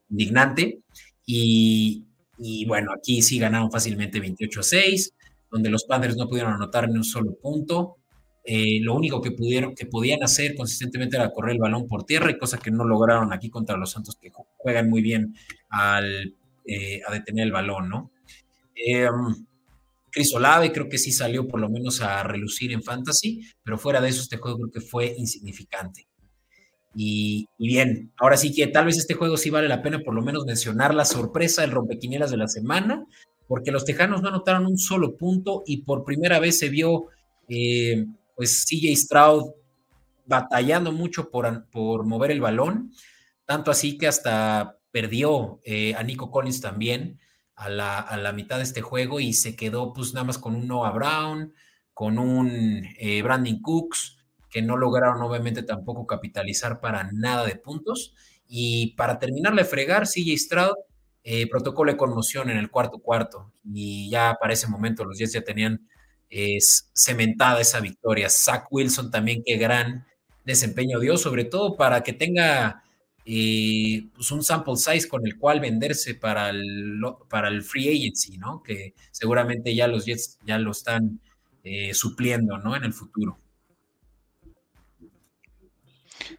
indignante. 0.09 0.79
Y, 1.25 2.03
y, 2.37 2.65
bueno, 2.65 2.91
aquí 2.95 3.21
sí 3.21 3.39
ganaron 3.39 3.71
fácilmente 3.71 4.19
28 4.19 4.59
a 4.59 4.63
6, 4.63 5.13
donde 5.51 5.69
los 5.69 5.85
Panthers 5.85 6.17
no 6.17 6.27
pudieron 6.27 6.53
anotar 6.53 6.87
ni 6.89 6.97
un 6.97 7.03
solo 7.03 7.35
punto. 7.35 7.97
Eh, 8.43 8.79
lo 8.81 8.93
único 8.93 9.21
que 9.21 9.31
pudieron, 9.31 9.73
que 9.73 9.87
podían 9.87 10.21
hacer 10.21 10.55
consistentemente 10.55 11.15
era 11.15 11.31
correr 11.31 11.53
el 11.53 11.59
balón 11.59 11.87
por 11.87 12.03
tierra, 12.03 12.29
y 12.29 12.37
cosa 12.37 12.59
que 12.59 12.69
no 12.69 12.83
lograron 12.85 13.33
aquí 13.33 13.49
contra 13.49 13.77
los 13.77 13.91
Santos, 13.91 14.17
que 14.21 14.31
juegan 14.57 14.89
muy 14.89 15.01
bien 15.01 15.35
al, 15.69 16.35
eh, 16.65 17.01
a 17.07 17.11
detener 17.11 17.47
el 17.47 17.51
balón, 17.51 17.89
¿no? 17.89 18.11
Eh, 20.15 20.21
Chris 20.21 20.33
Olave 20.33 20.71
creo 20.71 20.87
que 20.87 20.97
sí 20.97 21.11
salió 21.11 21.47
por 21.47 21.59
lo 21.59 21.69
menos 21.69 22.01
a 22.01 22.23
relucir 22.23 22.71
en 22.71 22.81
Fantasy, 22.81 23.41
pero 23.63 23.77
fuera 23.77 23.99
de 23.99 24.09
eso 24.09 24.21
este 24.21 24.37
juego 24.37 24.59
creo 24.59 24.71
que 24.71 24.81
fue 24.81 25.13
insignificante. 25.17 26.07
Y, 26.97 27.45
bien, 27.59 28.13
ahora 28.17 28.37
sí 28.37 28.53
que 28.53 28.67
tal 28.67 28.85
vez 28.85 28.97
este 28.97 29.15
juego 29.15 29.35
sí 29.35 29.49
vale 29.49 29.67
la 29.67 29.81
pena 29.81 29.99
por 29.99 30.13
lo 30.13 30.21
menos 30.21 30.45
mencionar 30.45 30.95
la 30.95 31.03
sorpresa 31.03 31.61
del 31.61 31.71
rompequinielas 31.71 32.31
de 32.31 32.37
la 32.37 32.47
semana, 32.47 33.05
porque 33.47 33.71
los 33.71 33.83
Tejanos 33.83 34.21
no 34.21 34.29
anotaron 34.29 34.65
un 34.65 34.77
solo 34.77 35.17
punto 35.17 35.63
y 35.65 35.83
por 35.83 36.05
primera 36.05 36.39
vez 36.39 36.57
se 36.57 36.69
vio 36.69 37.07
eh, 37.49 38.05
pues 38.35 38.65
CJ 38.65 38.95
Stroud 38.95 39.51
batallando 40.25 40.93
mucho 40.93 41.29
por, 41.29 41.69
por, 41.69 42.05
mover 42.05 42.31
el 42.31 42.39
balón, 42.39 42.93
tanto 43.45 43.71
así 43.71 43.97
que 43.97 44.07
hasta 44.07 44.77
perdió 44.91 45.59
eh, 45.65 45.93
a 45.95 46.03
Nico 46.03 46.31
Collins 46.31 46.61
también 46.61 47.19
a 47.55 47.69
la, 47.69 47.99
a 47.99 48.17
la, 48.17 48.33
mitad 48.33 48.57
de 48.57 48.63
este 48.63 48.81
juego 48.81 49.19
y 49.19 49.33
se 49.33 49.55
quedó 49.55 49.93
pues 49.93 50.13
nada 50.13 50.25
más 50.25 50.37
con 50.37 50.55
un 50.55 50.67
Noah 50.67 50.91
Brown, 50.91 51.53
con 51.93 52.19
un 52.19 52.85
eh, 52.97 53.21
Brandon 53.21 53.61
Cooks, 53.61 54.17
que 54.49 54.61
no 54.61 54.77
lograron 54.77 55.21
obviamente 55.21 55.63
tampoco 55.63 56.05
capitalizar 56.05 56.79
para 56.79 57.09
nada 57.11 57.45
de 57.45 57.55
puntos. 57.55 58.13
Y 58.47 58.95
para 58.95 59.19
terminarle 59.19 59.63
de 59.63 59.67
fregar, 59.67 60.07
CJ 60.07 60.37
Stroud, 60.37 60.75
eh, 61.23 61.49
protocolo 61.49 61.91
de 61.91 61.97
conmoción 61.97 62.49
en 62.49 62.57
el 62.57 62.69
cuarto 62.69 62.99
cuarto. 62.99 63.51
Y 63.63 64.09
ya 64.09 64.37
para 64.39 64.53
ese 64.53 64.67
momento 64.67 65.03
los 65.03 65.17
Jets 65.17 65.33
ya 65.33 65.43
tenían 65.43 65.87
eh, 66.29 66.57
cementada 66.93 67.61
esa 67.61 67.79
victoria. 67.79 68.29
Zach 68.29 68.67
Wilson 68.69 69.09
también, 69.11 69.41
qué 69.45 69.57
gran 69.57 70.05
desempeño 70.45 70.99
dio, 70.99 71.17
sobre 71.17 71.45
todo 71.45 71.75
para 71.75 72.03
que 72.03 72.13
tenga 72.13 72.83
eh, 73.25 74.07
pues 74.13 74.31
un 74.31 74.43
sample 74.43 74.75
size 74.75 75.07
con 75.07 75.25
el 75.25 75.37
cual 75.37 75.59
venderse 75.59 76.15
para 76.15 76.49
el, 76.49 77.01
para 77.29 77.47
el 77.47 77.63
free 77.63 77.89
agency, 77.89 78.37
¿no? 78.37 78.61
Que 78.63 78.93
seguramente 79.11 79.75
ya 79.75 79.87
los 79.87 80.05
Jets 80.05 80.39
ya 80.45 80.59
lo 80.59 80.71
están 80.71 81.19
eh, 81.63 81.93
supliendo, 81.93 82.57
¿no? 82.59 82.75
En 82.75 82.83
el 82.83 82.93
futuro. 82.93 83.39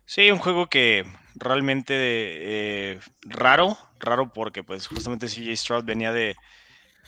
Sí, 0.05 0.30
un 0.30 0.39
juego 0.39 0.68
que 0.68 1.05
realmente 1.34 1.95
eh, 1.97 3.01
raro, 3.22 3.76
raro 3.99 4.32
porque 4.32 4.62
pues 4.64 4.87
justamente 4.87 5.26
CJ 5.26 5.57
Stroud 5.57 5.84
venía 5.84 6.12
de 6.12 6.37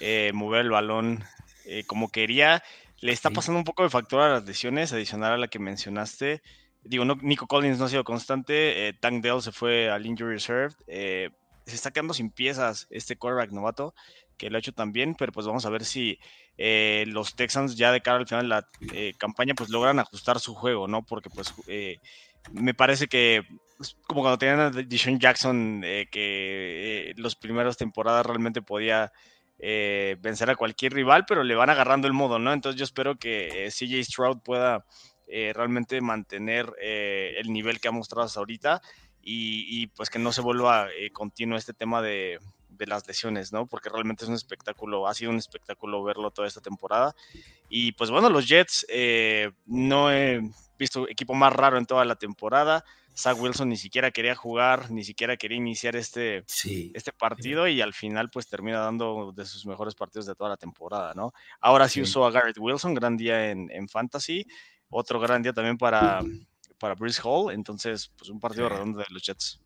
eh, 0.00 0.30
mover 0.34 0.62
el 0.62 0.70
balón 0.70 1.24
eh, 1.64 1.84
como 1.86 2.10
quería. 2.10 2.62
Le 3.00 3.12
está 3.12 3.30
pasando 3.30 3.58
un 3.58 3.64
poco 3.64 3.84
de 3.84 3.90
factor 3.90 4.20
a 4.20 4.28
las 4.30 4.44
lesiones, 4.44 4.92
adicional 4.92 5.32
a 5.32 5.38
la 5.38 5.48
que 5.48 5.58
mencionaste. 5.58 6.42
Digo, 6.88 7.04
no, 7.04 7.16
Nico 7.22 7.46
Collins 7.46 7.78
no 7.78 7.84
ha 7.84 7.88
sido 7.88 8.04
constante, 8.04 8.96
Tank 9.00 9.22
Dell 9.22 9.42
se 9.42 9.52
fue 9.52 9.90
al 9.90 10.06
injury 10.06 10.34
reserve. 10.34 10.74
se 10.86 11.30
está 11.74 11.90
quedando 11.90 12.14
sin 12.14 12.30
piezas 12.30 12.86
este 12.90 13.16
quarterback 13.16 13.52
novato, 13.52 13.94
que 14.36 14.50
lo 14.50 14.56
ha 14.56 14.60
hecho 14.60 14.72
también, 14.72 15.14
pero 15.14 15.32
pues 15.32 15.46
vamos 15.46 15.66
a 15.66 15.70
ver 15.70 15.84
si 15.84 16.18
los 16.56 17.36
Texans 17.36 17.76
ya 17.76 17.92
de 17.92 18.00
cara 18.00 18.18
al 18.18 18.26
final 18.26 18.48
de 18.48 18.48
la 18.48 18.68
campaña 19.18 19.54
pues 19.54 19.70
logran 19.70 19.98
ajustar 19.98 20.40
su 20.40 20.54
juego, 20.54 20.88
¿no? 20.88 21.04
Porque 21.04 21.30
pues 21.30 21.54
me 22.52 22.74
parece 22.74 23.08
que 23.08 23.44
pues, 23.78 23.96
como 24.06 24.22
cuando 24.22 24.38
tenían 24.38 24.60
a 24.60 24.70
Deshaun 24.70 25.18
Jackson, 25.18 25.82
eh, 25.84 26.08
que 26.10 27.10
eh, 27.10 27.14
los 27.16 27.36
primeros 27.36 27.76
temporadas 27.76 28.26
realmente 28.26 28.60
podía 28.60 29.12
eh, 29.58 30.16
vencer 30.20 30.50
a 30.50 30.56
cualquier 30.56 30.92
rival, 30.92 31.24
pero 31.26 31.44
le 31.44 31.54
van 31.54 31.70
agarrando 31.70 32.08
el 32.08 32.12
modo, 32.12 32.38
¿no? 32.38 32.52
Entonces 32.52 32.78
yo 32.78 32.84
espero 32.84 33.16
que 33.16 33.68
CJ 33.70 34.04
Stroud 34.04 34.38
pueda 34.42 34.84
realmente 35.54 36.00
mantener 36.00 36.72
el 36.80 37.52
nivel 37.52 37.80
que 37.80 37.88
ha 37.88 37.92
mostrado 37.92 38.26
hasta 38.26 38.40
ahorita 38.40 38.82
y, 39.22 39.88
pues 39.88 40.08
que 40.08 40.18
no 40.18 40.32
se 40.32 40.40
vuelva 40.40 40.88
continuo 41.12 41.58
este 41.58 41.74
tema 41.74 42.00
de, 42.00 42.38
de 42.70 42.86
las 42.86 43.06
lesiones, 43.06 43.52
¿no? 43.52 43.66
Porque 43.66 43.90
realmente 43.90 44.24
es 44.24 44.28
un 44.28 44.34
espectáculo, 44.34 45.06
ha 45.06 45.14
sido 45.14 45.30
un 45.30 45.36
espectáculo 45.36 46.02
verlo 46.02 46.30
toda 46.30 46.48
esta 46.48 46.60
temporada. 46.60 47.14
Y 47.68 47.92
pues 47.92 48.10
bueno, 48.10 48.30
los 48.30 48.48
Jets 48.48 48.86
no 49.66 50.10
he 50.10 50.40
visto 50.78 51.08
equipo 51.08 51.34
más 51.34 51.52
raro 51.52 51.76
en 51.76 51.86
toda 51.86 52.04
la 52.04 52.16
temporada. 52.16 52.84
Zach 53.18 53.36
Wilson 53.36 53.68
ni 53.68 53.76
siquiera 53.76 54.12
quería 54.12 54.36
jugar, 54.36 54.92
ni 54.92 55.02
siquiera 55.02 55.36
quería 55.36 55.58
iniciar 55.58 55.96
este, 55.96 56.44
este 56.94 57.12
partido 57.12 57.66
y 57.66 57.80
al 57.80 57.92
final 57.92 58.30
pues 58.30 58.46
termina 58.46 58.78
dando 58.78 59.32
de 59.32 59.44
sus 59.44 59.66
mejores 59.66 59.96
partidos 59.96 60.26
de 60.26 60.36
toda 60.36 60.50
la 60.50 60.56
temporada, 60.56 61.14
¿no? 61.14 61.34
Ahora 61.60 61.88
sí, 61.88 62.00
usó 62.00 62.24
a 62.24 62.30
Garrett 62.30 62.58
Wilson, 62.58 62.94
gran 62.94 63.16
día 63.16 63.50
en, 63.50 63.88
Fantasy, 63.88 64.46
otro 64.90 65.20
gran 65.20 65.42
día 65.42 65.52
también 65.52 65.78
para, 65.78 66.20
para 66.78 66.94
Bruce 66.94 67.20
Hall, 67.24 67.52
entonces 67.52 68.12
pues 68.16 68.30
un 68.30 68.40
partido 68.40 68.68
redondo 68.68 68.98
de 68.98 69.06
los 69.10 69.22
Jets. 69.22 69.60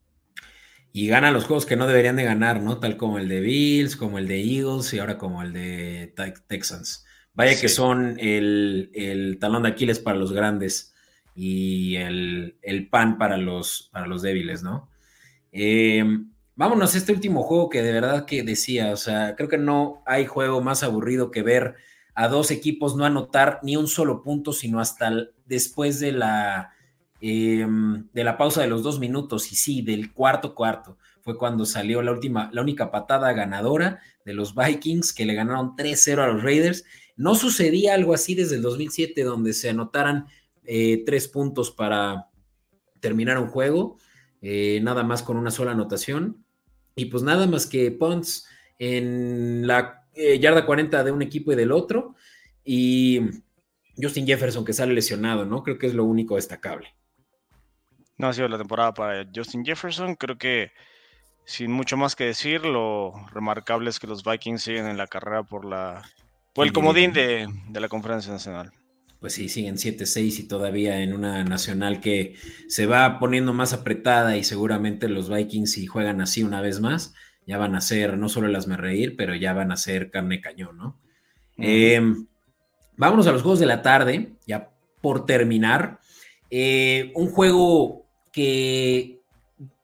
Y 0.93 1.07
gana 1.07 1.31
los 1.31 1.45
juegos 1.45 1.65
que 1.65 1.77
no 1.77 1.87
deberían 1.87 2.17
de 2.17 2.25
ganar, 2.25 2.61
¿no? 2.61 2.79
Tal 2.79 2.99
como 2.99 3.19
el 3.19 3.29
de 3.29 3.41
Bills, 3.41 3.97
como 3.97 4.19
el 4.19 4.29
de 4.29 4.43
Eagles 4.43 4.93
y 4.93 4.99
ahora 4.99 5.17
como 5.17 5.43
el 5.43 5.53
de 5.55 6.15
Texans. 6.49 7.07
Vaya 7.33 7.59
que 7.59 7.71
son 7.71 8.19
el, 8.21 8.91
el 8.93 9.39
talón 9.39 9.63
de 9.63 9.71
Aquiles 9.71 10.01
para 10.01 10.19
los 10.19 10.33
grandes 10.33 10.93
y 11.35 11.97
el, 11.97 12.89
pan 12.91 13.17
para 13.17 13.37
los, 13.37 13.89
para 13.93 14.07
los 14.07 14.23
débiles, 14.23 14.63
¿no? 14.63 14.91
Em, 15.51 16.31
vámonos 16.55 16.95
a 16.95 16.99
este 16.99 17.13
último 17.13 17.43
juego 17.43 17.69
que 17.71 17.83
de 17.83 17.93
verdad 17.93 18.27
que 18.27 18.43
decía, 18.43 18.93
o 18.93 18.97
sea, 18.97 19.35
creo 19.37 19.49
que 19.49 19.59
no 19.59 20.03
hay 20.07 20.27
juego 20.27 20.61
más 20.61 20.83
aburrido 20.83 21.31
que 21.31 21.43
ver 21.43 21.77
a 22.15 22.29
dos 22.29 22.51
equipos 22.51 22.97
no 22.97 23.05
anotar 23.05 23.61
ni 23.63 23.77
un 23.77 23.89
solo 23.89 24.23
punto, 24.23 24.53
sino 24.53 24.81
hasta 24.81 25.29
después 25.47 26.01
de 26.01 26.13
la, 26.13 26.73
em, 27.21 28.09
de 28.13 28.25
la 28.25 28.37
pausa 28.37 28.61
de 28.61 28.69
los 28.69 28.83
dos 28.83 28.99
minutos, 28.99 29.51
y 29.53 29.57
sí, 29.57 29.83
del 29.83 30.13
cuarto 30.13 30.55
cuarto, 30.55 30.99
fue 31.23 31.39
cuando 31.39 31.65
salió 31.65 32.03
la 32.03 32.13
última, 32.13 32.51
la 32.53 32.63
única 32.63 32.91
patada 32.91 33.33
ganadora 33.33 34.01
de 34.25 34.35
los 34.35 34.55
Vikings, 34.55 35.13
que 35.13 35.25
le 35.25 35.35
ganaron 35.35 35.77
3-0 35.77 36.23
a 36.23 36.27
los 36.27 36.43
Raiders. 36.43 36.85
No 37.17 37.35
sucedía 37.35 37.95
algo 37.95 38.13
así 38.13 38.35
desde 38.35 38.57
el 38.57 38.63
2007, 38.63 39.23
donde 39.23 39.53
se 39.53 39.71
anotaran 39.71 40.27
eh, 40.65 41.05
tres 41.07 41.29
puntos 41.29 41.71
para 41.71 42.29
terminar 43.01 43.39
un 43.39 43.49
juego, 43.49 43.99
eh, 44.41 44.81
nada 44.83 45.05
más 45.05 45.23
con 45.23 45.37
una 45.37 45.51
sola 45.51 45.73
anotación. 45.73 46.45
Y 46.97 47.07
pues 47.07 47.23
nada 47.23 47.47
más 47.47 47.67
que 47.67 47.91
punts 47.91 48.47
en 48.79 49.67
la 49.67 50.02
eh, 50.15 50.39
yarda 50.39 50.67
40 50.67 51.05
de 51.05 51.11
un 51.11 51.23
equipo 51.23 51.53
y 51.53 51.57
del 51.57 51.73
otro. 51.73 52.15
Y 52.65 53.21
Justin 54.01 54.27
Jefferson 54.27 54.65
que 54.65 54.73
sale 54.73 54.95
lesionado, 54.95 55.45
¿no? 55.45 55.63
Creo 55.63 55.79
que 55.79 55.87
es 55.87 55.95
lo 55.95 56.05
único 56.05 56.37
destacable. 56.37 56.95
No 58.19 58.29
ha 58.29 58.33
sido 58.33 58.49
la 58.49 58.59
temporada 58.59 58.95
para 58.95 59.27
Justin 59.35 59.65
Jefferson. 59.65 60.15
Creo 60.15 60.39
que 60.39 60.73
sin 61.45 61.73
mucho 61.73 61.97
más 61.97 62.15
que 62.15 62.25
decir, 62.25 62.65
lo 62.65 63.13
remarcable 63.33 63.91
es 63.91 63.99
que 63.99 64.07
los 64.07 64.23
Vikings 64.23 64.63
siguen 64.63 64.87
en 64.87 64.97
la 64.97 65.09
carrera 65.09 65.43
por 65.43 65.65
la 65.65 66.03
por 66.55 66.67
el 66.67 66.73
comodín 66.73 67.13
de 67.13 67.49
la 67.73 67.89
conferencia 67.89 68.31
nacional 68.33 68.73
pues 69.23 69.35
sí, 69.35 69.49
siguen 69.49 69.77
7-6 69.77 70.41
y 70.41 70.49
todavía 70.49 71.01
en 71.01 71.13
una 71.13 71.45
nacional 71.45 72.01
que 72.01 72.35
se 72.67 72.87
va 72.87 73.21
poniendo 73.21 73.53
más 73.53 73.73
apretada 73.73 74.37
y 74.37 74.43
seguramente 74.43 75.09
los 75.09 75.31
Vikings 75.31 75.71
si 75.71 75.87
juegan 75.87 76.21
así 76.21 76.43
una 76.43 76.61
vez 76.61 76.81
más, 76.81 77.15
ya 77.47 77.59
van 77.59 77.75
a 77.75 77.81
ser, 77.81 78.17
no 78.17 78.29
solo 78.29 78.47
el 78.47 78.67
me 78.67 78.77
reír, 78.77 79.17
pero 79.17 79.35
ya 79.35 79.53
van 79.53 79.73
a 79.73 79.77
ser 79.77 80.11
carne 80.11 80.41
cañón, 80.41 80.77
¿no? 80.77 81.01
Em, 81.57 82.27
vámonos 82.97 83.27
a 83.27 83.33
los 83.33 83.43
juegos 83.43 83.61
de 83.61 83.67
la 83.67 83.83
tarde, 83.83 84.33
ya 84.47 84.71
por 85.01 85.27
terminar. 85.27 86.01
Eh, 86.51 87.13
un 87.15 87.29
juego 87.29 88.07
que 88.33 89.21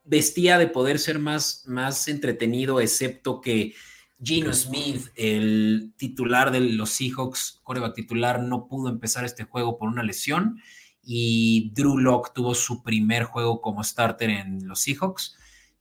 vestía 0.05 0.59
de 0.59 0.69
poder 0.69 0.99
ser 0.99 1.19
más, 1.19 1.65
más 1.67 2.09
entretenido, 2.09 2.81
excepto 2.81 3.41
que 3.41 3.75
Gino 4.23 4.53
Smith, 4.53 5.09
el 5.15 5.93
titular 5.97 6.51
de 6.51 6.61
los 6.61 6.91
Seahawks, 6.91 7.61
coreback 7.63 7.95
titular, 7.95 8.43
no 8.43 8.67
pudo 8.67 8.89
empezar 8.89 9.25
este 9.25 9.45
juego 9.45 9.79
por 9.79 9.89
una 9.89 10.03
lesión 10.03 10.61
y 11.03 11.71
Drew 11.75 11.97
Locke 11.99 12.33
tuvo 12.35 12.55
su 12.55 12.83
primer 12.83 13.25
juego 13.25 13.61
como 13.63 13.83
starter 13.85 14.29
en 14.29 14.67
los 14.67 14.81
Seahawks 14.81 15.38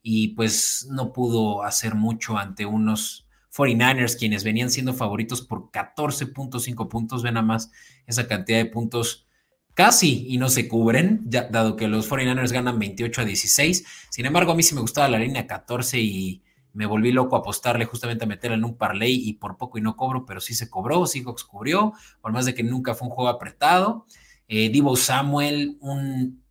y 0.10 0.30
pues 0.30 0.88
no 0.90 1.12
pudo 1.12 1.64
hacer 1.64 1.94
mucho 1.94 2.38
ante 2.38 2.66
unos 2.66 3.28
49ers 3.54 4.18
quienes 4.18 4.46
venían 4.46 4.72
siendo 4.72 4.94
favoritos 4.94 5.42
por 5.42 5.70
14.5 5.70 6.88
puntos, 6.88 7.24
ven 7.24 7.36
a 7.36 7.42
más 7.42 7.74
esa 8.06 8.26
cantidad 8.26 8.58
de 8.58 8.68
puntos 8.68 9.28
casi 9.74 10.26
y 10.30 10.38
no 10.38 10.48
se 10.48 10.70
cubren, 10.70 11.24
dado 11.26 11.76
que 11.76 11.90
los 11.90 12.10
49ers 12.10 12.54
ganan 12.54 12.80
28 12.80 13.20
a 13.20 13.26
16. 13.26 13.86
Sin 14.10 14.26
embargo, 14.26 14.54
a 14.54 14.56
mí 14.56 14.64
sí 14.64 14.76
me 14.76 14.80
gustaba 14.80 15.10
la 15.10 15.20
línea 15.20 15.46
14 15.46 16.00
y 16.00 16.42
me 16.72 16.86
volví 16.86 17.12
loco 17.12 17.36
a 17.36 17.40
apostarle 17.40 17.84
justamente 17.84 18.24
a 18.24 18.28
meterle 18.28 18.56
en 18.56 18.64
un 18.64 18.78
parlay 18.78 19.12
y 19.14 19.34
por 19.34 19.58
poco 19.58 19.78
y 19.78 19.82
no 19.82 19.98
cobro, 19.98 20.26
pero 20.26 20.40
sí 20.40 20.56
se 20.56 20.70
cobró, 20.70 21.06
Seahawks 21.06 21.44
cubrió, 21.44 21.92
por 22.22 22.32
más 22.32 22.46
de 22.46 22.56
que 22.56 22.64
nunca 22.64 22.96
fue 22.96 23.10
un 23.10 23.14
juego 23.14 23.30
apretado. 23.30 24.06
Eh, 24.48 24.70
Divo 24.70 24.96
Samuel, 24.96 25.78
un, 25.82 26.46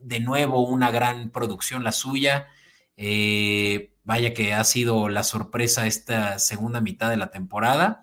de 0.00 0.20
nuevo 0.20 0.66
una 0.66 0.90
gran 0.90 1.28
producción 1.28 1.84
la 1.84 1.92
suya. 1.92 2.46
Eh, 3.04 3.92
vaya 4.04 4.32
que 4.32 4.54
ha 4.54 4.62
sido 4.62 5.08
la 5.08 5.24
sorpresa 5.24 5.88
esta 5.88 6.38
segunda 6.38 6.80
mitad 6.80 7.10
de 7.10 7.16
la 7.16 7.32
temporada. 7.32 8.02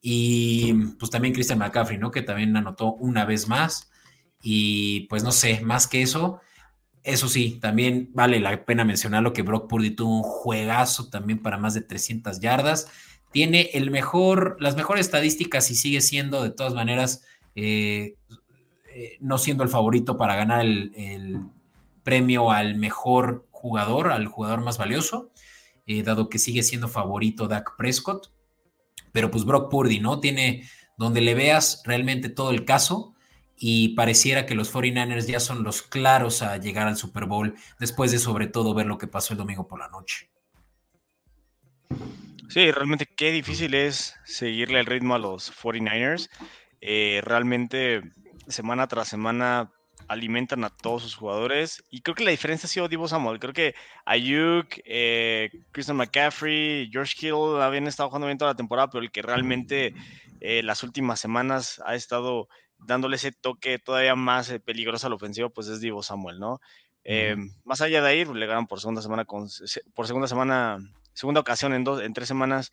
Y 0.00 0.72
pues 0.98 1.10
también 1.10 1.34
Christian 1.34 1.58
McCaffrey, 1.58 1.98
¿no? 1.98 2.10
Que 2.10 2.22
también 2.22 2.56
anotó 2.56 2.94
una 2.94 3.26
vez 3.26 3.46
más. 3.46 3.90
Y 4.42 5.00
pues 5.08 5.22
no 5.22 5.32
sé, 5.32 5.60
más 5.60 5.86
que 5.86 6.00
eso, 6.02 6.40
eso 7.04 7.28
sí, 7.28 7.58
también 7.60 8.10
vale 8.14 8.40
la 8.40 8.64
pena 8.64 8.84
mencionar 8.84 9.22
lo 9.22 9.32
que 9.32 9.42
Brock 9.42 9.68
Purdy 9.68 9.90
tuvo 9.90 10.18
un 10.18 10.22
juegazo 10.22 11.10
también 11.10 11.40
para 11.40 11.58
más 11.58 11.74
de 11.74 11.82
300 11.82 12.40
yardas. 12.40 12.88
Tiene 13.32 13.70
el 13.74 13.90
mejor, 13.90 14.56
las 14.60 14.76
mejores 14.76 15.06
estadísticas 15.06 15.70
y 15.70 15.74
sigue 15.74 16.00
siendo 16.00 16.42
de 16.42 16.50
todas 16.50 16.74
maneras, 16.74 17.24
eh, 17.54 18.16
eh, 18.94 19.16
no 19.20 19.38
siendo 19.38 19.64
el 19.64 19.68
favorito 19.68 20.16
para 20.16 20.36
ganar 20.36 20.64
el, 20.64 21.40
premio 22.04 22.50
al 22.50 22.74
mejor 22.74 23.46
jugador, 23.62 24.10
al 24.10 24.26
jugador 24.26 24.60
más 24.60 24.76
valioso, 24.76 25.30
eh, 25.86 26.02
dado 26.02 26.28
que 26.28 26.40
sigue 26.40 26.64
siendo 26.64 26.88
favorito 26.88 27.46
Dak 27.46 27.76
Prescott. 27.76 28.32
Pero 29.12 29.30
pues 29.30 29.44
Brock 29.44 29.70
Purdy, 29.70 30.00
¿no? 30.00 30.18
Tiene 30.18 30.68
donde 30.98 31.20
le 31.20 31.34
veas 31.34 31.82
realmente 31.84 32.28
todo 32.28 32.50
el 32.50 32.64
caso 32.64 33.14
y 33.56 33.90
pareciera 33.90 34.44
que 34.46 34.56
los 34.56 34.74
49ers 34.74 35.26
ya 35.26 35.38
son 35.38 35.62
los 35.62 35.82
claros 35.82 36.42
a 36.42 36.56
llegar 36.56 36.88
al 36.88 36.96
Super 36.96 37.26
Bowl 37.26 37.54
después 37.78 38.10
de 38.10 38.18
sobre 38.18 38.48
todo 38.48 38.74
ver 38.74 38.86
lo 38.86 38.98
que 38.98 39.06
pasó 39.06 39.32
el 39.34 39.38
domingo 39.38 39.68
por 39.68 39.78
la 39.78 39.88
noche. 39.88 40.28
Sí, 42.48 42.70
realmente 42.72 43.06
qué 43.06 43.30
difícil 43.30 43.74
es 43.74 44.16
seguirle 44.24 44.80
el 44.80 44.86
ritmo 44.86 45.14
a 45.14 45.18
los 45.18 45.52
49ers. 45.52 46.28
Eh, 46.80 47.20
realmente 47.22 48.02
semana 48.48 48.88
tras 48.88 49.08
semana 49.08 49.70
alimentan 50.12 50.62
a 50.64 50.70
todos 50.70 51.02
sus 51.02 51.14
jugadores 51.14 51.84
y 51.90 52.02
creo 52.02 52.14
que 52.14 52.24
la 52.24 52.30
diferencia 52.30 52.66
ha 52.66 52.70
sido 52.70 52.88
Divo 52.88 53.08
Samuel. 53.08 53.40
Creo 53.40 53.54
que 53.54 53.74
Ayuk, 54.04 54.66
eh, 54.84 55.50
Christian 55.72 55.96
McCaffrey, 55.96 56.90
George 56.92 57.14
Hill 57.20 57.60
habían 57.60 57.86
estado 57.86 58.10
jugando 58.10 58.26
bien 58.26 58.38
toda 58.38 58.52
la 58.52 58.56
temporada, 58.56 58.90
pero 58.90 59.02
el 59.02 59.10
que 59.10 59.22
realmente 59.22 59.94
eh, 60.40 60.62
las 60.62 60.82
últimas 60.82 61.18
semanas 61.18 61.82
ha 61.86 61.94
estado 61.94 62.48
dándole 62.78 63.16
ese 63.16 63.32
toque 63.32 63.78
todavía 63.78 64.14
más 64.14 64.50
eh, 64.50 64.60
peligroso 64.60 65.06
al 65.06 65.14
ofensivo, 65.14 65.50
pues 65.50 65.68
es 65.68 65.80
Divo 65.80 66.02
Samuel, 66.02 66.38
¿no? 66.38 66.60
Más 67.64 67.80
allá 67.80 68.00
de 68.00 68.08
ahí, 68.08 68.24
le 68.24 68.46
ganan 68.46 68.66
por 68.66 68.80
segunda 68.80 69.02
semana, 69.02 69.24
con, 69.24 69.48
por 69.94 70.06
segunda 70.06 70.28
semana, 70.28 70.78
segunda 71.14 71.40
ocasión 71.40 71.72
en, 71.72 71.84
dos, 71.84 72.00
en 72.02 72.12
tres 72.12 72.28
semanas 72.28 72.72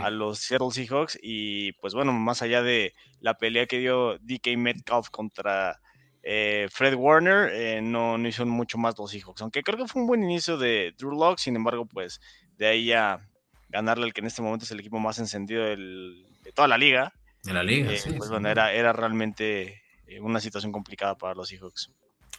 a 0.00 0.10
los 0.10 0.38
Seattle 0.38 0.70
Seahawks 0.70 1.18
y 1.20 1.72
pues 1.80 1.94
bueno, 1.94 2.12
más 2.12 2.42
allá 2.42 2.62
de 2.62 2.94
la 3.20 3.34
pelea 3.34 3.66
que 3.66 3.78
dio 3.78 4.18
DK 4.18 4.56
Metcalf 4.56 5.08
contra 5.10 5.80
eh, 6.26 6.68
Fred 6.70 6.94
Warner, 6.94 7.50
eh, 7.52 7.82
no, 7.82 8.16
no 8.16 8.26
hizo 8.26 8.46
mucho 8.46 8.78
más 8.78 8.96
los 8.96 9.10
Seahawks, 9.10 9.42
aunque 9.42 9.62
creo 9.62 9.76
que 9.76 9.86
fue 9.86 10.00
un 10.00 10.08
buen 10.08 10.22
inicio 10.22 10.56
de 10.56 10.94
Drew 10.96 11.12
Locke, 11.12 11.38
sin 11.38 11.54
embargo, 11.54 11.84
pues 11.84 12.18
de 12.56 12.66
ahí 12.66 12.92
a 12.92 13.28
ganarle 13.68 14.04
al 14.04 14.14
que 14.14 14.22
en 14.22 14.28
este 14.28 14.40
momento 14.40 14.64
es 14.64 14.70
el 14.70 14.80
equipo 14.80 14.98
más 14.98 15.18
encendido 15.18 15.64
de 15.64 16.52
toda 16.54 16.66
la 16.66 16.78
liga. 16.78 17.12
De 17.42 17.52
la 17.52 17.62
liga, 17.62 17.92
eh, 17.92 18.00
Pues 18.16 18.30
bueno, 18.30 18.48
era, 18.48 18.72
era 18.72 18.94
realmente 18.94 19.82
una 20.22 20.40
situación 20.40 20.72
complicada 20.72 21.18
para 21.18 21.34
los 21.34 21.48
Seahawks. 21.48 21.90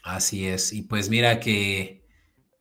Así 0.02 0.48
es, 0.48 0.74
y 0.74 0.82
pues 0.82 1.10
mira 1.10 1.40
que 1.40 2.04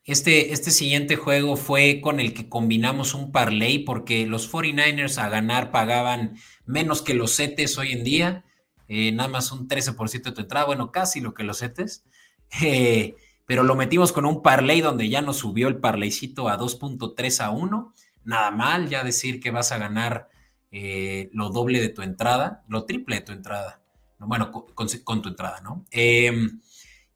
este, 0.05 0.53
este 0.53 0.71
siguiente 0.71 1.17
juego 1.17 1.57
fue 1.57 2.03
con 2.03 2.21
el 2.21 2.35
que 2.35 2.51
combinamos 2.51 3.15
un 3.15 3.33
parlay 3.33 3.79
porque 3.79 4.27
los 4.27 4.53
49ers 4.53 5.17
a 5.17 5.31
ganar 5.31 5.71
pagaban 5.71 6.37
menos 6.67 7.01
que 7.01 7.15
los 7.15 7.31
setes 7.31 7.79
hoy 7.79 7.93
en 7.93 8.05
día 8.05 8.45
eh, 8.89 9.13
nada 9.13 9.29
más 9.29 9.51
un 9.53 9.69
13% 9.69 10.23
de 10.23 10.33
tu 10.33 10.41
entrada, 10.43 10.67
bueno, 10.67 10.93
casi 10.93 11.21
lo 11.21 11.35
que 11.35 11.45
los 11.45 11.59
setes, 11.59 12.05
eh, 12.63 13.17
pero 13.47 13.63
lo 13.63 13.75
metimos 13.75 14.13
con 14.13 14.27
un 14.27 14.43
parlay 14.43 14.81
donde 14.81 15.09
ya 15.09 15.23
nos 15.23 15.39
subió 15.39 15.69
el 15.69 15.77
parlaycito 15.77 16.49
a 16.49 16.59
2.3 16.59 17.41
a 17.41 17.51
1, 17.51 17.95
nada 18.25 18.51
mal, 18.51 18.89
ya 18.89 19.05
decir 19.05 19.41
que 19.41 19.51
vas 19.51 19.73
a 19.73 19.79
ganar 19.79 20.29
eh, 20.71 21.31
lo 21.33 21.51
doble 21.51 21.81
de 21.81 21.89
tu 21.89 22.03
entrada, 22.03 22.65
lo 22.69 22.85
triple 22.85 23.17
de 23.17 23.23
tu 23.23 23.33
entrada, 23.33 23.81
bueno, 24.19 24.51
con, 24.51 25.23
tu 25.23 25.29
entrada, 25.29 25.61
¿no? 25.61 25.85
Em, 25.91 26.61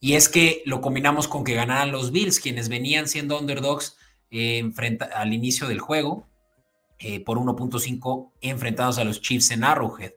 y 0.01 0.15
es 0.15 0.29
que 0.29 0.63
lo 0.67 0.81
combinamos 0.81 1.27
con 1.27 1.45
que 1.45 1.55
ganaran 1.55 1.91
los 1.91 2.13
Bills, 2.13 2.41
quienes 2.41 2.69
venían 2.69 3.09
siendo 3.09 3.39
underdogs 3.39 3.97
al 5.15 5.33
inicio 5.33 5.67
del 5.67 5.81
juego, 5.81 6.29
por 7.25 7.39
1.5 7.39 8.33
enfrentados 8.43 8.99
a 8.99 9.05
los 9.05 9.23
Chiefs 9.23 9.51
en 9.53 9.65
Arrowhead 9.65 10.13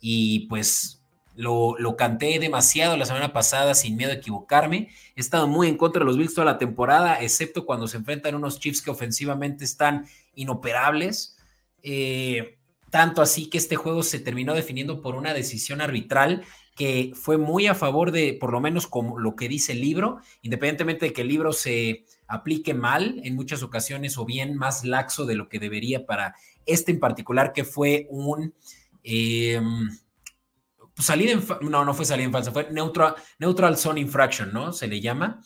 y 0.00 0.46
pues 0.48 0.98
lo, 1.38 1.76
canté 1.96 2.38
demasiado 2.38 2.96
la 2.96 3.06
semana 3.06 3.32
pasada 3.32 3.74
sin 3.74 3.96
miedo 3.96 4.10
a 4.10 4.16
equivocarme. 4.16 4.88
He 5.14 5.20
estado 5.20 5.46
muy 5.46 5.68
en 5.68 5.76
contra 5.76 6.00
de 6.00 6.06
los 6.06 6.18
Bills 6.18 6.34
toda 6.34 6.44
la 6.44 6.58
temporada, 6.58 7.20
excepto 7.20 7.64
cuando 7.64 7.86
se 7.86 7.96
enfrentan 7.96 8.34
unos 8.34 8.58
Chiefs 8.58 8.82
que 8.82 8.90
ofensivamente 8.90 9.64
están 9.64 10.06
inoperables. 10.34 11.36
Eh, 11.82 12.58
tanto 12.90 13.22
así 13.22 13.48
que 13.48 13.58
este 13.58 13.76
juego 13.76 14.02
se 14.02 14.18
terminó 14.18 14.54
definiendo 14.54 15.00
por 15.00 15.14
una 15.14 15.32
decisión 15.32 15.80
arbitral 15.80 16.44
que 16.74 17.12
fue 17.14 17.38
muy 17.38 17.66
a 17.66 17.74
favor 17.74 18.12
de, 18.12 18.36
por 18.40 18.52
lo 18.52 18.60
menos 18.60 18.86
como 18.86 19.18
lo 19.18 19.34
que 19.34 19.48
dice 19.48 19.72
el 19.72 19.80
libro, 19.80 20.20
independientemente 20.42 21.06
de 21.06 21.12
que 21.12 21.22
el 21.22 21.28
libro 21.28 21.52
se 21.52 22.04
aplique 22.28 22.72
mal 22.72 23.20
en 23.24 23.34
muchas 23.34 23.62
ocasiones 23.62 24.16
o 24.16 24.24
bien 24.24 24.56
más 24.56 24.84
laxo 24.84 25.26
de 25.26 25.34
lo 25.34 25.48
que 25.48 25.58
debería 25.58 26.06
para 26.06 26.34
este 26.66 26.92
en 26.92 27.00
particular, 27.00 27.52
que 27.52 27.64
fue 27.64 28.06
un 28.10 28.54
eh, 29.02 29.60
salida 30.96 31.32
en, 31.32 31.44
no, 31.62 31.84
no 31.84 31.94
fue 31.94 32.04
salida 32.04 32.26
en 32.26 32.32
falsa, 32.32 32.52
fue 32.52 32.70
neutral, 32.70 33.14
neutral 33.38 33.76
zone 33.76 34.00
infraction, 34.00 34.52
¿no? 34.52 34.72
Se 34.72 34.88
le 34.88 35.00
llama, 35.00 35.42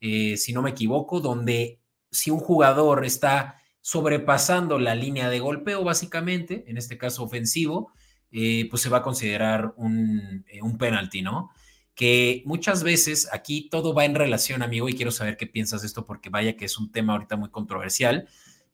eh, 0.00 0.36
si 0.36 0.52
no 0.52 0.62
me 0.62 0.70
equivoco, 0.70 1.20
donde 1.20 1.80
si 2.10 2.30
un 2.30 2.40
jugador 2.40 3.04
está 3.04 3.56
sobrepasando 3.80 4.78
la 4.78 4.94
línea 4.94 5.30
de 5.30 5.40
golpeo, 5.40 5.84
básicamente, 5.84 6.64
en 6.68 6.76
este 6.76 6.98
caso 6.98 7.24
ofensivo, 7.24 7.92
eh, 8.30 8.68
pues 8.68 8.82
se 8.82 8.88
va 8.88 8.98
a 8.98 9.02
considerar 9.02 9.72
un, 9.76 10.44
un 10.62 10.78
penalti, 10.78 11.22
¿no? 11.22 11.50
Que 11.94 12.42
muchas 12.46 12.82
veces 12.82 13.28
aquí 13.32 13.68
todo 13.68 13.94
va 13.94 14.04
en 14.04 14.14
relación, 14.14 14.62
amigo, 14.62 14.88
y 14.88 14.94
quiero 14.94 15.10
saber 15.10 15.36
qué 15.36 15.46
piensas 15.46 15.80
de 15.80 15.86
esto, 15.86 16.04
porque 16.04 16.30
vaya 16.30 16.56
que 16.56 16.66
es 16.66 16.78
un 16.78 16.92
tema 16.92 17.14
ahorita 17.14 17.36
muy 17.36 17.50
controversial, 17.50 18.28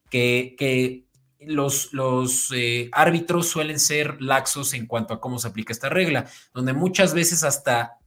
que 0.09 1.06
los, 1.39 2.51
eh, 2.55 2.89
árbitros 2.91 3.47
suelen 3.47 3.79
ser 3.79 4.21
laxos 4.21 4.73
en 4.73 4.87
cuanto 4.87 5.13
a 5.13 5.21
cómo 5.21 5.39
se 5.39 5.47
aplica 5.47 5.73
esta 5.73 5.89
regla, 5.89 6.25
donde 6.53 6.73
muchas 6.73 7.13
veces 7.13 7.43
hasta 7.43 7.97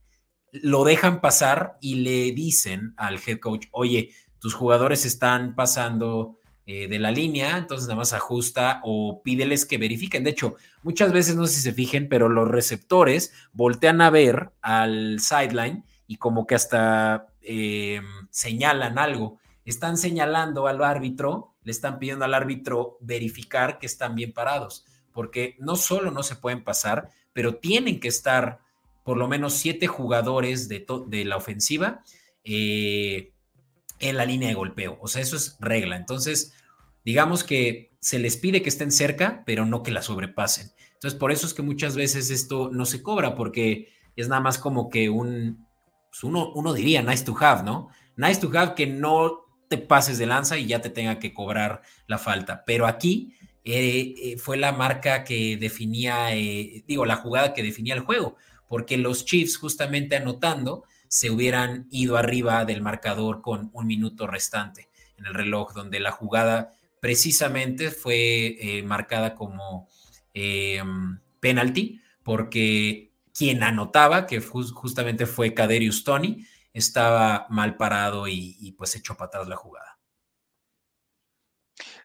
lo 0.52 0.84
dejan 0.84 1.20
pasar 1.20 1.78
y 1.80 1.96
le 1.96 2.32
dicen 2.32 2.94
al 2.96 3.20
head 3.24 3.38
coach, 3.38 3.66
oye, 3.70 4.10
tus 4.40 4.54
jugadores 4.54 5.04
están 5.04 5.54
pasando 5.54 6.38
eh, 6.66 6.88
de 6.88 6.98
la 6.98 7.10
línea, 7.10 7.56
entonces 7.56 7.88
nada 7.88 7.98
más 7.98 8.12
ajusta 8.12 8.80
o 8.84 9.22
pídeles 9.22 9.66
que 9.66 9.78
verifiquen. 9.78 10.24
De 10.24 10.30
hecho, 10.30 10.56
muchas 10.82 11.12
veces, 11.12 11.36
no 11.36 11.46
sé 11.46 11.54
si 11.54 11.60
se 11.62 11.72
fijen, 11.72 12.08
pero 12.08 12.28
los 12.28 12.48
receptores 12.48 13.32
voltean 13.52 14.00
a 14.00 14.10
ver 14.10 14.52
al 14.60 15.20
sideline 15.20 15.84
y 16.06 16.16
como 16.16 16.46
que 16.46 16.54
hasta 16.54 17.26
eh, 17.42 18.00
señalan 18.30 18.98
algo. 18.98 19.38
Están 19.64 19.96
señalando 19.96 20.66
al 20.66 20.82
árbitro 20.82 21.49
le 21.62 21.70
están 21.70 21.98
pidiendo 21.98 22.24
al 22.24 22.34
árbitro 22.34 22.96
verificar 23.00 23.78
que 23.78 23.86
están 23.86 24.14
bien 24.14 24.32
parados, 24.32 24.86
porque 25.12 25.56
no 25.58 25.76
solo 25.76 26.10
no 26.10 26.22
se 26.22 26.36
pueden 26.36 26.64
pasar, 26.64 27.10
pero 27.32 27.56
tienen 27.56 28.00
que 28.00 28.08
estar 28.08 28.60
por 29.04 29.16
lo 29.16 29.28
menos 29.28 29.54
siete 29.54 29.86
jugadores 29.86 30.68
de, 30.68 30.86
de 31.06 31.24
la 31.24 31.36
ofensiva 31.36 32.02
eh, 32.44 33.32
en 33.98 34.16
la 34.16 34.24
línea 34.24 34.48
de 34.48 34.54
golpeo. 34.54 34.98
O 35.00 35.08
sea, 35.08 35.22
eso 35.22 35.36
es 35.36 35.56
regla. 35.60 35.96
Entonces, 35.96 36.54
digamos 37.04 37.44
que 37.44 37.92
se 38.00 38.18
les 38.18 38.36
pide 38.36 38.62
que 38.62 38.68
estén 38.68 38.92
cerca, 38.92 39.42
pero 39.46 39.66
no 39.66 39.82
que 39.82 39.90
la 39.90 40.02
sobrepasen. 40.02 40.70
Entonces, 40.94 41.18
por 41.18 41.32
eso 41.32 41.46
es 41.46 41.54
que 41.54 41.62
muchas 41.62 41.96
veces 41.96 42.30
esto 42.30 42.70
no 42.72 42.86
se 42.86 43.02
cobra, 43.02 43.34
porque 43.34 43.88
es 44.16 44.28
nada 44.28 44.40
más 44.40 44.58
como 44.58 44.90
que 44.90 45.08
un, 45.08 45.66
pues 46.10 46.24
uno, 46.24 46.52
uno 46.54 46.72
diría 46.72 47.02
nice 47.02 47.24
to 47.24 47.36
have, 47.38 47.62
¿no? 47.62 47.88
Nice 48.16 48.40
to 48.40 48.50
have 48.58 48.74
que 48.74 48.86
no 48.86 49.44
te 49.70 49.78
pases 49.78 50.18
de 50.18 50.26
lanza 50.26 50.58
y 50.58 50.66
ya 50.66 50.80
te 50.80 50.90
tenga 50.90 51.20
que 51.20 51.32
cobrar 51.32 51.82
la 52.08 52.18
falta. 52.18 52.64
Pero 52.66 52.88
aquí 52.88 53.36
eh, 53.64 54.14
eh, 54.18 54.36
fue 54.36 54.56
la 54.56 54.72
marca 54.72 55.22
que 55.22 55.56
definía, 55.56 56.34
eh, 56.34 56.82
digo, 56.88 57.06
la 57.06 57.14
jugada 57.14 57.54
que 57.54 57.62
definía 57.62 57.94
el 57.94 58.00
juego, 58.00 58.36
porque 58.66 58.98
los 58.98 59.24
Chiefs 59.24 59.56
justamente 59.56 60.16
anotando 60.16 60.82
se 61.06 61.30
hubieran 61.30 61.86
ido 61.92 62.16
arriba 62.16 62.64
del 62.64 62.82
marcador 62.82 63.42
con 63.42 63.70
un 63.72 63.86
minuto 63.86 64.26
restante 64.26 64.88
en 65.16 65.26
el 65.26 65.34
reloj, 65.34 65.72
donde 65.72 66.00
la 66.00 66.10
jugada 66.10 66.74
precisamente 67.00 67.92
fue 67.92 68.82
marcada 68.84 69.36
como 69.36 69.88
penalty, 71.38 72.00
porque 72.24 73.12
quien 73.32 73.62
anotaba, 73.62 74.26
que 74.26 74.40
justamente 74.40 75.26
fue 75.26 75.54
Caderius 75.54 76.04
Tony, 76.04 76.44
estaba 76.72 77.46
mal 77.50 77.76
parado 77.76 78.28
y, 78.28 78.74
pues 78.78 78.94
echó 78.96 79.16
para 79.16 79.28
atrás 79.28 79.48
la 79.48 79.56
jugada. 79.56 79.98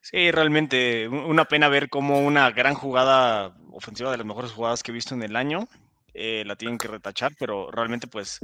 Sí, 0.02 0.32
realmente 0.32 1.08
una 1.08 1.46
pena 1.46 1.68
ver 1.68 1.90
cómo 1.90 2.20
una 2.20 2.52
gran 2.52 2.76
jugada 2.76 3.56
ofensiva 3.72 4.12
de 4.12 4.18
las 4.18 4.26
mejores 4.26 4.52
jugadas 4.52 4.84
que 4.84 4.92
he 4.92 4.94
visto 4.94 5.16
en 5.16 5.24
el 5.24 5.36
año 5.36 5.68
eh, 6.18 6.44
la 6.46 6.56
tienen 6.56 6.78
que 6.78 6.88
retachar, 6.88 7.34
pero 7.38 7.70
realmente 7.72 8.08
pues 8.08 8.40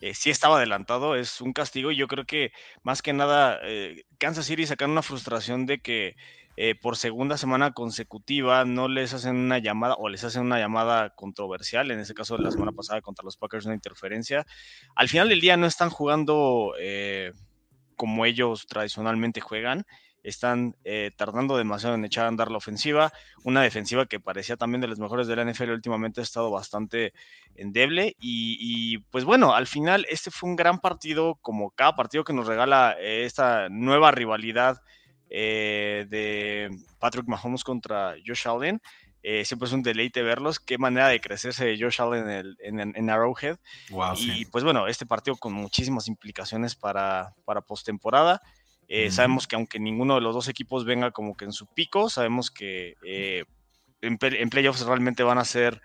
eh, 0.00 0.14
sí 0.14 0.30
estaba 0.30 0.58
adelantado, 0.58 1.16
es 1.16 1.40
un 1.40 1.52
castigo 1.52 1.90
y 1.90 1.96
yo 1.96 2.06
creo 2.06 2.24
que 2.24 2.52
más 2.84 3.02
que 3.02 3.12
nada 3.12 3.58
eh, 3.64 4.04
Kansas 4.18 4.46
City 4.46 4.66
sacar 4.66 4.88
una 4.88 5.02
frustración 5.02 5.66
de 5.66 5.80
que 5.80 6.14
eh, 6.60 6.74
por 6.74 6.96
segunda 6.96 7.38
semana 7.38 7.70
consecutiva 7.70 8.64
no 8.64 8.88
les 8.88 9.14
hacen 9.14 9.36
una 9.36 9.58
llamada 9.58 9.94
o 9.94 10.08
les 10.08 10.24
hacen 10.24 10.42
una 10.42 10.58
llamada 10.58 11.14
controversial, 11.14 11.92
en 11.92 12.00
ese 12.00 12.14
caso 12.14 12.36
de 12.36 12.42
la 12.42 12.50
semana 12.50 12.72
pasada 12.72 13.00
contra 13.00 13.24
los 13.24 13.36
Packers 13.36 13.66
una 13.66 13.76
interferencia. 13.76 14.44
Al 14.96 15.08
final 15.08 15.28
del 15.28 15.40
día 15.40 15.56
no 15.56 15.68
están 15.68 15.88
jugando 15.88 16.72
eh, 16.80 17.30
como 17.94 18.26
ellos 18.26 18.66
tradicionalmente 18.66 19.40
juegan. 19.40 19.86
están 20.24 20.74
eh, 20.82 21.12
tardando 21.16 21.56
demasiado 21.56 21.94
en 21.94 22.04
echar 22.04 22.24
a 22.24 22.28
andar 22.28 22.50
la 22.50 22.56
ofensiva. 22.56 23.12
Una 23.44 23.62
defensiva 23.62 24.06
que 24.06 24.18
parecía 24.18 24.56
también 24.56 24.80
de 24.80 24.88
las 24.88 24.98
mejores 24.98 25.28
de 25.28 25.36
la 25.36 25.44
NFL 25.44 25.70
últimamente 25.70 26.20
ha 26.20 26.24
estado 26.24 26.50
bastante 26.50 27.12
endeble. 27.54 28.16
Y, 28.18 28.98
pues 29.12 29.24
bueno, 29.24 29.54
al 29.54 29.68
final 29.68 30.06
este 30.10 30.32
fue 30.32 30.50
un 30.50 30.56
gran 30.56 30.80
partido, 30.80 31.36
como 31.40 31.70
cada 31.70 31.94
partido 31.94 32.24
que 32.24 32.32
nos 32.32 32.48
regala 32.48 32.96
esta 33.00 33.68
nueva 33.68 34.10
rivalidad 34.10 34.82
eh, 35.30 36.06
de 36.08 36.70
Patrick 36.98 37.26
Mahomes 37.26 37.64
contra 37.64 38.14
Josh 38.26 38.48
Allen. 38.48 38.80
siempre 39.44 39.66
es 39.66 39.72
un 39.72 39.82
deleite 39.82 40.22
verlos. 40.22 40.60
Qué 40.60 40.78
manera 40.78 41.08
de 41.08 41.20
crecerse 41.20 41.76
Josh 41.78 42.00
Allen 42.00 42.56
en, 42.60 42.96
en, 42.96 43.10
Arrowhead. 43.10 43.58
y 44.16 44.46
pues 44.46 44.64
bueno, 44.64 44.86
este 44.86 45.06
partido 45.06 45.36
con 45.36 45.52
muchísimas 45.52 46.08
implicaciones 46.08 46.74
para, 46.74 47.34
para 47.44 47.60
postemporada. 47.60 48.42
Eh, 48.88 49.10
sabemos 49.10 49.46
que 49.46 49.54
aunque 49.54 49.78
ninguno 49.78 50.14
de 50.14 50.22
los 50.22 50.34
dos 50.34 50.48
equipos 50.48 50.86
venga 50.86 51.10
como 51.10 51.36
que 51.36 51.44
en 51.44 51.52
su 51.52 51.66
pico, 51.66 52.08
sabemos 52.08 52.50
que 52.50 52.94
eh, 53.04 53.44
en, 54.00 54.16
playoffs 54.16 54.80
realmente 54.86 55.22
van 55.22 55.36
a 55.36 55.44
ser 55.44 55.82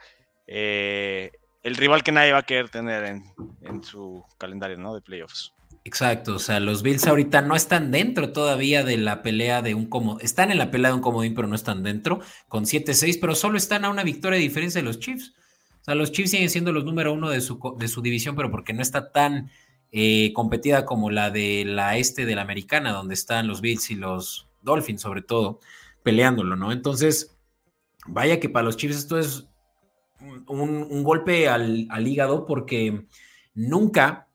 eh, 0.47 1.31
el 1.63 1.75
rival 1.75 2.01
que 2.01 2.13
nadie 2.13 2.31
va 2.31 2.39
a 2.39 2.43
querer 2.43 2.69
tener 2.69 3.03
en, 3.03 3.83
su 3.83 4.23
calendario 4.37 4.77
¿no? 4.77 4.95
de 4.95 5.01
playoffs. 5.01 5.53
Exacto, 5.85 6.35
o 6.35 6.39
sea, 6.39 6.61
los 6.61 6.81
Bills 6.81 7.05
ahorita 7.07 7.41
no 7.41 7.55
están 7.55 7.91
dentro 7.91 8.31
todavía 8.31 8.83
de 8.83 8.95
la 8.97 9.21
pelea 9.21 9.61
de 9.61 9.73
un 9.73 9.85
comodín, 9.85 10.25
están 10.25 10.49
en 10.49 10.57
la 10.57 10.71
pelea 10.71 10.91
de 10.91 10.95
un 10.95 11.01
comodín, 11.01 11.35
pero 11.35 11.47
no 11.47 11.55
están 11.55 11.83
dentro, 11.83 12.21
con 12.47 12.63
7-6, 12.63 13.17
pero 13.19 13.35
solo 13.35 13.57
están 13.57 13.83
a 13.83 13.89
una 13.89 14.03
victoria 14.03 14.37
de 14.37 14.43
diferencia 14.43 14.79
de 14.79 14.85
los 14.85 14.99
Chiefs. 14.99 15.33
O 15.81 15.83
sea, 15.83 15.95
los 15.95 16.13
Chiefs 16.13 16.31
siguen 16.31 16.49
siendo 16.49 16.71
los 16.71 16.85
número 16.85 17.11
uno 17.11 17.29
de 17.29 17.41
su, 17.41 17.59
de 17.77 17.89
su 17.89 18.01
división, 18.01 18.37
pero 18.37 18.49
porque 18.49 18.71
no 18.71 18.81
está 18.81 19.11
tan 19.11 19.51
eh, 19.91 20.31
competida 20.33 20.85
como 20.85 21.09
la 21.09 21.29
de 21.29 21.65
la 21.65 21.97
este 21.97 22.25
de 22.25 22.35
la 22.35 22.41
americana, 22.43 22.93
donde 22.93 23.13
están 23.13 23.47
los 23.47 23.59
Bills 23.59 23.91
y 23.91 23.95
los 23.95 24.47
Dolphins, 24.61 25.01
sobre 25.01 25.21
todo, 25.21 25.59
peleándolo, 26.01 26.55
¿no? 26.55 26.71
Entonces, 26.71 27.35
vaya 28.07 28.39
que 28.39 28.47
para 28.47 28.65
los 28.65 28.77
Chiefs 28.77 28.97
esto 28.97 29.19
es 29.19 29.45
un, 30.47 31.03
golpe 31.03 31.49
al, 31.49 32.07
hígado 32.07 32.45
porque 32.45 33.05
nunca 33.53 34.29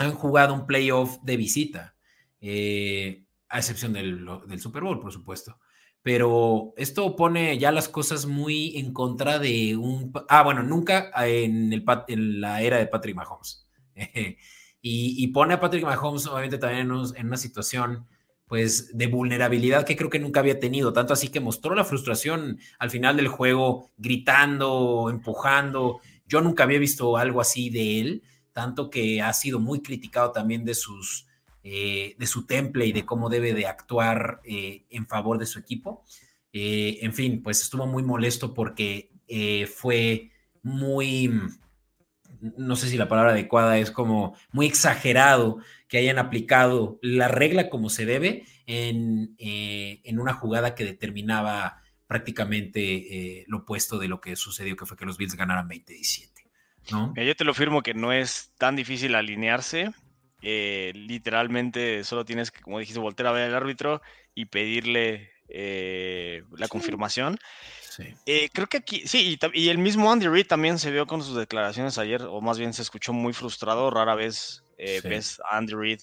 han 0.00 0.14
jugado 0.14 0.54
un 0.54 0.66
playoff 0.66 1.18
de 1.22 1.36
visita, 1.36 1.94
eh, 2.40 3.24
a 3.50 3.58
excepción 3.58 3.92
del, 3.92 4.26
Super 4.58 4.82
Bowl, 4.82 4.98
por 4.98 5.12
supuesto. 5.12 5.58
Pero 6.02 6.72
esto 6.78 7.14
pone 7.16 7.58
ya 7.58 7.70
las 7.70 7.88
cosas 7.88 8.24
muy 8.24 8.78
en 8.78 8.94
contra 8.94 9.38
de 9.38 9.76
un... 9.76 10.10
Ah, 10.28 10.42
bueno, 10.42 10.62
nunca 10.62 11.10
en, 11.26 11.70
el, 11.74 11.84
en 12.08 12.40
la 12.40 12.62
era 12.62 12.78
de 12.78 12.86
Patrick 12.86 13.14
Mahomes. 13.14 13.68
y, 14.80 15.26
pone 15.28 15.52
a 15.52 15.60
Patrick 15.60 15.84
Mahomes 15.84 16.26
obviamente 16.26 16.56
también 16.56 16.90
en, 17.16 17.26
una 17.26 17.36
situación 17.36 18.06
pues 18.46 18.96
de 18.96 19.06
vulnerabilidad 19.06 19.84
que 19.84 19.96
creo 19.96 20.08
que 20.08 20.18
nunca 20.18 20.40
había 20.40 20.58
tenido, 20.58 20.94
tanto 20.94 21.12
así 21.12 21.28
que 21.28 21.38
mostró 21.38 21.74
la 21.74 21.84
frustración 21.84 22.58
al 22.78 22.90
final 22.90 23.16
del 23.18 23.28
juego, 23.28 23.90
gritando, 23.98 25.08
empujando. 25.10 26.00
Yo 26.26 26.40
nunca 26.40 26.64
había 26.64 26.78
visto 26.78 27.18
algo 27.18 27.42
así 27.42 27.68
de 27.68 28.00
él, 28.00 28.22
tanto 28.52 28.90
que 28.90 29.22
ha 29.22 29.32
sido 29.32 29.58
muy 29.60 29.80
criticado 29.80 30.32
también 30.32 30.64
de 30.64 30.74
sus 30.74 31.26
eh, 31.62 32.16
de 32.18 32.26
su 32.26 32.46
temple 32.46 32.86
y 32.86 32.92
de 32.92 33.04
cómo 33.04 33.28
debe 33.28 33.52
de 33.52 33.66
actuar 33.66 34.40
eh, 34.44 34.86
en 34.88 35.06
favor 35.06 35.36
de 35.36 35.44
su 35.44 35.58
equipo. 35.58 36.02
Eh, 36.54 37.00
en 37.02 37.12
fin, 37.12 37.42
pues 37.42 37.60
estuvo 37.60 37.86
muy 37.86 38.02
molesto 38.02 38.54
porque 38.54 39.10
fue 39.72 40.30
muy 40.62 41.30
no 42.40 42.74
sé 42.74 42.88
si 42.88 42.96
la 42.96 43.08
palabra 43.08 43.32
adecuada 43.32 43.78
es 43.78 43.90
como 43.90 44.34
muy 44.50 44.66
exagerado 44.66 45.58
que 45.86 45.98
hayan 45.98 46.18
aplicado 46.18 46.98
la 47.02 47.28
regla 47.28 47.68
como 47.68 47.90
se 47.90 48.06
debe 48.06 48.44
en, 48.66 49.34
eh, 49.38 50.02
una 50.18 50.32
jugada 50.32 50.74
que 50.74 50.84
determinaba 50.84 51.82
prácticamente 52.06 53.44
lo 53.46 53.58
opuesto 53.58 53.98
de 53.98 54.08
lo 54.08 54.20
que 54.20 54.34
sucedió, 54.34 54.74
que 54.74 54.86
fue 54.86 54.96
que 54.96 55.04
los 55.04 55.18
Bills 55.18 55.36
ganaran 55.36 55.68
20-17. 55.68 56.29
¿No? 56.90 57.14
Yo 57.14 57.36
te 57.36 57.44
lo 57.44 57.54
firmo 57.54 57.82
que 57.82 57.94
no 57.94 58.12
es 58.12 58.52
tan 58.58 58.76
difícil 58.76 59.14
alinearse. 59.14 59.90
Eh, 60.42 60.92
literalmente 60.94 62.02
solo 62.04 62.24
tienes 62.24 62.50
que, 62.50 62.60
como 62.60 62.78
dijiste, 62.78 63.00
volver 63.00 63.26
a 63.26 63.32
ver 63.32 63.48
al 63.48 63.54
árbitro 63.54 64.00
y 64.34 64.46
pedirle 64.46 65.32
la 65.48 66.68
confirmación. 66.68 67.38
Eh, 68.26 68.48
creo 68.52 68.66
que 68.66 68.78
aquí, 68.78 69.06
sí, 69.06 69.38
y, 69.52 69.68
el 69.68 69.78
mismo 69.78 70.10
Andy 70.12 70.28
Reid 70.28 70.46
también 70.46 70.78
se 70.78 70.90
vio 70.90 71.06
con 71.06 71.22
sus 71.22 71.36
declaraciones 71.36 71.98
ayer, 71.98 72.22
o 72.22 72.40
más 72.40 72.58
bien 72.58 72.72
se 72.72 72.82
escuchó 72.82 73.12
muy 73.12 73.32
frustrado. 73.32 73.90
Rara 73.90 74.14
vez 74.14 74.64
eh, 74.78 75.00
ves 75.02 75.40
a 75.50 75.56
Andy 75.56 75.74
Reid 75.74 76.00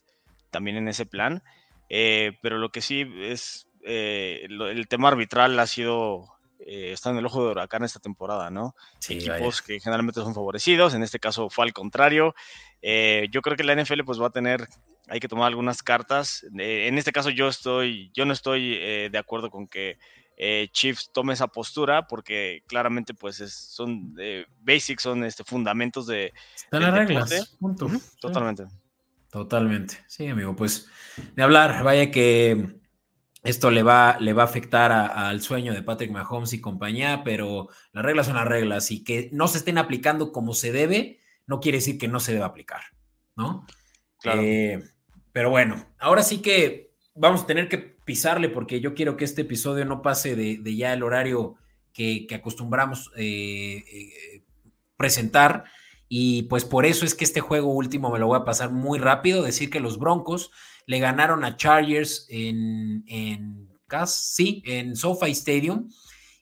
también 0.52 0.78
en 0.78 0.88
ese 0.88 1.06
plan. 1.06 1.44
Eh, 1.90 2.38
pero 2.42 2.58
lo 2.58 2.70
que 2.70 2.82
sí 2.82 3.06
es, 3.22 3.68
el 3.84 4.88
tema 4.90 5.10
arbitral 5.10 5.58
ha 5.60 5.68
sido, 5.68 6.37
está 6.60 7.12
en 7.12 7.18
el 7.18 7.26
ojo 7.26 7.46
de 7.46 7.52
huracán 7.52 7.84
esta 7.84 8.00
temporada, 8.00 8.50
¿no? 8.50 8.76
Equipos 9.08 9.62
que 9.62 9.80
generalmente 9.80 10.22
son 10.22 10.34
favorecidos, 10.34 10.94
en 10.94 11.04
este 11.04 11.20
caso 11.20 11.50
fue 11.50 11.66
al 11.66 11.74
contrario. 11.74 12.36
yo 12.82 13.42
creo 13.42 13.56
que 13.56 13.64
la 13.64 13.76
NFL 13.76 14.04
pues 14.06 14.22
va 14.22 14.28
a 14.28 14.32
tener 14.32 14.68
hay 15.10 15.22
que 15.22 15.30
tomar 15.30 15.48
algunas 15.48 15.84
cartas. 15.84 16.46
en 16.58 16.98
este 16.98 17.12
caso 17.12 17.30
yo 17.30 17.48
estoy, 17.48 18.12
yo 18.14 18.26
no 18.26 18.34
estoy 18.34 18.78
de 19.10 19.18
acuerdo 19.18 19.50
con 19.50 19.68
que 19.68 19.98
eh, 20.40 20.70
Chiefs 20.72 21.10
tome 21.12 21.34
esa 21.34 21.48
postura 21.48 22.08
porque 22.08 22.64
claramente 22.68 23.16
pues 23.16 23.38
son 23.38 24.14
basics, 24.62 25.02
son 25.02 25.24
este, 25.24 25.44
fundamentos 25.44 26.06
de... 26.06 26.32
Están 26.56 26.84
las 26.84 26.94
reglas, 26.94 27.58
punto. 27.60 27.90
Totalmente. 28.22 28.66
Totalmente, 29.32 29.98
sí 30.08 30.28
amigo, 30.28 30.56
pues 30.56 30.90
de 31.36 31.44
hablar, 31.44 31.84
vaya 31.84 32.12
que 32.12 32.80
esto 33.48 33.72
le 33.72 33.84
va, 33.84 34.18
le 34.20 34.34
va 34.34 34.44
a 34.44 34.46
afectar 34.46 34.92
al 34.92 35.42
sueño 35.42 35.74
de 35.74 35.84
Patrick 35.84 36.12
Mahomes 36.12 36.54
y 36.54 36.62
compañía, 36.62 37.22
pero 37.24 37.70
las 37.94 38.04
reglas 38.04 38.28
son 38.28 38.36
las 38.36 38.48
reglas 38.48 38.92
y 38.92 39.04
que 39.04 39.30
no 39.32 39.48
se 39.48 39.60
estén 39.60 39.78
aplicando 39.78 40.32
como 40.32 40.54
se 40.54 40.72
debe, 40.72 41.20
no 41.46 41.60
quiere 41.60 41.78
decir 41.78 41.98
que 41.98 42.08
no 42.08 42.20
se 42.20 42.34
deba 42.34 42.48
aplicar, 42.48 42.82
¿no? 43.36 43.66
Claro. 44.20 44.42
Eh, 44.42 44.84
pero 45.32 45.50
bueno, 45.50 45.86
ahora 46.00 46.24
sí 46.24 46.42
que 46.42 46.92
vamos 47.14 47.44
a 47.44 47.48
tener 47.48 47.70
que 47.70 47.78
pisarle 47.78 48.50
porque 48.50 48.80
yo 48.80 48.94
quiero 48.94 49.18
que 49.18 49.26
este 49.26 49.42
episodio 49.42 49.86
no 49.86 50.02
pase 50.02 50.36
de, 50.36 50.76
ya 50.76 50.94
el 50.94 51.04
horario 51.04 51.56
que, 51.94 52.28
acostumbramos 52.34 53.12
eh, 53.18 53.84
eh, 53.92 54.44
presentar. 54.96 55.66
Y 56.10 56.44
pues 56.44 56.64
por 56.64 56.86
eso 56.86 57.06
es 57.06 57.16
que 57.16 57.26
este 57.26 57.42
juego 57.42 57.74
último 57.74 58.10
me 58.10 58.20
lo 58.20 58.28
voy 58.28 58.40
a 58.40 58.46
pasar 58.46 58.72
muy 58.72 58.98
rápido. 58.98 59.44
Decir 59.44 59.70
que 59.70 59.80
los 59.80 60.00
Broncos 60.00 60.52
le 60.88 61.00
ganaron 61.00 61.44
a 61.44 61.56
Chargers 61.56 62.26
en, 62.30 63.04
en 63.08 63.70
sí, 64.08 64.64
en 64.66 64.96
SoFi 64.96 65.32
Stadium. 65.32 65.90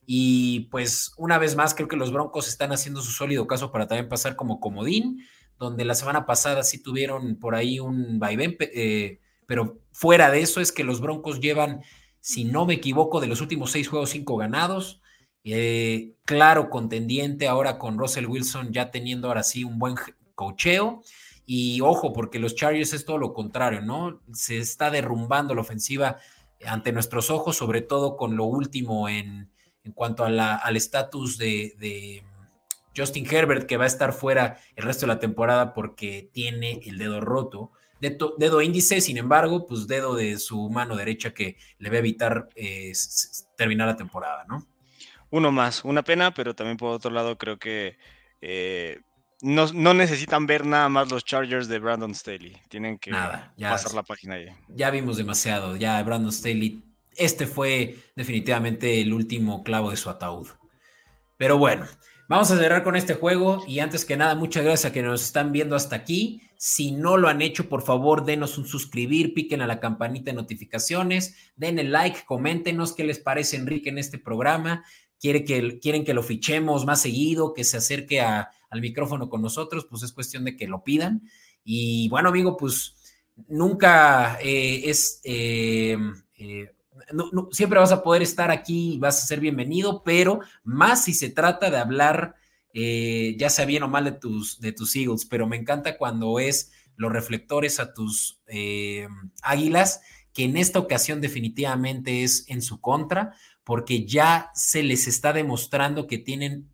Y 0.06 0.68
pues 0.72 1.14
una 1.18 1.40
vez 1.40 1.56
más 1.56 1.74
creo 1.74 1.88
que 1.88 1.96
los 1.96 2.12
Broncos 2.12 2.48
están 2.48 2.72
haciendo 2.72 3.02
su 3.02 3.12
sólido 3.12 3.48
caso 3.48 3.72
para 3.72 3.88
también 3.88 4.08
pasar 4.08 4.36
como 4.36 4.60
comodín, 4.60 5.26
donde 5.58 5.84
la 5.84 5.96
semana 5.96 6.28
pasada 6.28 6.64
sí 6.64 6.82
tuvieron 6.82 7.38
por 7.38 7.56
ahí 7.56 7.80
un 7.80 8.20
vaivén, 8.20 8.56
eh, 8.60 9.20
pero 9.48 9.80
fuera 9.92 10.30
de 10.30 10.42
eso 10.42 10.62
es 10.62 10.72
que 10.72 10.84
los 10.84 11.02
Broncos 11.02 11.40
llevan, 11.40 11.82
si 12.20 12.46
no 12.46 12.68
me 12.68 12.76
equivoco, 12.76 13.20
de 13.20 13.28
los 13.28 13.42
últimos 13.42 13.72
seis 13.72 13.88
juegos, 13.88 14.12
cinco 14.12 14.38
ganados. 14.38 15.02
Eh, 15.44 16.14
claro, 16.24 16.70
contendiente 16.70 17.48
ahora 17.48 17.80
con 17.80 17.98
Russell 17.98 18.26
Wilson 18.28 18.74
ya 18.74 18.92
teniendo 18.92 19.28
ahora 19.28 19.44
sí 19.44 19.64
un 19.64 19.80
buen 19.80 19.96
cocheo. 20.36 21.02
Y 21.46 21.82
ojo, 21.82 22.14
porque 22.14 22.40
los 22.40 22.56
Chargers 22.56 22.94
es 22.94 23.06
todo 23.06 23.18
lo 23.18 23.34
contrario, 23.34 23.82
¿no? 23.82 24.22
Se 24.34 24.58
está 24.58 24.90
derrumbando 24.90 25.54
la 25.54 25.62
ofensiva 25.62 26.18
ante 26.66 26.92
nuestros 26.92 27.30
ojos, 27.30 27.58
sobre 27.58 27.82
todo 27.82 28.18
con 28.18 28.36
lo 28.36 28.46
último 28.46 29.08
en, 29.10 29.52
en 29.84 29.92
cuanto 29.92 30.26
al 30.26 30.76
estatus 30.76 31.38
de, 31.38 31.76
de, 31.78 32.24
Justin 32.98 33.28
Herbert, 33.30 33.68
que 33.68 33.76
va 33.76 33.84
a 33.84 33.88
estar 33.88 34.14
fuera 34.14 34.58
el 34.78 34.86
resto 34.86 35.06
de 35.06 35.14
la 35.14 35.20
temporada 35.20 35.74
porque 35.74 36.30
tiene 36.32 36.80
el 36.86 36.98
dedo 36.98 37.20
roto 37.20 37.74
dedo, 38.00 38.62
índice, 38.62 39.02
sin 39.02 39.18
embargo, 39.18 39.66
pues 39.66 39.88
dedo 39.88 40.16
de 40.16 40.38
su 40.38 40.70
mano 40.70 40.96
derecha 40.96 41.34
que 41.34 41.58
le 41.80 41.90
va 41.90 41.96
a 41.96 42.00
evitar 42.00 42.50
eh, 42.56 42.92
terminar 43.58 43.88
la 43.88 43.96
temporada, 43.96 44.46
¿no? 44.48 44.66
Uno 45.30 45.52
más, 45.52 45.84
una 45.84 46.04
pena, 46.04 46.34
pero 46.34 46.54
también 46.54 46.78
por 46.78 46.92
otro 46.92 47.12
lado 47.12 47.38
creo 47.38 47.58
que 47.58 47.98
eh, 48.42 49.02
no, 49.42 49.94
necesitan 49.94 50.46
ver 50.46 50.66
nada 50.66 50.90
más 50.90 51.12
los 51.12 51.26
Chargers 51.26 51.68
de 51.68 51.80
Brandon 51.80 52.16
Staley. 52.16 52.56
Tienen 52.70 52.98
que 52.98 53.12
pasar 53.12 53.94
la 53.94 54.04
página 54.04 54.36
ahí. 54.36 54.48
Ya 54.70 54.90
vimos 54.92 55.18
demasiado, 55.18 55.76
ya 55.76 56.02
Brandon 56.04 56.32
Staley. 56.32 56.82
Este 57.16 57.48
fue 57.48 57.98
definitivamente 58.16 59.02
el 59.02 59.14
último 59.14 59.64
clavo 59.64 59.92
de 59.92 59.98
su 59.98 60.10
ataúd. 60.10 60.48
Pero 61.38 61.58
bueno, 61.58 61.86
vamos 62.28 62.50
a 62.52 62.58
cerrar 62.58 62.84
con 62.84 62.96
este 62.96 63.14
juego 63.14 63.64
y 63.68 63.80
antes 63.80 64.06
que 64.06 64.18
nada, 64.18 64.36
muchas 64.36 64.64
gracias 64.64 64.92
a 64.92 64.94
que 64.94 65.02
nos 65.02 65.24
están 65.24 65.52
viendo 65.52 65.76
hasta 65.76 65.96
aquí. 65.96 66.42
Si 66.58 66.92
no 66.92 67.18
lo 67.18 67.28
han 67.28 67.42
hecho, 67.42 67.68
por 67.68 67.84
favor, 67.84 68.26
denos 68.26 68.58
un 68.58 68.66
suscribir, 68.66 69.34
piquen 69.34 69.62
a 69.62 69.68
la 69.68 69.80
campanita 69.80 70.32
de 70.32 70.38
notificaciones, 70.38 71.36
den 71.58 71.80
el 71.80 71.92
like, 71.92 72.24
coméntenos 72.26 72.94
qué 72.94 73.04
les 73.04 73.20
parece 73.20 73.58
Enrique 73.58 73.90
en 73.90 73.98
este 73.98 74.18
programa. 74.18 74.86
Quiere 75.26 75.44
que, 75.44 75.80
quieren 75.80 76.04
que 76.04 76.14
lo 76.14 76.22
fichemos 76.22 76.86
más 76.86 77.02
seguido, 77.02 77.56
que 77.56 77.64
se 77.64 77.78
acerque 77.78 78.22
al 78.22 78.48
micrófono 78.80 79.28
con 79.28 79.42
nosotros, 79.42 79.88
pues 79.90 80.04
es 80.04 80.12
cuestión 80.12 80.46
de 80.46 80.56
que 80.56 80.68
lo 80.68 80.84
pidan. 80.84 81.24
Y 81.64 82.08
bueno, 82.10 82.30
amigo, 82.30 82.56
pues 82.58 82.96
nunca 83.48 84.38
eh, 84.40 84.84
es, 84.86 85.22
eh, 85.24 85.98
eh, 86.38 86.76
siempre 87.50 87.80
vas 87.80 87.92
a 87.92 88.04
poder 88.04 88.22
estar 88.22 88.52
aquí, 88.52 89.00
vas 89.00 89.24
a 89.24 89.26
ser 89.26 89.40
bienvenido, 89.40 90.04
pero 90.04 90.42
más 90.64 91.06
si 91.06 91.16
se 91.16 91.32
trata 91.32 91.72
de 91.72 91.78
hablar, 91.78 92.36
ya 92.72 93.50
sea 93.50 93.66
bien 93.66 93.82
o 93.82 93.88
mal 93.88 94.04
de 94.04 94.12
tus, 94.12 94.60
de 94.60 94.74
tus 94.74 94.96
Eagles, 94.96 95.26
pero 95.26 95.48
me 95.48 95.56
encanta 95.56 95.98
cuando 95.98 96.38
es 96.38 96.72
los 96.98 97.12
reflectores 97.12 97.80
a 97.80 97.94
tus 97.94 98.40
eh, 98.48 99.08
águilas, 99.42 100.02
que 100.34 100.44
en 100.44 100.58
esta 100.58 100.80
ocasión 100.80 101.22
definitivamente 101.22 102.24
es 102.24 102.46
en 102.50 102.62
su 102.62 102.82
contra, 102.82 103.36
porque 103.66 104.06
ya 104.06 104.52
se 104.54 104.84
les 104.84 105.08
está 105.08 105.34
demostrando 105.34 106.08
que 106.08 106.20
tienen, 106.20 106.72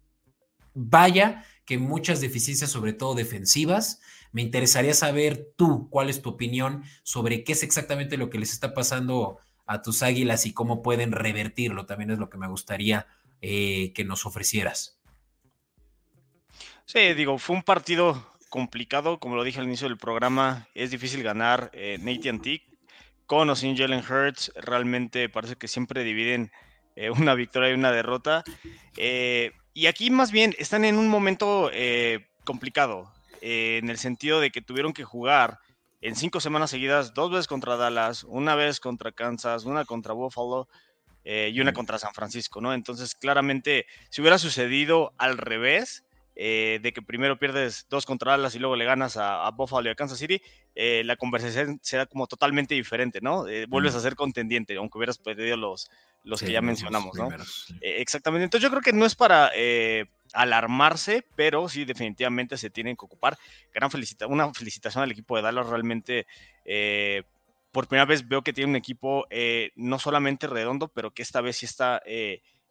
vaya, 0.73 1.45
que 1.65 1.77
muchas 1.77 2.21
deficiencias, 2.21 2.69
sobre 2.69 2.93
todo 2.93 3.15
defensivas. 3.15 4.01
Me 4.33 4.41
interesaría 4.41 4.93
saber 4.93 5.53
tú 5.55 5.89
cuál 5.89 6.09
es 6.09 6.21
tu 6.21 6.29
opinión 6.29 6.83
sobre 7.03 7.43
qué 7.43 7.53
es 7.53 7.63
exactamente 7.63 8.17
lo 8.17 8.29
que 8.29 8.39
les 8.39 8.51
está 8.51 8.73
pasando 8.73 9.39
a 9.65 9.81
tus 9.81 10.03
águilas 10.03 10.45
y 10.45 10.53
cómo 10.53 10.81
pueden 10.83 11.13
revertirlo. 11.13 11.85
También 11.85 12.11
es 12.11 12.19
lo 12.19 12.29
que 12.29 12.37
me 12.37 12.49
gustaría 12.49 13.07
eh, 13.41 13.93
que 13.93 14.03
nos 14.03 14.25
ofrecieras. 14.25 14.99
Sí, 16.85 17.13
digo, 17.13 17.37
fue 17.37 17.55
un 17.55 17.63
partido 17.63 18.27
complicado, 18.49 19.17
como 19.21 19.37
lo 19.37 19.45
dije 19.45 19.59
al 19.59 19.65
inicio 19.65 19.87
del 19.87 19.97
programa, 19.97 20.67
es 20.75 20.91
difícil 20.91 21.23
ganar 21.23 21.71
eh, 21.73 21.97
Antique. 22.29 22.67
Con 23.27 23.49
o 23.49 23.55
sin 23.55 23.77
Jalen 23.77 24.03
Hurts, 24.03 24.51
realmente 24.55 25.29
parece 25.29 25.55
que 25.55 25.69
siempre 25.69 26.03
dividen 26.03 26.51
eh, 26.95 27.09
una 27.09 27.35
victoria 27.35 27.71
y 27.71 27.73
una 27.73 27.91
derrota. 27.91 28.43
Eh, 28.97 29.51
y 29.73 29.87
aquí 29.87 30.09
más 30.11 30.31
bien 30.31 30.53
están 30.57 30.85
en 30.85 30.97
un 30.97 31.07
momento 31.07 31.71
complicado, 32.43 33.11
en 33.39 33.89
el 33.89 33.97
sentido 33.97 34.41
de 34.41 34.51
que 34.51 34.61
tuvieron 34.61 34.91
que 34.91 35.05
jugar 35.05 35.59
en 36.01 36.15
cinco 36.15 36.41
semanas 36.41 36.71
seguidas, 36.71 37.13
dos 37.13 37.31
veces 37.31 37.47
contra 37.47 37.77
Dallas, 37.77 38.25
una 38.25 38.55
vez 38.55 38.81
contra 38.81 39.13
Kansas, 39.13 39.63
una 39.63 39.85
contra 39.85 40.13
Buffalo 40.13 40.67
y 41.23 41.57
una 41.61 41.71
contra 41.71 41.99
San 41.99 42.13
Francisco, 42.13 42.59
¿no? 42.59 42.73
Entonces, 42.73 43.15
claramente, 43.15 43.85
si 44.09 44.19
hubiera 44.19 44.37
sucedido 44.37 45.13
al 45.17 45.37
revés, 45.37 46.03
eh, 46.35 46.79
de 46.81 46.93
que 46.93 47.01
primero 47.01 47.37
pierdes 47.37 47.85
dos 47.89 48.05
contra 48.05 48.31
Dallas 48.31 48.55
y 48.55 48.59
luego 48.59 48.77
le 48.77 48.85
ganas 48.85 49.17
a, 49.17 49.49
Buffalo 49.51 49.89
y 49.89 49.91
a 49.91 49.95
Kansas 49.95 50.17
City, 50.17 50.41
eh, 50.75 51.03
la 51.03 51.17
conversación 51.17 51.79
será 51.81 52.05
como 52.05 52.25
totalmente 52.25 52.73
diferente, 52.73 53.19
¿no? 53.21 53.47
Eh, 53.49 53.65
vuelves 53.67 53.95
a 53.95 53.99
ser 53.99 54.15
contendiente, 54.15 54.77
aunque 54.77 54.97
hubieras 54.97 55.17
perdido 55.17 55.57
los, 55.57 55.89
los 56.23 56.41
que 56.41 56.51
ya 56.51 56.61
mencionamos, 56.61 57.17
¿no? 57.17 57.29
exactamente. 57.81 58.45
Entonces 58.45 58.63
yo 58.63 58.69
creo 58.69 58.81
que 58.81 58.93
no 58.93 59.05
es 59.05 59.15
para 59.15 59.51
alarmarse, 60.33 61.25
pero 61.35 61.67
sí 61.67 61.83
definitivamente 61.83 62.57
se 62.57 62.69
tienen 62.69 62.95
que 62.95 63.05
ocupar. 63.05 63.37
Gran 63.73 63.91
felicita 63.91 64.25
una 64.27 64.53
felicitación 64.53 65.03
al 65.03 65.11
equipo 65.11 65.35
de 65.35 65.41
Dallas, 65.41 65.67
realmente 65.67 66.25
por 67.73 67.87
primera 67.87 68.05
vez 68.05 68.27
veo 68.27 68.41
que 68.41 68.53
tiene 68.53 68.69
un 68.69 68.75
equipo 68.77 69.27
no 69.75 69.99
solamente 69.99 70.47
redondo, 70.47 70.87
pero 70.87 71.11
que 71.11 71.23
esta 71.23 71.41
vez 71.41 71.57
sí 71.57 71.65
está 71.65 72.01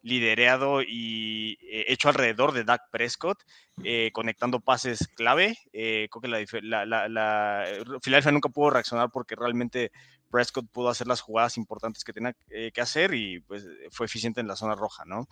liderado 0.03 0.81
y 0.81 1.57
eh, 1.61 1.85
hecho 1.87 2.09
alrededor 2.09 2.53
de 2.53 2.63
Dak 2.63 2.89
Prescott, 2.91 3.43
eh, 3.83 4.09
conectando 4.13 4.59
pases 4.59 5.07
clave. 5.15 5.57
Eh, 5.73 6.07
creo 6.11 6.21
que 6.21 6.61
la, 6.61 6.85
la, 6.85 7.07
la, 7.07 7.65
Philadelphia 8.01 8.31
nunca 8.31 8.49
pudo 8.49 8.71
reaccionar 8.71 9.09
porque 9.11 9.35
realmente 9.35 9.91
Prescott 10.29 10.65
pudo 10.71 10.89
hacer 10.89 11.07
las 11.07 11.21
jugadas 11.21 11.57
importantes 11.57 12.03
que 12.03 12.13
tenía 12.13 12.33
que 12.49 12.81
hacer 12.81 13.13
y 13.13 13.41
pues 13.41 13.67
fue 13.91 14.05
eficiente 14.05 14.39
en 14.39 14.47
la 14.47 14.55
zona 14.55 14.75
roja, 14.75 15.03
¿no? 15.05 15.27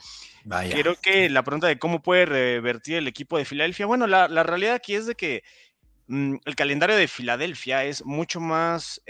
Creo 0.69 0.95
que 1.01 1.29
la 1.29 1.43
pregunta 1.43 1.67
de 1.67 1.79
cómo 1.79 2.01
puede 2.01 2.25
revertir 2.25 2.97
el 2.97 3.07
equipo 3.07 3.37
de 3.37 3.45
Filadelfia, 3.45 3.85
bueno, 3.85 4.07
la, 4.07 4.27
realidad 4.43 4.75
aquí 4.75 4.95
es 4.95 5.05
de 5.05 5.15
que 5.15 5.43
mm, 6.07 6.35
el 6.43 6.55
calendario 6.55 6.97
de 6.97 7.07
Filadelfia 7.07 7.85
es 7.85 8.03
mucho 8.05 8.41
más 8.41 9.01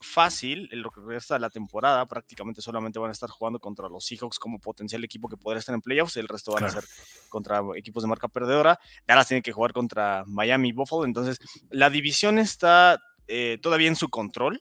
fácil 0.00 0.68
en 0.72 0.82
lo 0.82 0.90
que 0.90 1.00
resta 1.00 1.34
de 1.34 1.40
la 1.40 1.50
temporada. 1.50 2.06
Prácticamente 2.06 2.62
solamente 2.62 2.98
van 2.98 3.10
a 3.10 3.12
estar 3.12 3.28
jugando 3.28 3.58
contra 3.58 3.88
los 3.88 4.04
Seahawks 4.06 4.38
como 4.38 4.58
potencial 4.58 5.04
equipo 5.04 5.28
que 5.28 5.36
podría 5.36 5.60
estar 5.60 5.74
en 5.74 5.82
playoffs. 5.82 6.16
El 6.16 6.28
resto 6.28 6.52
van 6.52 6.64
a 6.64 6.70
ser 6.70 6.84
contra 7.28 7.62
equipos 7.76 8.02
de 8.02 8.08
marca 8.08 8.28
perdedora. 8.28 8.78
Dallas 9.06 9.28
tiene 9.28 9.42
que 9.42 9.52
jugar 9.52 9.72
contra 9.72 10.24
Miami 10.26 10.70
y 10.70 10.72
Buffalo. 10.72 11.04
Entonces, 11.04 11.38
la 11.70 11.90
división 11.90 12.38
está 12.38 13.00
eh, 13.28 13.58
todavía 13.62 13.88
en 13.88 13.96
su 13.96 14.08
control. 14.08 14.60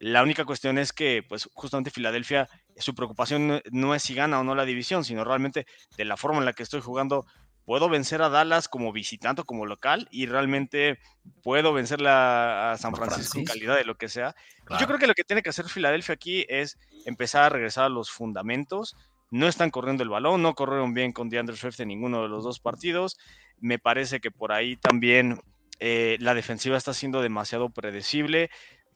La 0.00 0.22
única 0.22 0.44
cuestión 0.44 0.78
es 0.78 0.92
que, 0.92 1.24
pues, 1.28 1.48
justamente 1.54 1.90
Filadelfia, 1.90 2.48
su 2.76 2.94
preocupación 2.94 3.60
no 3.72 3.94
es 3.94 4.02
si 4.02 4.14
gana 4.14 4.38
o 4.38 4.44
no 4.44 4.54
la 4.54 4.64
división, 4.64 5.04
sino 5.04 5.24
realmente 5.24 5.66
de 5.96 6.04
la 6.04 6.16
forma 6.16 6.38
en 6.38 6.44
la 6.44 6.52
que 6.52 6.62
estoy 6.62 6.80
jugando, 6.80 7.26
puedo 7.68 7.90
vencer 7.90 8.22
a 8.22 8.30
Dallas 8.30 8.66
como 8.66 8.94
visitante 8.94 9.42
o 9.42 9.44
como 9.44 9.66
local 9.66 10.08
y 10.10 10.24
realmente 10.24 10.98
puedo 11.42 11.74
vencer 11.74 12.00
a 12.06 12.74
San 12.78 12.94
Francisco, 12.94 13.38
en 13.38 13.44
calidad 13.44 13.76
de 13.76 13.84
lo 13.84 13.96
que 13.96 14.08
sea. 14.08 14.34
Yo 14.80 14.86
creo 14.86 14.98
que 14.98 15.06
lo 15.06 15.12
que 15.12 15.22
tiene 15.22 15.42
que 15.42 15.50
hacer 15.50 15.66
Filadelfia 15.66 16.14
aquí 16.14 16.46
es 16.48 16.78
empezar 17.04 17.42
a 17.44 17.48
regresar 17.50 17.84
a 17.84 17.88
los 17.90 18.10
fundamentos. 18.10 18.96
No 19.30 19.48
están 19.48 19.68
corriendo 19.68 20.02
el 20.02 20.08
balón, 20.08 20.40
no 20.40 20.54
corrieron 20.54 20.94
bien 20.94 21.12
con 21.12 21.28
DeAndre 21.28 21.56
Swift 21.56 21.78
en 21.80 21.88
ninguno 21.88 22.22
de 22.22 22.30
los 22.30 22.42
dos 22.42 22.58
partidos. 22.58 23.18
Me 23.60 23.78
parece 23.78 24.20
que 24.20 24.30
por 24.30 24.50
ahí 24.50 24.78
también 24.78 25.38
eh, 25.78 26.16
la 26.20 26.32
defensiva 26.32 26.78
está 26.78 26.94
siendo 26.94 27.20
demasiado 27.20 27.68
predecible 27.68 28.48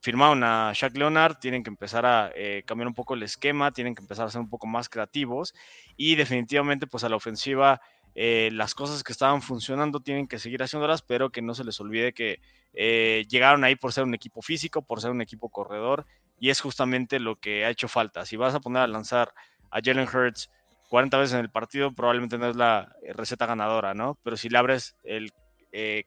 firmaron 0.02 0.42
a 0.42 0.72
Shaq 0.74 0.96
Leonard, 0.96 1.36
tienen 1.36 1.62
que 1.62 1.70
empezar 1.70 2.04
a 2.04 2.32
eh, 2.34 2.64
cambiar 2.66 2.88
un 2.88 2.94
poco 2.94 3.14
el 3.14 3.22
esquema, 3.22 3.70
tienen 3.70 3.94
que 3.94 4.02
empezar 4.02 4.26
a 4.26 4.30
ser 4.30 4.40
un 4.40 4.50
poco 4.50 4.66
más 4.66 4.88
creativos 4.88 5.54
y 5.96 6.16
definitivamente 6.16 6.88
pues 6.88 7.04
a 7.04 7.08
la 7.08 7.14
ofensiva 7.14 7.80
eh, 8.14 8.50
las 8.52 8.74
cosas 8.74 9.02
que 9.02 9.12
estaban 9.12 9.40
funcionando 9.40 10.00
tienen 10.00 10.28
que 10.28 10.38
seguir 10.38 10.62
haciéndolas, 10.62 11.02
pero 11.02 11.30
que 11.30 11.40
no 11.40 11.54
se 11.54 11.64
les 11.64 11.80
olvide 11.80 12.12
que 12.12 12.40
eh, 12.74 13.24
llegaron 13.28 13.64
ahí 13.64 13.76
por 13.76 13.92
ser 13.92 14.04
un 14.04 14.14
equipo 14.14 14.42
físico, 14.42 14.82
por 14.82 15.00
ser 15.00 15.10
un 15.10 15.22
equipo 15.22 15.48
corredor, 15.48 16.06
y 16.38 16.50
es 16.50 16.60
justamente 16.60 17.20
lo 17.20 17.36
que 17.36 17.64
ha 17.64 17.70
hecho 17.70 17.88
falta. 17.88 18.26
Si 18.26 18.36
vas 18.36 18.54
a 18.54 18.60
poner 18.60 18.82
a 18.82 18.86
lanzar 18.86 19.32
a 19.70 19.80
Jalen 19.82 20.08
Hurts 20.08 20.50
40 20.90 21.16
veces 21.18 21.34
en 21.34 21.40
el 21.40 21.50
partido, 21.50 21.92
probablemente 21.92 22.36
no 22.36 22.48
es 22.50 22.56
la 22.56 22.94
eh, 23.02 23.14
receta 23.14 23.46
ganadora, 23.46 23.94
¿no? 23.94 24.18
Pero 24.22 24.36
si 24.36 24.48
le 24.48 24.58
abres 24.58 24.96
el 25.04 25.32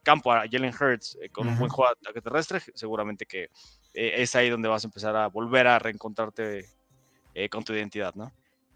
campo 0.04 0.32
a 0.32 0.44
Jalen 0.48 0.76
Hurts 0.80 1.18
con 1.32 1.48
un 1.48 1.58
buen 1.58 1.72
juego 1.72 1.90
de 1.90 1.98
ataque 2.00 2.22
terrestre, 2.22 2.62
seguramente 2.76 3.26
que 3.26 3.50
es 3.96 4.36
ahí 4.36 4.48
donde 4.48 4.70
vas 4.70 4.84
a 4.84 4.88
empezar 4.88 5.16
a 5.16 5.26
volver 5.26 5.66
a 5.66 5.80
reencontrarte 5.80 6.70
con 7.50 7.64
tu 7.64 7.74
identidad, 7.74 8.14
¿no? 8.14 8.32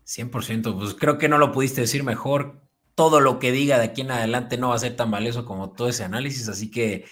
100%, 0.07 0.79
pues 0.79 0.95
creo 0.95 1.19
que 1.19 1.29
no 1.29 1.37
lo 1.37 1.51
pudiste 1.51 1.81
decir 1.81 2.03
mejor 2.03 2.59
todo 2.99 3.21
lo 3.21 3.39
que 3.39 3.53
diga 3.53 3.77
de 3.77 3.85
aquí 3.85 4.01
en 4.01 4.11
adelante 4.11 4.57
no 4.57 4.69
va 4.69 4.75
a 4.75 4.79
ser 4.79 4.97
tan 4.97 5.09
valioso 5.09 5.45
como 5.45 5.71
todo 5.71 5.87
ese 5.87 6.03
análisis, 6.03 6.49
así 6.49 6.69
que 6.69 7.05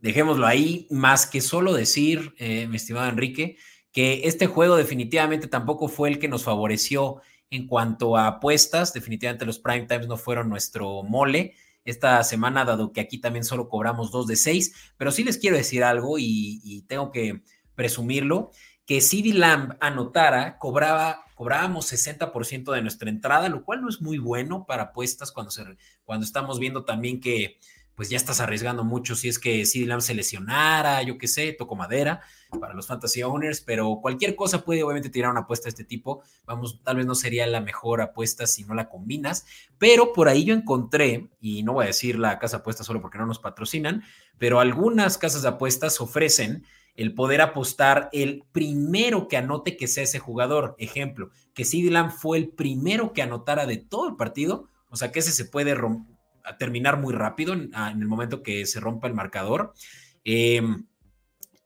dejémoslo 0.00 0.44
ahí, 0.44 0.88
más 0.90 1.26
que 1.26 1.40
solo 1.40 1.74
decir, 1.74 2.34
eh, 2.38 2.66
mi 2.66 2.74
estimado 2.74 3.08
Enrique, 3.08 3.56
que 3.92 4.22
este 4.24 4.48
juego 4.48 4.74
definitivamente 4.74 5.46
tampoco 5.46 5.86
fue 5.86 6.08
el 6.08 6.18
que 6.18 6.26
nos 6.26 6.42
favoreció 6.42 7.22
en 7.50 7.68
cuanto 7.68 8.16
a 8.16 8.26
apuestas, 8.26 8.92
definitivamente 8.92 9.46
los 9.46 9.60
prime 9.60 9.86
times 9.86 10.08
no 10.08 10.16
fueron 10.16 10.48
nuestro 10.48 11.04
mole. 11.04 11.54
Esta 11.84 12.24
semana, 12.24 12.64
dado 12.64 12.92
que 12.92 13.00
aquí 13.00 13.18
también 13.18 13.44
solo 13.44 13.68
cobramos 13.68 14.10
dos 14.10 14.26
de 14.26 14.34
seis, 14.34 14.92
pero 14.96 15.12
sí 15.12 15.22
les 15.22 15.38
quiero 15.38 15.56
decir 15.56 15.84
algo 15.84 16.18
y, 16.18 16.60
y 16.64 16.82
tengo 16.88 17.12
que 17.12 17.42
presumirlo, 17.76 18.50
que 18.88 19.02
CD 19.02 19.34
Lamb 19.34 19.76
anotara, 19.80 20.58
cobraba 20.58 21.26
cobrábamos 21.34 21.92
60% 21.92 22.72
de 22.72 22.82
nuestra 22.82 23.10
entrada, 23.10 23.48
lo 23.48 23.62
cual 23.62 23.82
no 23.82 23.88
es 23.88 24.00
muy 24.00 24.18
bueno 24.18 24.66
para 24.66 24.84
apuestas 24.84 25.30
cuando, 25.30 25.52
se, 25.52 25.62
cuando 26.04 26.24
estamos 26.24 26.58
viendo 26.58 26.84
también 26.84 27.20
que 27.20 27.60
pues 27.94 28.08
ya 28.08 28.16
estás 28.16 28.40
arriesgando 28.40 28.82
mucho 28.82 29.14
si 29.14 29.28
es 29.28 29.38
que 29.38 29.66
CD 29.66 29.86
Lamb 29.86 30.00
se 30.00 30.14
lesionara, 30.14 31.02
yo 31.02 31.18
qué 31.18 31.28
sé, 31.28 31.52
toco 31.52 31.76
madera 31.76 32.22
para 32.60 32.72
los 32.72 32.86
fantasy 32.86 33.22
owners, 33.22 33.60
pero 33.60 33.98
cualquier 34.00 34.34
cosa 34.34 34.64
puede 34.64 34.82
obviamente 34.82 35.10
tirar 35.10 35.30
una 35.30 35.40
apuesta 35.40 35.64
de 35.64 35.70
este 35.70 35.84
tipo. 35.84 36.22
Vamos, 36.44 36.80
tal 36.82 36.96
vez 36.96 37.06
no 37.06 37.14
sería 37.14 37.46
la 37.46 37.60
mejor 37.60 38.00
apuesta 38.00 38.46
si 38.46 38.64
no 38.64 38.74
la 38.74 38.88
combinas, 38.88 39.46
pero 39.78 40.12
por 40.12 40.28
ahí 40.28 40.44
yo 40.44 40.54
encontré, 40.54 41.28
y 41.40 41.62
no 41.62 41.74
voy 41.74 41.84
a 41.84 41.88
decir 41.88 42.18
la 42.18 42.38
casa 42.38 42.58
apuesta 42.58 42.84
solo 42.84 43.02
porque 43.02 43.18
no 43.18 43.26
nos 43.26 43.38
patrocinan, 43.38 44.02
pero 44.38 44.60
algunas 44.60 45.18
casas 45.18 45.42
de 45.42 45.48
apuestas 45.48 46.00
ofrecen 46.00 46.64
el 46.98 47.14
poder 47.14 47.40
apostar 47.40 48.08
el 48.12 48.42
primero 48.50 49.28
que 49.28 49.36
anote 49.36 49.76
que 49.76 49.86
sea 49.86 50.02
ese 50.02 50.18
jugador. 50.18 50.74
Ejemplo, 50.78 51.30
que 51.54 51.64
CD 51.64 51.90
fue 52.10 52.38
el 52.38 52.48
primero 52.48 53.12
que 53.12 53.22
anotara 53.22 53.66
de 53.66 53.76
todo 53.76 54.08
el 54.08 54.16
partido, 54.16 54.68
o 54.90 54.96
sea 54.96 55.12
que 55.12 55.20
ese 55.20 55.30
se 55.30 55.44
puede 55.44 55.76
terminar 56.58 56.98
muy 56.98 57.14
rápido 57.14 57.52
en, 57.52 57.72
el 57.72 58.08
momento 58.08 58.42
que 58.42 58.66
se 58.66 58.80
rompa 58.80 59.06
el 59.06 59.14
marcador. 59.14 59.74
Em, 60.24 60.86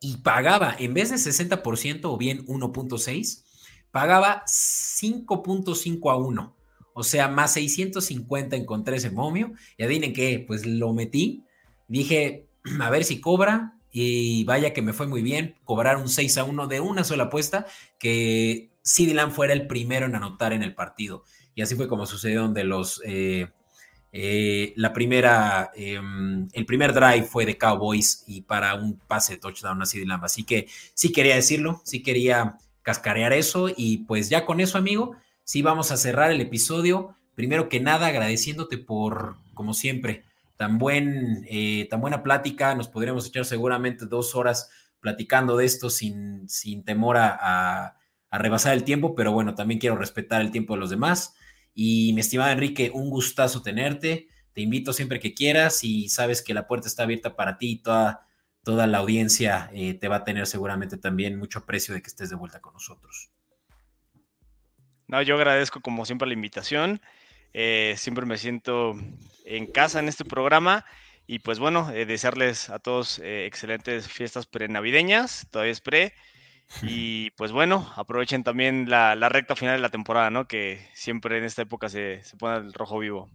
y 0.00 0.18
pagaba, 0.18 0.76
en 0.78 0.92
vez 0.92 1.08
de 1.08 1.16
60% 1.16 2.00
o 2.04 2.18
bien 2.18 2.44
1.6, 2.46 3.42
pagaba 3.90 4.44
5.5 4.46 6.12
a 6.12 6.16
1. 6.16 6.56
O 6.92 7.02
sea, 7.02 7.28
más 7.28 7.54
650 7.54 8.54
encontré 8.54 8.96
ese 8.96 9.10
momio. 9.10 9.54
Y 9.78 9.84
adivinen 9.84 10.12
qué, 10.12 10.44
pues 10.46 10.66
lo 10.66 10.92
metí. 10.92 11.42
Dije, 11.88 12.48
a 12.80 12.90
ver 12.90 13.04
si 13.04 13.18
cobra 13.18 13.78
y 13.92 14.44
vaya 14.44 14.72
que 14.72 14.80
me 14.80 14.94
fue 14.94 15.06
muy 15.06 15.22
bien 15.22 15.56
cobrar 15.64 15.98
un 15.98 16.08
6 16.08 16.38
a 16.38 16.44
1 16.44 16.66
de 16.66 16.80
una 16.80 17.04
sola 17.04 17.24
apuesta, 17.24 17.66
que 17.98 18.70
CD 18.82 19.14
fuera 19.30 19.52
el 19.52 19.66
primero 19.66 20.06
en 20.06 20.16
anotar 20.16 20.54
en 20.54 20.62
el 20.62 20.74
partido. 20.74 21.24
Y 21.54 21.60
así 21.60 21.76
fue 21.76 21.88
como 21.88 22.06
sucedió 22.06 22.42
donde 22.42 22.64
los... 22.64 23.02
Eh, 23.04 23.48
eh, 24.14 24.74
la 24.76 24.92
primera, 24.92 25.70
em, 25.74 26.46
el 26.52 26.66
primer 26.66 26.92
drive 26.92 27.22
fue 27.22 27.46
de 27.46 27.56
Cowboys 27.56 28.24
y 28.26 28.42
para 28.42 28.74
un 28.74 28.98
pase 28.98 29.34
de 29.34 29.40
touchdown 29.40 29.80
a 29.80 29.86
CD. 29.86 30.06
Así 30.22 30.44
que 30.44 30.68
sí 30.94 31.12
quería 31.12 31.34
decirlo, 31.34 31.80
sí 31.84 32.02
quería 32.02 32.58
cascarear 32.82 33.32
eso 33.32 33.70
y 33.74 33.98
pues 34.04 34.28
ya 34.28 34.44
con 34.44 34.60
eso, 34.60 34.76
amigo, 34.76 35.16
sí 35.44 35.62
vamos 35.62 35.92
a 35.92 35.96
cerrar 35.96 36.30
el 36.30 36.40
episodio. 36.40 37.16
Primero 37.34 37.70
que 37.70 37.80
nada, 37.80 38.08
agradeciéndote 38.08 38.76
por, 38.76 39.36
como 39.54 39.72
siempre, 39.72 40.24
tan, 40.62 40.78
buen, 40.78 41.44
eh, 41.50 41.88
tan 41.90 42.00
buena 42.00 42.22
plática. 42.22 42.76
Nos 42.76 42.86
podríamos 42.86 43.26
echar 43.26 43.44
seguramente 43.44 44.06
dos 44.06 44.36
horas 44.36 44.70
platicando 45.00 45.56
de 45.56 45.64
esto 45.64 45.90
sin, 45.90 46.48
sin 46.48 46.84
temor 46.84 47.16
a, 47.16 47.96
a 48.30 48.38
rebasar 48.38 48.74
el 48.74 48.84
tiempo, 48.84 49.16
pero 49.16 49.32
bueno, 49.32 49.56
también 49.56 49.80
quiero 49.80 49.96
respetar 49.96 50.40
el 50.40 50.52
tiempo 50.52 50.74
de 50.74 50.78
los 50.78 50.90
demás. 50.90 51.34
Y 51.74 52.12
mi 52.12 52.20
estimado 52.20 52.52
Enrique, 52.52 52.92
un 52.94 53.10
gustazo 53.10 53.60
tenerte. 53.60 54.28
Te 54.52 54.60
invito 54.60 54.92
siempre 54.92 55.18
que 55.18 55.34
quieras 55.34 55.82
y 55.82 56.08
sabes 56.08 56.42
que 56.42 56.54
la 56.54 56.68
puerta 56.68 56.86
está 56.86 57.02
abierta 57.02 57.34
para 57.34 57.58
ti 57.58 57.72
y 57.72 57.82
toda, 57.82 58.24
toda 58.62 58.86
la 58.86 58.98
audiencia 58.98 59.68
eh, 59.74 59.94
te 59.94 60.06
va 60.06 60.16
a 60.18 60.24
tener 60.24 60.46
seguramente 60.46 60.96
también 60.96 61.40
mucho 61.40 61.58
aprecio 61.58 61.92
de 61.92 62.02
que 62.02 62.08
estés 62.08 62.30
de 62.30 62.36
vuelta 62.36 62.60
con 62.60 62.72
nosotros. 62.72 63.32
No, 65.08 65.22
yo 65.22 65.34
agradezco 65.34 65.80
como 65.80 66.04
siempre 66.04 66.28
la 66.28 66.34
invitación. 66.34 67.00
Eh, 67.54 67.94
siempre 67.96 68.26
me 68.26 68.38
siento 68.38 68.94
en 69.44 69.66
casa 69.66 70.00
en 70.00 70.08
este 70.08 70.24
programa. 70.24 70.84
Y 71.26 71.38
pues 71.38 71.58
bueno, 71.58 71.90
eh, 71.90 72.04
desearles 72.04 72.68
a 72.70 72.78
todos 72.78 73.20
excelentes 73.22 74.08
fiestas 74.08 74.46
pre-navideñas, 74.46 75.46
todavía 75.50 75.72
es 75.72 75.80
pre. 75.80 76.14
Y 76.82 77.30
pues 77.32 77.52
bueno, 77.52 77.92
aprovechen 77.96 78.44
también 78.44 78.88
la, 78.88 79.14
recta 79.28 79.54
final 79.54 79.76
de 79.76 79.82
la 79.82 79.90
temporada, 79.90 80.30
¿no? 80.30 80.48
Que 80.48 80.88
siempre 80.94 81.38
en 81.38 81.44
esta 81.44 81.62
época 81.62 81.88
se, 81.88 82.22
se 82.24 82.36
pone 82.36 82.56
el 82.56 82.72
rojo 82.72 82.98
vivo. 82.98 83.30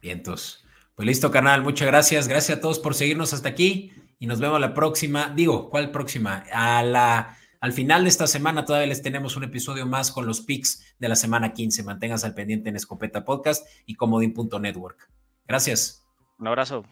Vientos. 0.00 0.64
Pues 0.94 1.06
listo, 1.06 1.30
canal. 1.30 1.62
Muchas 1.62 1.88
gracias. 1.88 2.28
Gracias 2.28 2.58
a 2.58 2.60
todos 2.60 2.78
por 2.78 2.94
seguirnos 2.94 3.32
hasta 3.32 3.48
aquí 3.48 3.92
y 4.18 4.26
nos 4.26 4.38
vemos 4.38 4.60
la 4.60 4.74
próxima. 4.74 5.32
Digo, 5.34 5.70
¿cuál 5.70 5.90
próxima? 5.90 6.44
A 6.52 6.82
la, 6.82 7.38
al 7.60 7.72
final 7.72 8.04
de 8.04 8.08
esta 8.08 8.26
semana 8.26 8.64
todavía 8.64 8.88
les 8.88 9.02
tenemos 9.02 9.36
un 9.36 9.44
episodio 9.44 9.86
más 9.86 10.10
con 10.10 10.26
los 10.26 10.40
picks 10.40 10.82
de 10.98 11.08
la 11.08 11.16
semana 11.16 11.52
15. 11.52 11.82
Manténganse 11.82 12.26
al 12.26 12.34
pendiente 12.34 12.70
en 12.70 12.76
Escopeta 12.76 13.24
Podcast 13.24 13.66
y 13.84 13.96
Comodín.network. 13.96 15.10
Gracias. 15.46 16.06
Un 16.38 16.48
abrazo. 16.48 16.84